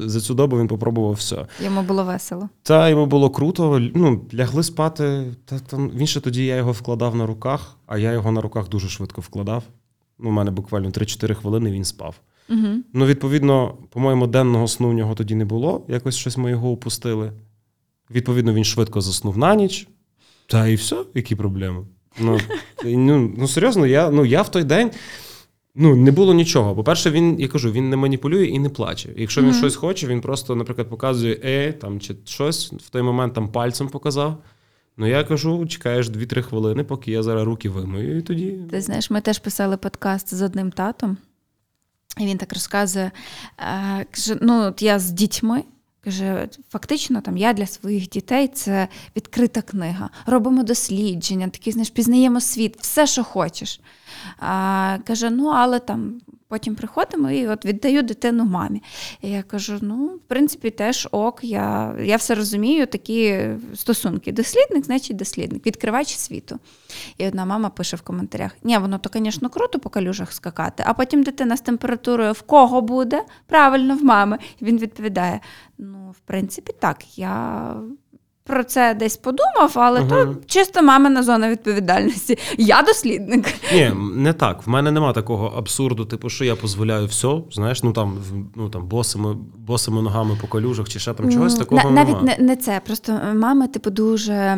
за 0.08 0.20
цю 0.20 0.34
добу 0.34 0.58
він 0.58 0.68
попробував 0.68 1.12
все. 1.12 1.46
Йому 1.64 1.82
було 1.82 2.04
весело. 2.04 2.48
Та 2.62 2.88
йому 2.88 3.06
було 3.06 3.30
круто. 3.30 3.90
Ну, 3.94 4.24
лягли 4.34 4.62
спати. 4.62 5.34
Та 5.44 5.58
там 5.58 5.90
він 5.94 6.06
ще 6.06 6.20
тоді 6.20 6.44
я 6.44 6.56
його 6.56 6.72
вкладав 6.72 7.16
на 7.16 7.26
руках, 7.26 7.76
а 7.86 7.98
я 7.98 8.12
його 8.12 8.32
на 8.32 8.40
руках 8.40 8.68
дуже 8.68 8.88
швидко 8.88 9.20
вкладав. 9.20 9.62
Ну, 10.18 10.28
У 10.28 10.32
мене 10.32 10.50
буквально 10.50 10.88
3-4 10.88 11.34
хвилини 11.34 11.70
він 11.70 11.84
спав. 11.84 12.14
Uh-huh. 12.50 12.76
Ну, 12.92 13.06
відповідно, 13.06 13.78
по-моєму, 13.90 14.26
денного 14.26 14.68
сну 14.68 14.88
в 14.88 14.94
нього 14.94 15.14
тоді 15.14 15.34
не 15.34 15.44
було. 15.44 15.84
Якось 15.88 16.16
щось 16.16 16.36
ми 16.36 16.50
його 16.50 16.70
упустили. 16.70 17.32
Відповідно, 18.10 18.54
він 18.54 18.64
швидко 18.64 19.00
заснув 19.00 19.38
на 19.38 19.54
ніч. 19.54 19.88
Та 20.46 20.66
і 20.66 20.74
все, 20.74 21.04
які 21.14 21.36
проблеми. 21.36 21.84
Ну, 22.18 22.38
ну, 22.84 23.32
ну 23.38 23.48
серйозно, 23.48 23.86
я 23.86 24.10
ну, 24.10 24.24
я 24.24 24.42
в 24.42 24.50
той 24.50 24.64
день. 24.64 24.90
Ну, 25.76 25.96
не 25.96 26.10
було 26.10 26.34
нічого. 26.34 26.74
По-перше, 26.74 27.10
він, 27.10 27.40
я 27.40 27.48
кажу, 27.48 27.72
він 27.72 27.90
не 27.90 27.96
маніпулює 27.96 28.44
і 28.46 28.58
не 28.58 28.68
плаче. 28.68 29.08
Якщо 29.16 29.42
він 29.42 29.50
mm-hmm. 29.50 29.58
щось 29.58 29.76
хоче, 29.76 30.06
він 30.06 30.20
просто, 30.20 30.56
наприклад, 30.56 30.90
показує 30.90 31.40
е, 31.44 31.72
там 31.72 32.00
чи 32.00 32.16
щось 32.24 32.72
в 32.72 32.90
той 32.90 33.02
момент 33.02 33.34
там 33.34 33.48
пальцем 33.48 33.88
показав. 33.88 34.42
Ну, 34.96 35.06
я 35.06 35.24
кажу, 35.24 35.66
чекаєш 35.66 36.08
2-3 36.08 36.42
хвилини, 36.42 36.84
поки 36.84 37.10
я 37.10 37.22
зараз 37.22 37.44
руки 37.44 37.68
вимию, 37.68 38.18
і 38.18 38.22
тоді. 38.22 38.58
Ти 38.70 38.80
знаєш, 38.80 39.10
ми 39.10 39.20
теж 39.20 39.38
писали 39.38 39.76
подкаст 39.76 40.34
з 40.34 40.42
одним 40.42 40.70
татом, 40.70 41.16
і 42.20 42.26
він 42.26 42.38
так 42.38 42.52
розказує: 42.52 43.10
е, 43.58 44.06
каже: 44.10 44.38
ну, 44.40 44.62
от 44.62 44.82
я 44.82 44.98
з 44.98 45.10
дітьми, 45.10 45.64
Каже, 46.04 46.48
фактично, 46.70 47.20
там 47.20 47.36
я 47.36 47.52
для 47.52 47.66
своїх 47.66 48.08
дітей 48.08 48.48
це 48.48 48.88
відкрита 49.16 49.62
книга. 49.62 50.10
Робимо 50.26 50.62
дослідження, 50.62 51.48
такі 51.48 51.72
знаєш, 51.72 51.90
пізнаємо 51.90 52.40
світ, 52.40 52.76
все, 52.80 53.06
що 53.06 53.24
хочеш. 53.24 53.80
А, 54.38 54.98
Каже, 55.06 55.30
ну 55.30 55.46
але 55.46 55.78
там 55.78 56.20
Потім 56.48 56.74
приходимо 56.74 57.30
і 57.30 57.48
от 57.48 57.64
віддаю 57.64 58.02
дитину 58.02 58.44
мамі. 58.44 58.82
І 59.22 59.30
я 59.30 59.42
кажу: 59.42 59.78
ну, 59.80 60.06
в 60.06 60.18
принципі, 60.28 60.70
теж 60.70 61.08
ок, 61.10 61.44
я 61.44 61.94
я 62.00 62.16
все 62.16 62.34
розумію, 62.34 62.86
такі 62.86 63.48
стосунки. 63.74 64.32
Дослідник, 64.32 64.84
значить, 64.84 65.16
дослідник, 65.16 65.66
відкривач 65.66 66.16
світу. 66.16 66.58
І 67.18 67.28
одна 67.28 67.44
мама 67.44 67.70
пише 67.70 67.96
в 67.96 68.02
коментарях: 68.02 68.56
Ні, 68.62 68.78
воно 68.78 68.98
то, 68.98 69.10
звісно, 69.14 69.48
круто 69.48 69.78
по 69.78 69.90
калюжах 69.90 70.32
скакати, 70.32 70.84
а 70.86 70.94
потім 70.94 71.22
дитина 71.22 71.56
з 71.56 71.60
температурою 71.60 72.32
в 72.32 72.42
кого 72.42 72.80
буде? 72.80 73.22
Правильно, 73.46 73.96
в 73.96 74.04
мами. 74.04 74.38
І 74.60 74.64
він 74.64 74.78
відповідає: 74.78 75.40
Ну, 75.78 76.10
в 76.10 76.18
принципі, 76.18 76.72
так, 76.80 77.18
я 77.18 77.74
про 78.46 78.64
це 78.64 78.94
десь 78.94 79.16
подумав, 79.16 79.72
але 79.74 80.00
uh 80.00 80.08
то 80.08 80.34
чисто 80.46 80.82
мамина 80.82 81.22
зона 81.22 81.50
відповідальності. 81.50 82.38
Я 82.58 82.82
дослідник. 82.82 83.46
Ні, 83.74 83.92
не 84.14 84.32
так. 84.32 84.66
В 84.66 84.70
мене 84.70 84.90
нема 84.90 85.12
такого 85.12 85.46
абсурду, 85.56 86.04
типу, 86.04 86.30
що 86.30 86.44
я 86.44 86.54
дозволяю 86.54 87.06
все. 87.06 87.28
Знаєш, 87.52 87.82
ну 87.82 87.92
там 87.92 88.18
ну 88.54 88.68
там 88.68 88.86
босими 88.86 89.36
босими 89.58 90.02
ногами 90.02 90.38
по 90.40 90.46
калюжах 90.46 90.88
чи 90.88 90.98
ще 90.98 91.12
там 91.12 91.32
чогось 91.32 91.54
такого. 91.54 91.90
На, 91.90 92.04
навіть 92.04 92.22
не, 92.22 92.36
не 92.38 92.56
це. 92.56 92.80
Просто 92.86 93.20
мами, 93.34 93.68
типу, 93.68 93.90
дуже 93.90 94.56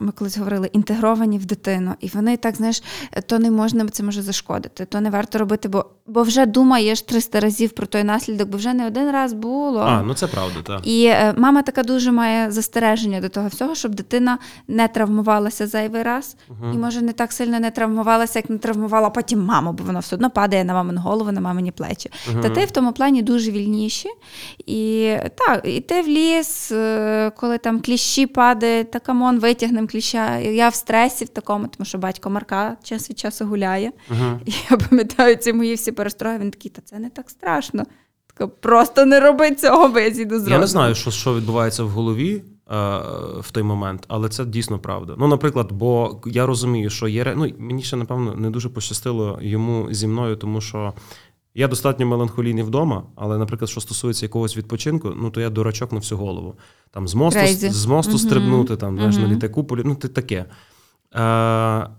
ми 0.00 0.12
колись 0.12 0.38
говорили, 0.38 0.70
інтегровані 0.72 1.38
в 1.38 1.46
дитину, 1.46 1.94
і 2.00 2.08
вони 2.08 2.36
так 2.36 2.56
знаєш, 2.56 2.82
то 3.26 3.38
не 3.38 3.50
можна 3.50 3.88
це 3.88 4.02
може 4.02 4.22
зашкодити, 4.22 4.84
то 4.84 5.00
не 5.00 5.10
варто 5.10 5.38
робити, 5.38 5.68
бо 5.68 5.86
бо 6.06 6.22
вже 6.22 6.46
думаєш 6.46 7.02
300 7.02 7.40
разів 7.40 7.70
про 7.70 7.86
той 7.86 8.04
наслідок, 8.04 8.48
бо 8.48 8.58
вже 8.58 8.74
не 8.74 8.86
один 8.86 9.10
раз 9.10 9.32
було. 9.32 9.80
А, 9.80 10.02
ну 10.02 10.14
це 10.14 10.26
правда, 10.26 10.62
так. 10.66 10.86
І 10.86 11.04
е, 11.04 11.34
мама 11.36 11.62
така 11.62 11.82
дуже 11.82 12.12
має 12.12 12.50
застереження 12.50 13.13
до 13.20 13.28
того 13.28 13.48
всього, 13.48 13.74
щоб 13.74 13.94
дитина 13.94 14.38
не 14.68 14.88
травмувалася 14.88 15.66
зайвий 15.66 16.02
раз, 16.02 16.36
uh-huh. 16.48 16.74
і 16.74 16.78
може 16.78 17.02
не 17.02 17.12
так 17.12 17.32
сильно 17.32 17.60
не 17.60 17.70
травмувалася, 17.70 18.38
як 18.38 18.50
не 18.50 18.58
травмувала 18.58 19.10
потім 19.10 19.44
маму, 19.44 19.72
бо 19.72 19.84
вона 19.84 19.98
все 19.98 20.16
одно 20.16 20.30
падає 20.30 20.64
на 20.64 20.74
мамину 20.74 21.00
голову, 21.00 21.32
на 21.32 21.40
мамині 21.40 21.70
плечі. 21.70 22.10
Uh-huh. 22.10 22.42
Та 22.42 22.50
ти 22.50 22.64
в 22.64 22.70
тому 22.70 22.92
плані 22.92 23.22
дуже 23.22 23.50
вільніші. 23.50 24.08
І 24.66 25.14
так, 25.34 25.60
і 25.64 25.80
ти 25.80 26.02
в 26.02 26.08
ліс, 26.08 26.72
е, 26.72 27.32
коли 27.36 27.58
там 27.58 27.80
кліщі 27.80 28.26
падає, 28.26 28.84
та 28.84 28.98
come 28.98 29.21
on, 29.21 29.38
витягнемо 29.38 29.88
кліща. 29.88 30.38
Я 30.38 30.68
в 30.68 30.74
стресі 30.74 31.24
в 31.24 31.28
такому, 31.28 31.66
тому 31.66 31.86
що 31.86 31.98
батько 31.98 32.30
Марка 32.30 32.76
час 32.82 33.10
від 33.10 33.18
часу 33.18 33.46
гуляє. 33.46 33.92
Uh-huh. 34.10 34.38
І 34.46 34.52
я 34.70 34.76
пам'ятаю 34.76 35.36
ці 35.36 35.52
мої 35.52 35.74
всі 35.74 35.92
перестрої. 35.92 36.38
Він 36.38 36.50
такий, 36.50 36.70
та 36.70 36.82
це 36.82 36.98
не 36.98 37.10
так 37.10 37.30
страшно. 37.30 37.84
Просто 38.60 39.04
не 39.04 39.20
роби 39.20 39.54
цього, 39.54 39.88
бо 39.88 40.00
я 40.00 40.10
зійду 40.10 40.40
з 40.40 40.48
Я 40.48 40.58
не 40.58 40.66
знаю, 40.66 40.94
що 40.94 41.10
що 41.10 41.34
відбувається 41.34 41.84
в 41.84 41.88
голові 41.88 42.42
в 43.40 43.50
той 43.52 43.62
момент, 43.62 44.04
але 44.08 44.28
це 44.28 44.44
дійсно 44.44 44.78
правда. 44.78 45.14
Ну, 45.18 45.28
наприклад, 45.28 45.72
бо 45.72 46.20
я 46.26 46.46
розумію, 46.46 46.90
що 46.90 47.08
є 47.08 47.34
ну, 47.36 47.50
мені 47.58 47.82
ще, 47.82 47.96
напевно, 47.96 48.34
не 48.34 48.50
дуже 48.50 48.68
пощастило 48.68 49.38
йому 49.42 49.88
зі 49.90 50.06
мною, 50.06 50.36
тому 50.36 50.60
що 50.60 50.94
я 51.54 51.68
достатньо 51.68 52.06
меланхолійний 52.06 52.64
вдома, 52.64 53.02
але, 53.16 53.38
наприклад, 53.38 53.70
що 53.70 53.80
стосується 53.80 54.24
якогось 54.24 54.56
відпочинку, 54.56 55.12
ну 55.16 55.30
то 55.30 55.40
я 55.40 55.50
дурачок 55.50 55.92
на 55.92 55.98
всю 55.98 56.18
голову. 56.18 56.54
Там 56.90 57.08
з 57.08 57.14
мосту 57.14 57.40
з 57.70 57.86
мосту 57.86 58.12
uh-huh. 58.12 58.18
стрибнути, 58.18 58.76
там 58.76 58.98
uh-huh. 58.98 59.18
на 59.20 59.28
літаку 59.28 59.64
полі... 59.64 59.82
ну, 59.84 59.94
ти 59.94 60.08
таке. 60.08 60.44
Е, 61.14 61.20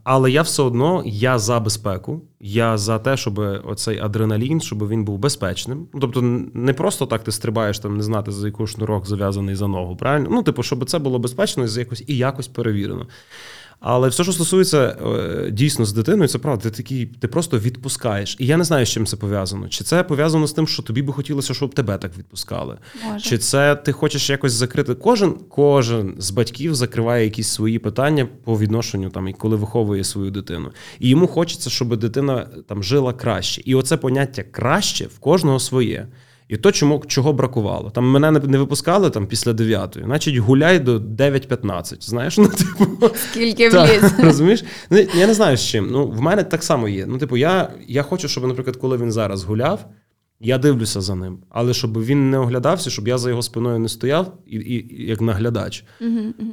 але 0.03 0.31
я 0.31 0.41
все 0.41 0.63
одно 0.63 1.03
я 1.05 1.39
за 1.39 1.59
безпеку, 1.59 2.21
я 2.39 2.77
за 2.77 2.99
те, 2.99 3.17
щоб 3.17 3.39
оцей 3.65 3.99
адреналін, 3.99 4.61
щоб 4.61 4.87
він 4.87 5.05
був 5.05 5.19
безпечним. 5.19 5.87
Ну, 5.93 5.99
Тобто, 5.99 6.21
не 6.53 6.73
просто 6.73 7.05
так 7.05 7.23
ти 7.23 7.31
стрибаєш 7.31 7.79
там, 7.79 7.97
не 7.97 8.03
знати, 8.03 8.31
за 8.31 8.47
яку 8.47 8.67
шнурок 8.67 9.07
зав'язаний 9.07 9.55
за 9.55 9.67
ногу. 9.67 9.95
Правильно? 9.95 10.27
Ну, 10.31 10.43
типу, 10.43 10.63
щоб 10.63 10.89
це 10.89 10.99
було 10.99 11.19
безпечно 11.19 11.65
і 11.65 11.79
якось 11.79 12.03
і 12.07 12.17
якось 12.17 12.47
перевірено. 12.47 13.07
Але 13.79 14.07
все, 14.07 14.23
що 14.23 14.31
стосується 14.33 14.77
е, 14.87 15.51
дійсно 15.51 15.85
з 15.85 15.93
дитиною, 15.93 16.27
це 16.27 16.37
правда. 16.37 16.63
Ти 16.63 16.71
такий, 16.71 17.05
ти 17.05 17.27
просто 17.27 17.59
відпускаєш. 17.59 18.35
І 18.39 18.45
я 18.45 18.57
не 18.57 18.63
знаю, 18.63 18.85
з 18.85 18.89
чим 18.89 19.05
це 19.05 19.17
пов'язано. 19.17 19.69
Чи 19.69 19.83
це 19.83 20.03
пов'язано 20.03 20.47
з 20.47 20.53
тим, 20.53 20.67
що 20.67 20.83
тобі 20.83 21.01
би 21.01 21.13
хотілося, 21.13 21.53
щоб 21.53 21.73
тебе 21.73 21.97
так 21.97 22.17
відпускали? 22.17 22.77
Може. 23.05 23.29
Чи 23.29 23.37
це 23.37 23.75
ти 23.75 23.91
хочеш 23.91 24.29
якось 24.29 24.53
закрити? 24.53 24.95
Кожен 24.95 25.35
кожен 25.49 26.15
з 26.17 26.31
батьків 26.31 26.75
закриває 26.75 27.23
якісь 27.23 27.47
свої 27.47 27.79
питання 27.79 28.27
по 28.43 28.59
відношенню 28.59 29.09
там, 29.09 29.27
і 29.27 29.33
коли 29.33 29.55
виховує 29.55 30.03
свою 30.03 30.31
дитину. 30.31 30.71
І 30.99 31.09
йому 31.09 31.27
хочеться, 31.27 31.69
щоб 31.69 31.97
дитина 31.97 32.47
там 32.67 32.83
жила 32.83 33.13
краще. 33.13 33.61
І 33.65 33.75
оце 33.75 33.97
поняття 33.97 34.43
краще 34.43 35.05
в 35.05 35.19
кожного 35.19 35.59
своє. 35.59 36.07
І 36.47 36.57
то, 36.57 36.71
чому 36.71 37.03
чого 37.07 37.33
бракувало. 37.33 37.89
Там 37.89 38.11
мене 38.11 38.31
не 38.31 38.57
випускали 38.57 39.09
там 39.09 39.27
після 39.27 39.53
9, 39.53 39.97
значить 40.05 40.37
гуляй 40.37 40.79
до 40.79 40.97
9.15. 40.97 41.95
Знаєш, 41.99 42.37
ну 42.37 42.47
типу. 42.47 43.09
Скільки 43.15 43.69
вліз. 43.69 44.13
розумієш? 44.19 44.63
Ну, 44.89 44.97
я 44.97 45.27
не 45.27 45.33
знаю 45.33 45.57
з 45.57 45.61
чим. 45.61 45.87
Ну, 45.91 46.07
в 46.07 46.21
мене 46.21 46.43
так 46.43 46.63
само 46.63 46.87
є. 46.87 47.05
Ну, 47.05 47.17
типу, 47.17 47.37
я, 47.37 47.69
я 47.87 48.03
хочу, 48.03 48.27
щоб, 48.27 48.47
наприклад, 48.47 48.75
коли 48.75 48.97
він 48.97 49.11
зараз 49.11 49.43
гуляв, 49.43 49.85
я 50.39 50.57
дивлюся 50.57 51.01
за 51.01 51.15
ним. 51.15 51.37
Але 51.49 51.73
щоб 51.73 52.03
він 52.03 52.29
не 52.29 52.37
оглядався, 52.37 52.89
щоб 52.89 53.07
я 53.07 53.17
за 53.17 53.29
його 53.29 53.41
спиною 53.41 53.79
не 53.79 53.89
стояв, 53.89 54.33
і, 54.47 54.55
і, 54.55 55.05
як 55.07 55.21
наглядач. 55.21 55.83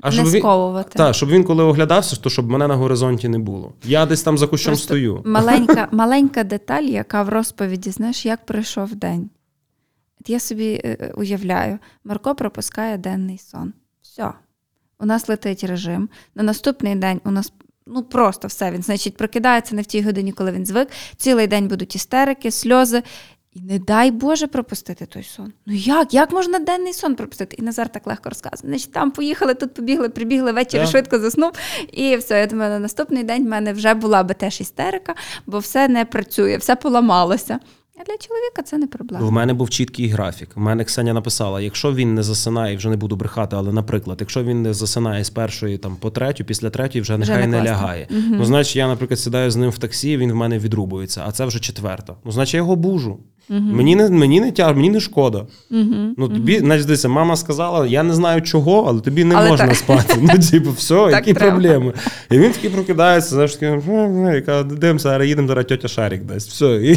А 0.03 0.11
щоб 0.11 0.25
не 0.25 0.31
він- 0.31 0.41
сковувати. 0.41 1.13
Щоб 1.15 1.29
він 1.29 1.45
коли 1.45 1.65
оглядався, 1.65 2.17
то 2.17 2.31
щоб 2.31 2.51
мене 2.51 2.67
на 2.67 2.75
горизонті 2.75 3.29
не 3.29 3.39
було. 3.39 3.73
Я 3.85 4.07
десь 4.07 4.23
там 4.23 4.39
за 4.39 4.47
кущом 4.47 4.71
Просто 4.71 4.85
стою. 4.85 5.23
Маленька, 5.25 5.89
маленька 5.93 6.45
деталь, 6.45 6.83
яка 6.83 7.23
в 7.23 7.29
розповіді, 7.29 7.91
знаєш, 7.91 8.27
як 8.27 8.47
пройшов 8.47 8.95
день. 8.95 9.31
От 10.23 10.31
я 10.31 10.41
собі 10.41 10.81
е, 10.85 11.13
уявляю, 11.15 11.79
Марко 12.05 12.35
пропускає 12.35 12.99
денний 12.99 13.39
сон. 13.39 13.73
Все. 14.03 14.33
У 14.99 15.07
нас 15.07 15.29
летить 15.29 15.65
режим. 15.65 16.09
На 16.35 16.43
наступний 16.43 16.95
день 16.95 17.21
у 17.25 17.31
нас 17.31 17.53
ну 17.87 18.03
просто 18.03 18.49
все. 18.49 18.71
Він, 18.71 18.83
значить, 18.83 19.17
прокидається 19.17 19.75
не 19.75 19.83
в 19.83 19.87
тій 19.87 20.03
годині, 20.03 20.33
коли 20.33 20.53
він 20.53 20.67
звик. 20.67 20.89
Цілий 21.17 21.47
день 21.47 21.69
будуть 21.69 21.97
істерики, 21.97 22.51
сльози. 22.51 23.03
І 23.53 23.61
не 23.61 23.79
дай 23.79 24.11
Боже 24.11 24.47
пропустити 24.47 25.07
той 25.07 25.23
сон. 25.23 25.53
Ну 25.67 25.75
як? 25.75 26.15
Як 26.15 26.33
можна 26.33 26.59
денний 26.59 26.93
сон 26.93 27.15
пропустити? 27.15 27.57
І 27.59 27.63
Назар 27.63 27.89
так 27.89 28.07
легко 28.07 28.29
розказує. 28.29 28.71
Значить, 28.71 28.93
там 28.93 29.11
поїхали, 29.11 29.55
тут 29.55 29.75
побігли, 29.75 30.09
прибігли 30.09 30.53
ввечері, 30.53 30.87
швидко 30.87 31.19
заснув. 31.19 31.53
І 31.93 32.17
все. 32.17 32.41
Я 32.41 32.47
думаю, 32.47 32.71
на 32.71 32.79
наступний 32.79 33.23
день 33.23 33.45
в 33.45 33.49
мене 33.49 33.73
вже 33.73 33.95
була 33.95 34.23
би 34.23 34.35
теж 34.35 34.61
істерика, 34.61 35.15
бо 35.47 35.59
все 35.59 35.89
не 35.89 36.05
працює, 36.05 36.57
все 36.57 36.77
поламалося. 36.77 37.61
А 38.01 38.05
для 38.05 38.17
чоловіка 38.19 38.63
це 38.65 38.79
не 38.79 38.87
проблема. 38.87 39.27
В 39.27 39.33
мене 39.33 39.55
був 39.55 39.71
чіткий 39.71 40.09
графік. 40.09 40.49
В 40.57 40.61
мене 40.61 40.85
Ксеня 40.85 41.13
написала: 41.13 41.61
якщо 41.61 41.95
він 41.95 42.15
не 42.15 42.23
засинає, 42.23 42.77
вже 42.77 42.89
не 42.91 42.97
буду 42.97 43.17
брехати, 43.17 43.57
але, 43.57 43.73
наприклад, 43.73 44.17
якщо 44.21 44.45
він 44.45 44.63
не 44.63 44.75
засинає 44.75 45.25
з 45.25 45.31
першої 45.31 45.79
там 45.79 45.97
по 45.97 46.11
третю, 46.11 46.45
після 46.45 46.71
третьої 46.71 47.03
вже 47.03 47.15
Вже 47.17 47.19
нехай 47.33 47.47
не 47.47 47.57
не, 47.63 47.65
лягає. 47.69 48.07
лягає. 48.11 48.29
Ну, 48.31 48.45
значить, 48.45 48.77
я, 48.77 48.89
наприклад, 48.89 49.21
сідаю 49.21 49.51
з 49.51 49.57
ним 49.57 49.71
в 49.71 49.79
таксі, 49.79 50.17
він 50.17 50.33
в 50.33 50.35
мене 50.35 50.59
відрубується, 50.59 51.23
а 51.27 51.33
це 51.33 51.45
вже 51.45 51.61
четверта. 51.61 52.15
Ну, 52.25 52.33
значить, 52.33 52.55
я 52.55 52.59
його 52.59 52.77
бужу. 52.77 53.19
Мені 53.49 53.97
не 53.97 54.11
мені 54.11 54.41
не 54.41 54.53
тяж, 54.53 54.77
мені 54.77 54.91
не 54.91 55.01
шкода. 55.01 55.47
Ну 56.17 56.29
тобі, 56.29 56.59
значить, 56.59 56.87
дивися, 56.87 57.09
мама 57.09 57.37
сказала, 57.37 57.87
я 57.87 58.03
не 58.03 58.15
знаю 58.15 58.43
чого, 58.43 58.85
але 58.89 59.01
тобі 59.01 59.25
не 59.25 59.35
Але 59.35 59.49
можна 59.49 59.67
так. 59.67 59.77
спати. 59.77 60.15
Ну, 60.21 60.39
типу, 60.51 60.71
все, 60.71 60.95
які 61.11 61.35
треба. 61.35 61.51
проблеми. 61.51 61.93
І 62.31 62.39
він 62.39 62.53
такий 62.53 62.71
прокидається, 62.71 63.31
знаєш, 63.31 63.57
такий, 63.57 63.81
каже, 64.43 64.65
дивимося, 64.65 65.03
зараз 65.03 65.29
їдемо, 65.29 65.49
зараз 65.49 65.65
тьотя 65.67 65.89
Шарік 65.89 66.25
дасть. 66.25 66.51
Все. 66.51 66.97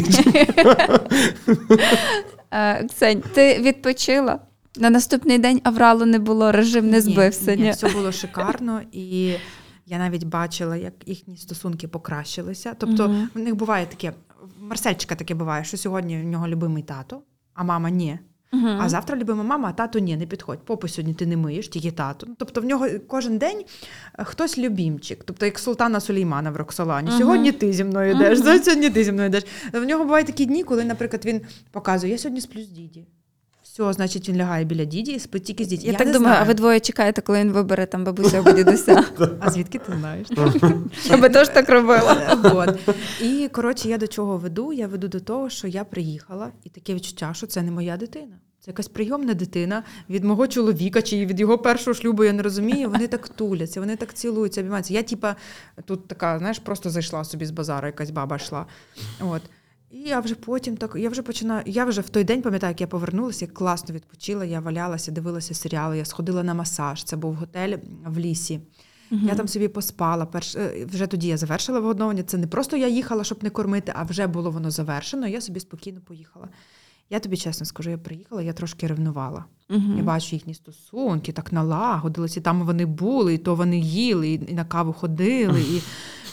Ксень, 2.88 3.22
ти 3.34 3.58
відпочила? 3.60 4.38
На 4.78 4.90
наступний 4.90 5.38
день 5.38 5.60
авралу 5.64 6.06
не 6.06 6.18
було, 6.18 6.52
режим 6.52 6.90
не 6.90 7.00
збився. 7.00 7.54
Ні, 7.54 7.62
Ні, 7.62 7.70
все 7.70 7.88
було 7.88 8.12
шикарно, 8.12 8.80
і 8.92 9.32
я 9.86 9.98
навіть 9.98 10.24
бачила, 10.24 10.76
як 10.76 10.92
їхні 11.06 11.36
стосунки 11.36 11.88
покращилися. 11.88 12.74
Тобто, 12.78 13.08
Мгм. 13.08 13.28
в 13.34 13.38
них 13.38 13.54
буває 13.54 13.86
таке, 13.86 14.12
Марсельчика 14.60 15.14
таке 15.14 15.34
буває, 15.34 15.64
що 15.64 15.76
сьогодні 15.76 16.18
в 16.18 16.24
нього 16.24 16.48
любимий 16.48 16.82
тато, 16.82 17.22
а 17.54 17.64
мама 17.64 17.90
ні. 17.90 18.18
Мгм. 18.52 18.78
А 18.80 18.88
завтра 18.88 19.16
любима 19.16 19.42
мама, 19.42 19.68
а 19.68 19.72
тато 19.72 19.98
ні, 19.98 20.16
не 20.16 20.26
підходь. 20.26 20.58
Попу 20.64 20.88
сьогодні 20.88 21.14
ти 21.14 21.26
не 21.26 21.36
миєш, 21.36 21.68
тільки 21.68 21.90
тато. 21.90 22.26
Ну, 22.28 22.34
Тобто 22.38 22.60
в 22.60 22.64
нього 22.64 22.88
кожен 23.06 23.38
день 23.38 23.64
е, 24.18 24.24
хтось 24.24 24.58
любімчик. 24.58 25.24
Тобто 25.24 25.46
як 25.46 25.58
султана 25.58 26.00
Сулеймана 26.00 26.50
в 26.50 26.56
Роксолані. 26.56 27.08
Мгм. 27.08 27.18
Сьогодні 27.18 27.52
ти 27.52 27.72
зі 27.72 27.84
мною 27.84 28.10
йдеш, 28.10 28.38
mm 28.38 28.62
сьогодні 28.62 28.90
ти 28.90 29.04
зі 29.04 29.12
мною 29.12 29.28
йдеш. 29.28 29.44
В 29.72 29.84
нього 29.84 30.04
бувають 30.04 30.26
такі 30.26 30.46
дні, 30.46 30.64
коли, 30.64 30.84
наприклад, 30.84 31.24
він 31.24 31.40
показує, 31.70 32.12
я 32.12 32.18
сьогодні 32.18 32.40
сплю 32.40 32.62
з 32.62 32.68
діді. 32.68 33.06
Все, 33.76 33.92
значить, 33.92 34.28
він 34.28 34.36
лягає 34.36 34.64
біля 34.64 34.84
діді 34.84 35.12
і 35.12 35.18
спить 35.18 35.44
тільки 35.44 35.64
з 35.64 35.68
діді. 35.68 35.86
Я, 35.86 35.92
так 35.92 36.06
думаю, 36.06 36.20
знаю. 36.20 36.38
а 36.42 36.44
ви 36.44 36.54
двоє 36.54 36.80
чекаєте, 36.80 37.22
коли 37.22 37.40
він 37.40 37.52
вибере 37.52 37.86
там 37.86 38.04
бабуся 38.04 38.38
або 38.38 38.52
дідуся. 38.52 39.04
А 39.40 39.50
звідки 39.50 39.78
ти 39.78 39.92
знаєш? 39.98 40.28
Я 41.04 41.16
би 41.16 41.28
теж 41.28 41.48
так 41.48 41.68
робила. 41.68 42.38
От. 42.44 42.78
І 43.22 43.48
коротше, 43.52 43.88
я 43.88 43.98
до 43.98 44.06
чого 44.06 44.36
веду? 44.36 44.72
Я 44.72 44.86
веду 44.86 45.08
до 45.08 45.20
того, 45.20 45.50
що 45.50 45.68
я 45.68 45.84
приїхала, 45.84 46.52
і 46.64 46.68
таке 46.68 46.94
відчуття, 46.94 47.30
що 47.34 47.46
це 47.46 47.62
не 47.62 47.70
моя 47.70 47.96
дитина. 47.96 48.38
Це 48.60 48.70
якась 48.70 48.88
прийомна 48.88 49.34
дитина 49.34 49.82
від 50.10 50.24
мого 50.24 50.46
чоловіка 50.46 51.02
чи 51.02 51.26
від 51.26 51.40
його 51.40 51.58
першого 51.58 51.94
шлюбу, 51.94 52.24
я 52.24 52.32
не 52.32 52.42
розумію. 52.42 52.90
Вони 52.90 53.06
так 53.06 53.28
туляться, 53.28 53.80
вони 53.80 53.96
так 53.96 54.14
цілуються, 54.14 54.60
обіймаються. 54.60 54.94
Я, 54.94 55.02
типа, 55.02 55.36
тут 55.84 56.08
така, 56.08 56.38
знаєш, 56.38 56.58
просто 56.58 56.90
зайшла 56.90 57.24
собі 57.24 57.46
з 57.46 57.50
базару, 57.50 57.86
якась 57.86 58.10
баба 58.10 58.36
йшла. 58.36 58.66
От. 59.20 59.42
І 59.90 59.98
я 59.98 60.20
вже 60.20 60.34
потім 60.34 60.76
так, 60.76 60.96
я 60.98 61.08
вже 61.08 61.22
починаю. 61.22 61.62
Я 61.66 61.84
вже 61.84 62.00
в 62.00 62.08
той 62.08 62.24
день 62.24 62.42
пам'ятаю, 62.42 62.70
як 62.70 62.80
я 62.80 62.86
повернулася, 62.86 63.44
я 63.44 63.50
класно 63.50 63.94
відпочила, 63.94 64.44
я 64.44 64.60
валялася, 64.60 65.12
дивилася 65.12 65.54
серіали, 65.54 65.98
я 65.98 66.04
сходила 66.04 66.42
на 66.42 66.54
масаж. 66.54 67.04
Це 67.04 67.16
був 67.16 67.34
готель 67.34 67.76
в 68.06 68.18
лісі. 68.18 68.60
Я 69.10 69.34
там 69.34 69.48
собі 69.48 69.68
поспала. 69.68 70.26
Перш... 70.26 70.56
е, 70.56 70.86
Вже 70.92 71.06
тоді 71.06 71.28
я 71.28 71.36
завершила 71.36 71.80
вигодовування. 71.80 72.22
Це 72.22 72.38
не 72.38 72.46
просто 72.46 72.76
я 72.76 72.88
їхала, 72.88 73.24
щоб 73.24 73.44
не 73.44 73.50
кормити, 73.50 73.92
а 73.96 74.02
вже 74.02 74.26
було 74.26 74.50
воно 74.50 74.70
завершено. 74.70 75.26
Я 75.26 75.40
собі 75.40 75.60
спокійно 75.60 76.00
поїхала. 76.00 76.48
Я 77.10 77.20
тобі 77.20 77.36
чесно 77.36 77.66
скажу, 77.66 77.90
я 77.90 77.98
приїхала, 77.98 78.42
я 78.42 78.52
трошки 78.52 78.86
ревнувала. 78.86 79.44
Я 79.96 80.02
бачу 80.02 80.36
їхні 80.36 80.54
стосунки, 80.54 81.32
так 81.32 81.52
налагодилися, 81.52 82.40
і 82.40 82.42
там 82.42 82.62
вони 82.62 82.86
були, 82.86 83.34
і 83.34 83.38
то 83.38 83.54
вони 83.54 83.78
їли, 83.78 84.28
і 84.28 84.54
на 84.54 84.64
каву 84.64 84.92
ходили. 84.92 85.60
І... 85.60 85.82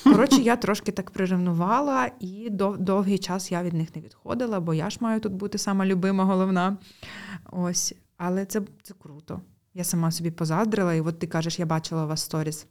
Коротше, 0.16 0.42
я 0.42 0.56
трошки 0.56 0.92
так 0.92 1.12
приревнувала, 1.12 2.10
і 2.20 2.50
дов- 2.52 2.78
довгий 2.78 3.18
час 3.18 3.52
я 3.52 3.64
від 3.64 3.74
них 3.74 3.96
не 3.96 4.02
відходила, 4.02 4.60
бо 4.60 4.74
я 4.74 4.90
ж 4.90 4.98
маю 5.02 5.20
тут 5.20 5.34
бути 5.34 5.58
сама 5.58 5.86
любима, 5.86 6.24
головна. 6.26 6.78
Ось. 7.52 7.94
Але 8.18 8.46
це, 8.46 8.62
це 8.84 8.94
круто. 9.04 9.42
Я 9.74 9.84
сама 9.84 10.12
собі 10.12 10.32
позаздрила, 10.32 10.94
і 10.94 11.02
от 11.02 11.20
ти 11.20 11.28
кажеш, 11.28 11.60
я 11.60 11.66
бачила 11.66 12.04
у 12.06 12.08
вас 12.08 12.22
сторіс. 12.22 12.66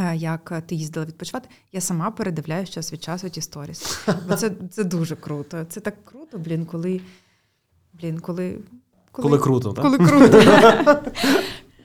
е, 0.00 0.16
Як 0.16 0.62
ти 0.66 0.74
їздила 0.74 1.06
відпочивати, 1.06 1.48
я 1.72 1.80
сама 1.80 2.10
передивляюсь 2.10 2.70
час 2.70 2.92
від 2.92 3.02
часу 3.02 3.28
ті 3.28 3.40
сторіс. 3.40 4.06
Бо 4.28 4.34
це, 4.36 4.50
це 4.70 4.84
дуже 4.84 5.16
круто. 5.16 5.64
Це 5.68 5.80
так 5.80 6.04
круто, 6.04 6.38
блін, 6.38 6.66
коли. 6.66 7.00
Блін, 7.92 8.20
коли. 8.20 8.58
Коли 9.12 9.38
круто, 9.38 9.72
так? 9.72 9.84
Коли 9.84 9.98
круто. 9.98 10.42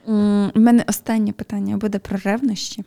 У 0.55 0.59
мене 0.59 0.85
останнє 0.87 1.31
питання 1.31 1.77
буде 1.77 1.99
про 1.99 2.17
ревнощі. 2.17 2.83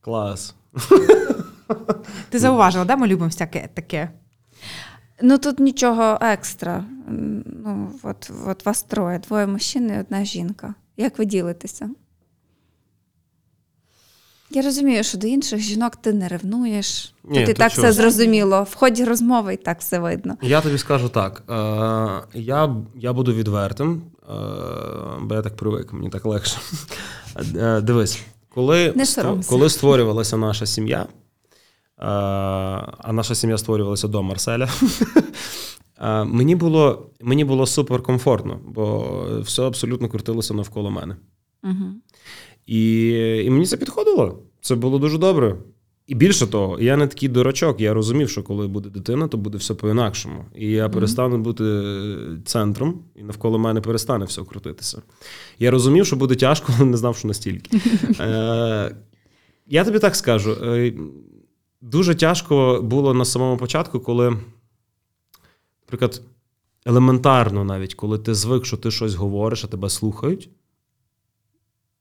Клас. 0.00 0.54
Ти 2.28 2.38
зауважила, 2.38 2.84
да, 2.84 2.96
ми 2.96 3.06
любимо 3.06 3.28
всяке 3.28 3.68
таке. 3.74 4.10
Ну 5.22 5.38
тут 5.38 5.60
нічого 5.60 6.18
екстра. 6.20 6.84
Ну, 7.64 7.90
от, 8.02 8.30
от 8.46 8.66
вас 8.66 8.82
троє, 8.82 9.18
двоє 9.18 9.46
мужчин 9.46 9.90
і 9.90 10.00
одна 10.00 10.24
жінка. 10.24 10.74
Як 10.96 11.18
ви 11.18 11.24
ділитеся? 11.24 11.90
Я 14.50 14.62
розумію, 14.62 15.04
що 15.04 15.18
до 15.18 15.26
інших 15.26 15.60
жінок 15.60 15.96
ти 15.96 16.12
не 16.12 16.28
ревнуєш. 16.28 17.14
Ні, 17.24 17.40
Тут 17.40 17.48
і 17.48 17.54
так 17.54 17.72
чого? 17.72 17.82
все 17.82 17.92
зрозуміло. 17.92 18.62
В 18.70 18.74
ході 18.74 19.04
розмови 19.04 19.54
і 19.54 19.56
так 19.56 19.80
все 19.80 19.98
видно. 19.98 20.36
Я 20.42 20.60
тобі 20.60 20.78
скажу 20.78 21.08
так. 21.08 21.42
Е, 21.50 22.38
я, 22.38 22.76
я 22.94 23.12
буду 23.12 23.34
відвертим, 23.34 24.02
е, 24.22 24.32
бо 25.20 25.34
я 25.34 25.42
так 25.42 25.56
привик, 25.56 25.92
мені 25.92 26.10
так 26.10 26.26
легше. 26.26 26.58
Е, 27.56 27.80
дивись, 27.80 28.22
коли, 28.56 28.92
Не 28.96 29.04
коли 29.48 29.70
створювалася 29.70 30.36
наша 30.36 30.66
сім'я, 30.66 31.00
е, 31.02 31.06
а 32.98 33.12
наша 33.12 33.34
сім'я 33.34 33.58
створювалася 33.58 34.08
до 34.08 34.22
Марселя. 34.22 34.68
е, 36.00 36.24
Мені 36.24 36.56
було, 36.56 37.10
мені 37.20 37.44
було 37.44 37.66
суперкомфортно, 37.66 38.60
бо 38.64 39.06
все 39.40 39.62
абсолютно 39.62 40.08
крутилося 40.08 40.54
навколо 40.54 40.90
мене. 40.90 41.16
Угу. 41.64 41.84
І, 42.66 43.08
і 43.44 43.50
мені 43.50 43.66
це 43.66 43.76
підходило. 43.76 44.42
Це 44.60 44.74
було 44.74 44.98
дуже 44.98 45.18
добре. 45.18 45.56
І 46.06 46.14
більше 46.14 46.46
того, 46.46 46.80
я 46.80 46.96
не 46.96 47.06
такий 47.06 47.28
дурачок. 47.28 47.80
Я 47.80 47.94
розумів, 47.94 48.30
що 48.30 48.42
коли 48.42 48.66
буде 48.66 48.88
дитина, 48.88 49.28
то 49.28 49.36
буде 49.36 49.58
все 49.58 49.74
по-інакшому. 49.74 50.44
І 50.54 50.70
я 50.70 50.88
перестану 50.88 51.38
бути 51.38 51.82
центром, 52.44 53.00
і 53.14 53.22
навколо 53.22 53.58
мене 53.58 53.80
перестане 53.80 54.24
все 54.24 54.42
крутитися. 54.42 55.02
Я 55.58 55.70
розумів, 55.70 56.06
що 56.06 56.16
буде 56.16 56.34
тяжко, 56.34 56.72
але 56.78 56.84
не 56.84 56.96
знав, 56.96 57.16
що 57.16 57.28
настільки. 57.28 57.80
Е, 58.20 58.96
я 59.66 59.84
тобі 59.84 59.98
так 59.98 60.16
скажу: 60.16 60.52
е, 60.52 60.92
дуже 61.80 62.14
тяжко 62.14 62.80
було 62.82 63.14
на 63.14 63.24
самому 63.24 63.56
початку, 63.56 64.00
коли, 64.00 64.36
наприклад, 65.84 66.22
елементарно 66.84 67.64
навіть, 67.64 67.94
коли 67.94 68.18
ти 68.18 68.34
звик, 68.34 68.66
що 68.66 68.76
ти 68.76 68.90
щось 68.90 69.14
говориш, 69.14 69.64
а 69.64 69.66
тебе 69.66 69.90
слухають. 69.90 70.50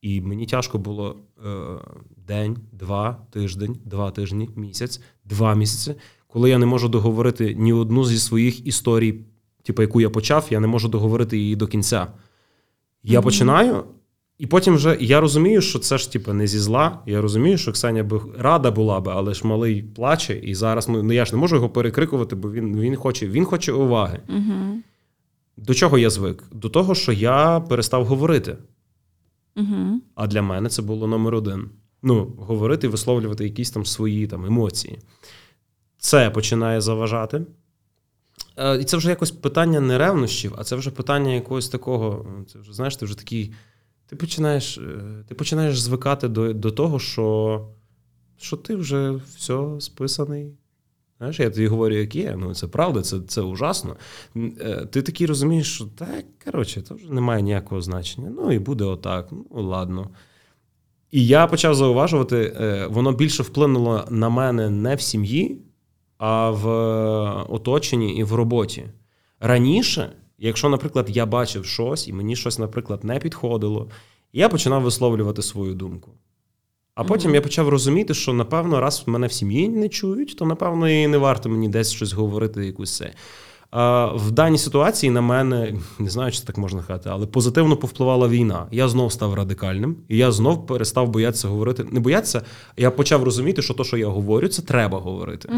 І 0.06 0.22
мені 0.22 0.46
тяжко 0.46 0.78
було 0.78 1.16
е, 1.46 1.50
день, 2.28 2.58
два, 2.72 3.18
тиждень, 3.32 3.78
два 3.86 4.12
тижні, 4.12 4.50
місяць, 4.56 5.02
два 5.24 5.56
місяці, 5.56 5.96
коли 6.28 6.50
я 6.50 6.58
не 6.58 6.66
можу 6.66 6.90
договорити 6.90 7.56
ні 7.58 7.74
одну 7.74 8.06
зі 8.06 8.20
своїх 8.20 8.68
історій, 8.68 9.16
типу, 9.64 9.82
яку 9.82 10.02
я 10.02 10.10
почав, 10.10 10.48
я 10.50 10.60
не 10.60 10.68
можу 10.68 10.88
договорити 10.88 11.38
її 11.38 11.56
до 11.56 11.68
кінця. 11.68 12.08
Я 13.04 13.20
mm-hmm. 13.20 13.24
починаю, 13.24 13.84
і 14.38 14.48
потім 14.48 14.76
вже 14.76 14.98
я 15.00 15.20
розумію, 15.20 15.62
що 15.62 15.80
це 15.80 15.98
ж 15.98 16.12
типу, 16.12 16.34
не 16.34 16.48
зі 16.48 16.60
зла. 16.60 17.00
Я 17.06 17.22
розумію, 17.22 17.58
що 17.58 17.72
Ксеня 17.72 18.04
би 18.04 18.22
рада 18.38 18.72
була 18.72 19.00
би, 19.00 19.12
але 19.16 19.34
ж 19.34 19.48
малий 19.48 19.84
плаче, 19.84 20.40
і 20.44 20.56
зараз 20.56 20.90
ну, 20.90 21.14
я 21.14 21.26
ж 21.26 21.36
не 21.36 21.42
можу 21.42 21.56
його 21.56 21.70
перекрикувати, 21.70 22.36
бо 22.36 22.52
він 22.52 22.80
він 22.80 22.96
хоче 22.96 23.28
він 23.28 23.46
хоче 23.46 23.72
уваги. 23.72 24.20
Угу. 24.30 24.78
До 25.58 25.74
чого 25.74 25.98
я 25.98 26.10
звик? 26.10 26.44
До 26.52 26.70
того, 26.70 26.96
що 26.96 27.12
я 27.12 27.60
перестав 27.60 28.06
говорити. 28.06 28.58
А 30.16 30.28
для 30.28 30.42
мене 30.42 30.70
це 30.70 30.82
було 30.82 31.08
номер 31.08 31.36
один. 31.36 31.70
Ну, 32.04 32.36
говорити, 32.38 32.88
висловлювати 32.88 33.44
якісь 33.44 33.72
там 33.72 33.86
свої 33.86 34.28
там, 34.28 34.46
емоції. 34.46 35.00
Це 35.98 36.30
починає 36.30 36.82
заважати. 36.82 37.46
Е, 38.58 38.78
і 38.78 38.84
це 38.84 38.98
вже 38.98 39.10
якось 39.10 39.32
питання 39.32 39.80
не 39.80 39.98
ревнощів, 39.98 40.54
а 40.58 40.64
це 40.64 40.76
вже 40.76 40.92
питання 40.92 41.34
якогось 41.34 41.70
такого. 41.70 42.26
Це 42.48 42.60
вже, 42.60 42.74
знаєш, 42.74 42.96
ти 42.96 43.06
вже 43.06 43.18
такий. 43.18 43.54
Ти 44.08 44.16
починаєш 44.16 44.78
е, 44.78 45.24
ти 45.28 45.36
починаєш 45.36 45.80
звикати 45.80 46.28
до 46.28 46.54
до 46.54 46.72
того, 46.72 47.00
що 47.00 47.68
що 48.38 48.58
ти 48.58 48.76
вже 48.76 49.12
все 49.12 49.80
списаний. 49.80 50.54
Знаєш, 51.26 51.40
Я 51.40 51.50
тобі 51.50 51.68
говорю, 51.68 51.96
як 51.96 52.16
є. 52.16 52.36
Ну, 52.38 52.54
це 52.54 52.68
правда, 52.68 53.02
це 53.02 53.20
це 53.28 53.42
ужасно. 53.42 53.96
Е, 54.36 54.88
ти 54.92 55.02
такий 55.02 55.28
розумієш, 55.28 55.76
що 55.76 55.86
так, 55.86 56.26
коротше, 56.46 56.82
це 56.82 56.94
вже 56.94 57.14
не 57.14 57.22
має 57.22 57.42
ніякого 57.42 57.82
значення. 57.82 58.30
Ну 58.30 58.52
і 58.52 58.60
буде 58.60 58.84
отак. 58.84 59.28
Ну, 59.32 59.46
ладно. 59.64 60.10
І 61.12 61.28
я 61.28 61.48
почав 61.48 61.76
зауважувати, 61.76 62.54
е, 62.60 62.88
воно 62.88 63.12
більше 63.12 63.44
вплинуло 63.44 64.06
на 64.10 64.30
мене 64.30 64.70
не 64.70 64.96
в 64.96 65.02
сім'ї, 65.02 65.62
а 66.18 66.50
в 66.50 66.68
оточенні 67.50 68.18
і 68.18 68.24
в 68.24 68.34
роботі. 68.34 68.86
Раніше. 69.40 70.12
Якщо, 70.38 70.70
наприклад, 70.70 71.06
я 71.10 71.26
бачив 71.26 71.66
щось, 71.66 72.08
і 72.08 72.14
мені 72.14 72.36
щось, 72.36 72.60
наприклад, 72.60 73.04
не 73.04 73.20
підходило, 73.20 73.90
я 74.34 74.50
починав 74.50 74.82
висловлювати 74.82 75.42
свою 75.42 75.74
думку. 75.74 76.12
А 76.96 77.04
потім 77.04 77.32
mm-hmm. 77.32 77.36
я 77.36 77.42
почав 77.42 77.70
розуміти, 77.70 78.14
що, 78.14 78.34
напевно, 78.34 78.80
раз 78.80 79.04
мене 79.06 79.28
в 79.28 79.32
сім'ї 79.32 79.70
не 79.70 79.90
чують, 79.90 80.38
то, 80.38 80.46
напевно, 80.46 80.90
і 80.90 81.08
не 81.08 81.18
варто 81.18 81.50
мені 81.50 81.70
десь 81.70 81.92
щось 81.92 82.14
говорити, 82.14 82.66
якусь 82.66 82.98
це. 82.98 83.14
В 84.16 84.32
даній 84.32 84.58
ситуації 84.58 85.12
на 85.12 85.22
мене, 85.22 85.74
не 86.00 86.10
знаю, 86.10 86.32
чи 86.32 86.40
це 86.40 86.46
так 86.46 86.58
можна 86.58 86.84
сказати, 86.84 87.10
але 87.14 87.26
позитивно 87.26 87.78
повпливала 87.78 88.28
війна. 88.28 88.68
Я 88.72 88.88
знов 88.88 89.12
став 89.12 89.34
радикальним, 89.34 89.96
і 90.08 90.18
я 90.18 90.32
знов 90.32 90.68
перестав 90.68 91.10
боятися 91.10 91.48
говорити. 91.48 91.86
Не 91.92 92.00
боятися, 92.00 92.42
я 92.78 92.92
почав 92.92 93.24
розуміти, 93.24 93.62
що 93.62 93.74
то, 93.74 93.84
що 93.84 93.98
я 93.98 94.08
говорю, 94.08 94.48
це 94.48 94.62
треба 94.62 95.00
говорити. 95.00 95.50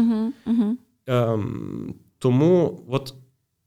Ем, 1.06 1.94
Тому, 2.18 2.80
от 2.88 3.14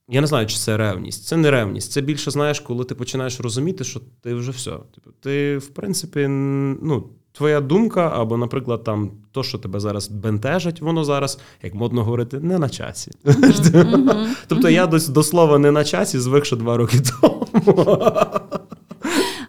я 0.09 0.21
не 0.21 0.27
знаю, 0.27 0.47
чи 0.47 0.57
це 0.57 0.77
ревність. 0.77 1.25
Це 1.25 1.37
не 1.37 1.51
ревність. 1.51 1.91
Це 1.91 2.01
більше 2.01 2.31
знаєш, 2.31 2.59
коли 2.59 2.85
ти 2.85 2.95
починаєш 2.95 3.39
розуміти, 3.39 3.83
що 3.83 4.01
ти 4.21 4.33
вже 4.33 4.51
все. 4.51 4.71
Типу, 4.71 5.11
ти, 5.19 5.57
в 5.57 5.67
принципі, 5.67 6.27
ну, 6.27 7.09
твоя 7.31 7.61
думка, 7.61 8.11
або, 8.15 8.37
наприклад, 8.37 8.83
там 8.83 9.11
то, 9.31 9.43
що 9.43 9.57
тебе 9.57 9.79
зараз 9.79 10.07
бентежить, 10.07 10.81
воно 10.81 11.03
зараз, 11.03 11.39
як 11.63 11.73
модно 11.73 12.03
говорити, 12.03 12.39
не 12.39 12.59
на 12.59 12.69
часі. 12.69 13.11
Тобто 14.47 14.69
я 14.69 14.87
до, 14.87 15.23
слова 15.23 15.57
не 15.57 15.71
на 15.71 15.83
часі 15.83 16.19
звик 16.19 16.45
ще 16.45 16.55
два 16.55 16.77
роки 16.77 16.99
тому. 17.01 17.47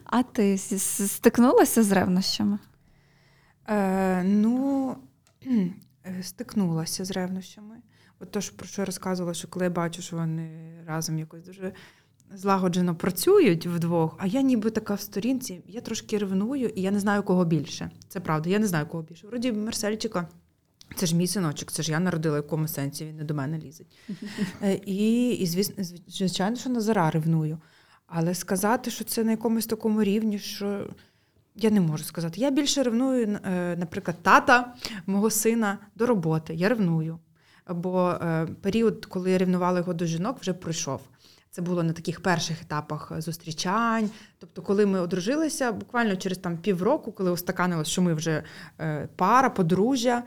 А 0.05 0.23
ти 0.23 0.59
стикнулася 0.59 1.83
з 1.83 1.93
ревнощами? 1.93 2.59
Е, 3.69 4.23
Ну, 4.23 4.97
стикнулася 6.23 7.05
з 7.05 7.11
ревнощами. 7.11 7.75
От 8.21 8.31
то, 8.31 8.41
про 8.57 8.67
що 8.67 8.83
я 8.83 8.87
розказувала, 8.87 9.35
що 9.35 9.49
коли 9.49 9.65
я 9.65 9.71
бачу, 9.71 10.03
що 10.03 10.17
вони 10.17 10.75
разом 10.87 11.19
якось 11.19 11.45
дуже 11.45 11.73
злагоджено 12.35 12.95
працюють 12.95 13.67
вдвох, 13.67 14.17
а 14.19 14.27
я 14.27 14.43
ніби 14.43 14.71
така 14.71 14.95
в 14.95 15.01
сторінці, 15.01 15.63
я 15.67 15.81
трошки 15.81 16.19
ревную, 16.19 16.69
і 16.69 16.83
я 16.83 16.91
не 16.91 17.01
знаю, 17.01 17.23
кого 17.23 17.45
більше. 17.45 17.91
Це 18.09 18.21
правда, 18.21 18.51
я 18.51 18.59
не 18.59 18.67
знаю, 18.67 18.87
кого 18.87 19.03
більше. 19.03 19.27
Вроді 19.27 19.53
Марсельчика. 19.53 20.29
Це 20.97 21.07
ж 21.07 21.17
мій 21.17 21.27
синочок, 21.27 21.73
це 21.73 21.83
ж 21.83 21.93
я 21.93 22.01
народила, 22.01 22.35
в 22.35 22.43
якому 22.43 22.69
сенсі 22.69 23.05
він 23.05 23.17
не 23.17 23.25
до 23.25 23.35
мене 23.35 23.59
лізить. 23.59 23.97
Е, 24.63 24.81
і, 24.87 25.31
і 25.31 25.47
звісно, 25.47 25.85
звичайно, 26.09 26.57
що 26.57 26.71
Назара 26.71 27.11
ревную. 27.11 27.59
Але 28.07 28.35
сказати, 28.35 28.91
що 28.91 29.05
це 29.05 29.25
на 29.25 29.31
якомусь 29.31 29.67
такому 29.67 30.03
рівні, 30.03 30.39
що 30.39 30.87
я 31.57 31.71
не 31.71 31.81
можу 31.81 32.05
сказати. 32.05 32.41
Я 32.41 32.51
більше 32.51 32.83
ревную, 32.83 33.39
е, 33.45 33.77
наприклад, 33.77 34.17
тата 34.23 34.75
мого 35.07 35.31
сина 35.31 35.79
до 35.95 36.07
роботи. 36.07 36.55
Я 36.55 36.69
ревную 36.69 37.19
бо 37.69 38.11
е, 38.11 38.47
період, 38.61 39.07
коли 39.07 39.31
я 39.31 39.39
рівнувала 39.39 39.79
його 39.79 39.95
до 39.95 40.07
жінок, 40.07 40.39
вже 40.41 40.53
пройшов. 40.53 41.01
Це 41.53 41.63
було 41.63 41.83
на 41.83 41.93
таких 41.93 42.21
перших 42.21 42.63
етапах 42.63 43.13
зустрічань. 43.19 44.11
Тобто, 44.39 44.63
коли 44.63 44.87
ми 44.87 45.01
одружилися, 45.01 45.73
буквально 45.73 46.17
через 46.17 46.39
там 46.39 46.59
півроку, 46.59 47.13
коли 47.13 47.31
устаканилось, 47.31 47.89
що 47.89 48.03
ми 48.03 48.15
вже 48.15 48.43
е, 48.81 49.09
пара, 49.17 49.51
подружжя, 49.51 50.23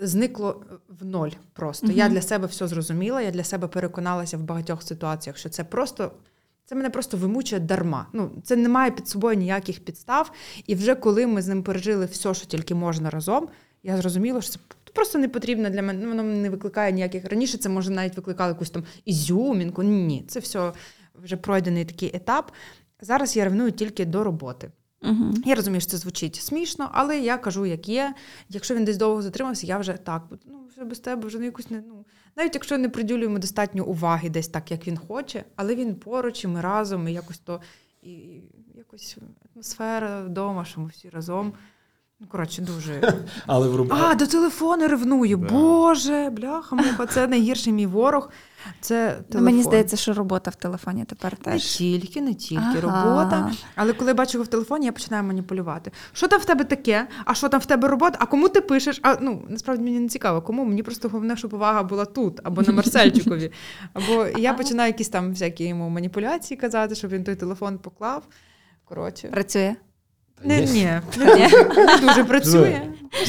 зникло 0.00 0.62
в 1.00 1.04
ноль 1.04 1.30
просто. 1.52 1.86
uh 1.86 1.92
Я 1.92 2.08
для 2.08 2.22
себе 2.22 2.46
все 2.46 2.68
зрозуміла, 2.68 3.22
я 3.22 3.30
для 3.30 3.44
себе 3.44 3.68
переконалася 3.68 4.36
в 4.36 4.42
багатьох 4.42 4.82
ситуаціях, 4.82 5.36
що 5.36 5.48
це 5.48 5.64
просто. 5.64 6.12
Це 6.64 6.76
мене 6.76 6.90
просто 6.90 7.16
вимучує 7.16 7.60
дарма. 7.60 8.06
Ну, 8.12 8.30
Це 8.44 8.56
не 8.56 8.68
має 8.68 8.90
під 8.90 9.08
собою 9.08 9.36
ніяких 9.36 9.84
підстав. 9.84 10.32
І 10.66 10.74
вже 10.74 10.94
коли 10.94 11.26
ми 11.26 11.42
з 11.42 11.48
ним 11.48 11.62
пережили 11.62 12.06
все, 12.06 12.34
що 12.34 12.46
тільки 12.46 12.74
можна 12.74 13.10
разом, 13.10 13.48
я 13.82 13.96
зрозуміла, 13.96 14.42
що 14.42 14.52
це 14.52 14.58
просто 14.94 15.18
не 15.18 15.28
потрібно 15.28 15.70
для 15.70 15.82
мене. 15.82 16.00
Ну, 16.02 16.08
воно 16.08 16.22
не 16.22 16.50
викликає 16.50 16.92
ніяких. 16.92 17.24
Раніше 17.24 17.58
це 17.58 17.68
може 17.68 17.90
навіть 17.90 18.16
викликало 18.16 18.48
якусь 18.48 18.70
там 18.70 18.84
ізюмінку. 19.04 19.82
Ні, 19.82 20.24
це 20.28 20.40
все 20.40 20.72
вже 21.14 21.36
пройдений 21.36 21.84
такий 21.84 22.10
етап. 22.14 22.52
Зараз 23.00 23.36
я 23.36 23.44
ревную 23.44 23.72
тільки 23.72 24.04
до 24.04 24.24
роботи. 24.24 24.70
Угу. 25.02 25.34
Я 25.44 25.54
розумію, 25.54 25.80
що 25.80 25.90
це 25.90 25.96
звучить 25.96 26.36
смішно, 26.36 26.90
але 26.92 27.18
я 27.18 27.38
кажу, 27.38 27.66
як 27.66 27.88
є. 27.88 28.14
Якщо 28.48 28.74
він 28.74 28.84
десь 28.84 28.96
довго 28.96 29.22
затримався, 29.22 29.66
я 29.66 29.78
вже 29.78 29.92
так, 29.92 30.22
ну 30.44 30.66
вже 30.68 30.84
без 30.84 31.00
тебе 31.00 31.26
вже 31.26 31.38
не 31.38 31.44
якусь 31.44 31.70
не 31.70 31.80
ну. 31.80 32.04
Навіть 32.36 32.54
якщо 32.54 32.78
не 32.78 32.88
приділюємо 32.88 33.38
достатньо 33.38 33.84
уваги 33.84 34.30
десь 34.30 34.48
так, 34.48 34.70
як 34.70 34.86
він 34.86 34.96
хоче, 34.96 35.44
але 35.56 35.74
він 35.74 35.94
поруч, 35.94 36.44
і 36.44 36.48
ми 36.48 36.60
разом, 36.60 37.08
і 37.08 37.12
якось 37.12 37.38
то 37.38 37.60
і 38.02 38.42
якось 38.74 39.18
атмосфера 39.54 40.22
вдома, 40.22 40.64
що 40.64 40.80
ми 40.80 40.88
всі 40.88 41.08
разом. 41.10 41.52
Ну, 42.20 42.26
коротше, 42.28 42.62
дуже. 42.62 43.14
Але 43.46 43.68
в 43.68 43.76
руб... 43.76 43.92
А, 43.92 44.14
до 44.14 44.26
телефону 44.26 44.88
ревную. 44.88 45.36
Да. 45.36 45.48
Боже, 45.48 46.30
бляха, 46.30 46.76
муха, 46.76 47.06
це 47.06 47.26
найгірший 47.26 47.72
мій 47.72 47.86
ворог. 47.86 48.30
Це 48.80 49.06
телефон. 49.10 49.26
Ну, 49.34 49.40
мені 49.40 49.62
здається, 49.62 49.96
що 49.96 50.12
робота 50.12 50.50
в 50.50 50.54
телефоні 50.54 51.04
тепер 51.04 51.36
теж. 51.36 51.54
Не 51.54 51.78
тільки, 51.78 52.20
не 52.20 52.34
тільки 52.34 52.78
ага. 52.78 52.80
робота. 52.80 53.52
Але 53.74 53.92
коли 53.92 54.10
я 54.10 54.14
бачу 54.14 54.38
його 54.38 54.44
в 54.44 54.48
телефоні, 54.48 54.86
я 54.86 54.92
починаю 54.92 55.24
маніпулювати. 55.24 55.92
Що 56.12 56.28
там 56.28 56.40
в 56.40 56.44
тебе 56.44 56.64
таке? 56.64 57.08
А 57.24 57.34
що 57.34 57.48
там 57.48 57.60
в 57.60 57.66
тебе 57.66 57.88
робота? 57.88 58.18
А 58.20 58.26
кому 58.26 58.48
ти 58.48 58.60
пишеш? 58.60 59.00
А 59.02 59.16
ну 59.20 59.44
насправді 59.48 59.84
мені 59.84 60.00
не 60.00 60.08
цікаво, 60.08 60.42
кому 60.42 60.64
мені 60.64 60.82
просто 60.82 61.08
головне, 61.08 61.36
щоб 61.36 61.54
увага 61.54 61.82
була 61.82 62.04
тут, 62.04 62.40
або 62.44 62.62
на 62.62 62.72
Марсельчикові. 62.72 63.52
Або 63.92 64.26
я 64.38 64.54
починаю 64.54 64.88
якісь 64.88 65.08
там 65.08 65.30
всякі 65.30 65.64
йому 65.64 65.88
маніпуляції 65.88 66.58
казати, 66.58 66.94
щоб 66.94 67.10
він 67.10 67.24
той 67.24 67.36
телефон 67.36 67.78
поклав. 67.78 68.22
Коротше. 68.84 69.28
Працює. 69.28 69.76
Не, 70.44 70.60
ні, 70.66 70.88
не 71.16 71.98
дуже 72.00 72.24
працює. 72.24 72.82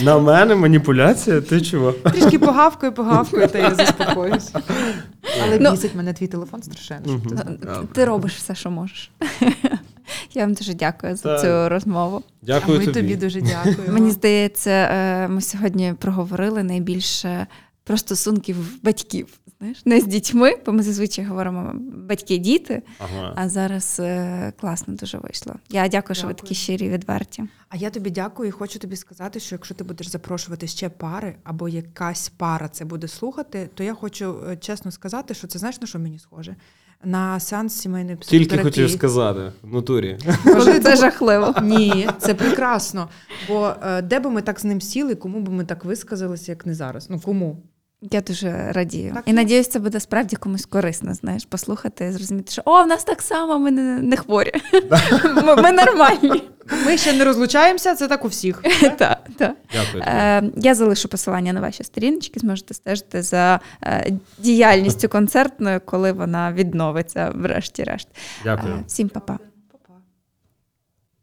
На 0.03 0.19
мене 0.19 0.55
маніпуляція, 0.55 1.41
ти 1.41 1.61
чого? 1.61 1.91
Трішки 1.91 2.39
погавкою, 2.39 2.91
погавкою, 2.91 3.47
та 3.47 3.59
я 3.59 3.75
заспокоюсь. 3.75 4.51
Але 5.43 5.59
ну, 5.59 5.71
бісить 5.71 5.95
мене 5.95 6.13
твій 6.13 6.27
телефон 6.27 6.63
страшенно. 6.63 7.21
Ти 7.93 8.05
робиш 8.05 8.35
все, 8.35 8.55
що 8.55 8.71
можеш. 8.71 9.11
Я 10.33 10.41
вам 10.41 10.53
дуже 10.53 10.73
дякую 10.73 11.15
за 11.15 11.39
цю 11.39 11.69
розмову. 11.69 12.23
Дякую 12.41 12.77
а 12.77 12.79
ми 12.79 12.85
тобі. 12.85 13.01
тобі 13.01 13.15
дуже 13.15 13.41
дякуємо. 13.41 13.93
Мені 13.93 14.11
здається, 14.11 14.69
е, 14.69 15.27
ми 15.27 15.41
сьогодні 15.41 15.93
проговорили 15.99 16.63
найбільше 16.63 17.47
про 17.83 17.97
стосунків 17.97 18.55
батьків. 18.83 19.27
Знаєш, 19.61 19.85
не 19.85 19.99
з 19.99 20.07
дітьми, 20.07 20.55
бо 20.65 20.71
ми 20.71 20.83
зазвичай 20.83 21.25
говоримо 21.25 21.71
батьки-діти, 22.07 22.81
ага. 22.99 23.33
а 23.35 23.49
зараз 23.49 23.97
е, 23.99 24.53
класно 24.61 24.93
дуже 24.93 25.17
вийшло. 25.17 25.55
Я 25.69 25.87
дякую, 25.87 26.01
дякую, 26.01 26.15
що 26.15 26.27
ви 26.27 26.33
такі 26.33 26.55
щирі 26.55 26.89
відверті. 26.89 27.43
А 27.69 27.77
я 27.77 27.89
тобі 27.89 28.09
дякую 28.09 28.49
і 28.49 28.51
хочу 28.51 28.79
тобі 28.79 28.95
сказати, 28.95 29.39
що 29.39 29.55
якщо 29.55 29.75
ти 29.75 29.83
будеш 29.83 30.07
запрошувати 30.07 30.67
ще 30.67 30.89
пари, 30.89 31.35
або 31.43 31.69
якась 31.69 32.29
пара 32.29 32.67
це 32.67 32.85
буде 32.85 33.07
слухати, 33.07 33.69
то 33.73 33.83
я 33.83 33.93
хочу 33.93 34.35
е, 34.49 34.57
чесно 34.57 34.91
сказати, 34.91 35.33
що 35.33 35.47
це 35.47 35.59
знаєш 35.59 35.81
на 35.81 35.87
що 35.87 35.99
мені 35.99 36.19
схоже. 36.19 36.55
На 37.03 37.39
сеанс 37.39 37.73
сімейної 37.73 38.15
психотерапії. 38.15 38.49
Тільки 38.49 38.63
хотів 38.63 38.91
сказати 38.91 39.51
в 39.61 39.73
натурі. 39.73 40.17
Боже, 40.45 40.79
це 40.79 40.95
жахливо. 40.95 41.55
Ні, 41.61 42.09
це 42.19 42.33
прекрасно. 42.33 43.09
Бо 43.47 43.73
е, 43.83 44.01
де 44.01 44.19
би 44.19 44.29
ми 44.29 44.41
так 44.41 44.59
з 44.59 44.63
ним 44.63 44.81
сіли, 44.81 45.15
кому 45.15 45.39
би 45.39 45.51
ми 45.51 45.65
так 45.65 45.85
висказалися, 45.85 46.51
як 46.51 46.65
не 46.65 46.75
зараз? 46.75 47.09
Ну 47.09 47.19
кому? 47.19 47.63
Я 48.01 48.21
дуже 48.21 48.71
радію. 48.71 49.13
Так, 49.13 49.23
і 49.25 49.33
надіюсь, 49.33 49.67
це 49.67 49.79
буде 49.79 49.99
справді 49.99 50.35
комусь 50.35 50.65
корисно, 50.65 51.13
знаєш, 51.13 51.45
послухати, 51.45 52.11
зрозуміти, 52.11 52.51
що 52.51 52.61
о, 52.65 52.83
в 52.83 52.87
нас 52.87 53.03
так 53.03 53.21
само, 53.21 53.59
ми 53.59 53.71
не, 53.71 53.81
не 53.99 54.17
хворі. 54.17 54.51
Ми, 55.43 55.55
ми 55.55 55.71
нормальні. 55.71 56.43
Ми 56.85 56.97
ще 56.97 57.13
не 57.13 57.25
розлучаємося, 57.25 57.95
це 57.95 58.07
так 58.07 58.25
у 58.25 58.27
всіх. 58.27 58.61
Так, 58.97 59.19
так. 59.37 59.55
Дякую. 59.73 60.03
Е, 60.03 60.43
Я 60.57 60.75
залишу 60.75 61.07
посилання 61.09 61.53
на 61.53 61.61
ваші 61.61 61.83
сторіночки, 61.83 62.39
зможете 62.39 62.73
стежити 62.73 63.21
за 63.21 63.59
е, 63.83 64.11
діяльністю 64.37 65.09
концертною, 65.09 65.81
коли 65.85 66.11
вона 66.11 66.53
відновиться, 66.53 67.31
врешті-решт. 67.35 68.07
Дякую. 68.43 68.73
Е, 68.73 68.83
Всім 68.87 69.09
па-па. 69.09 69.39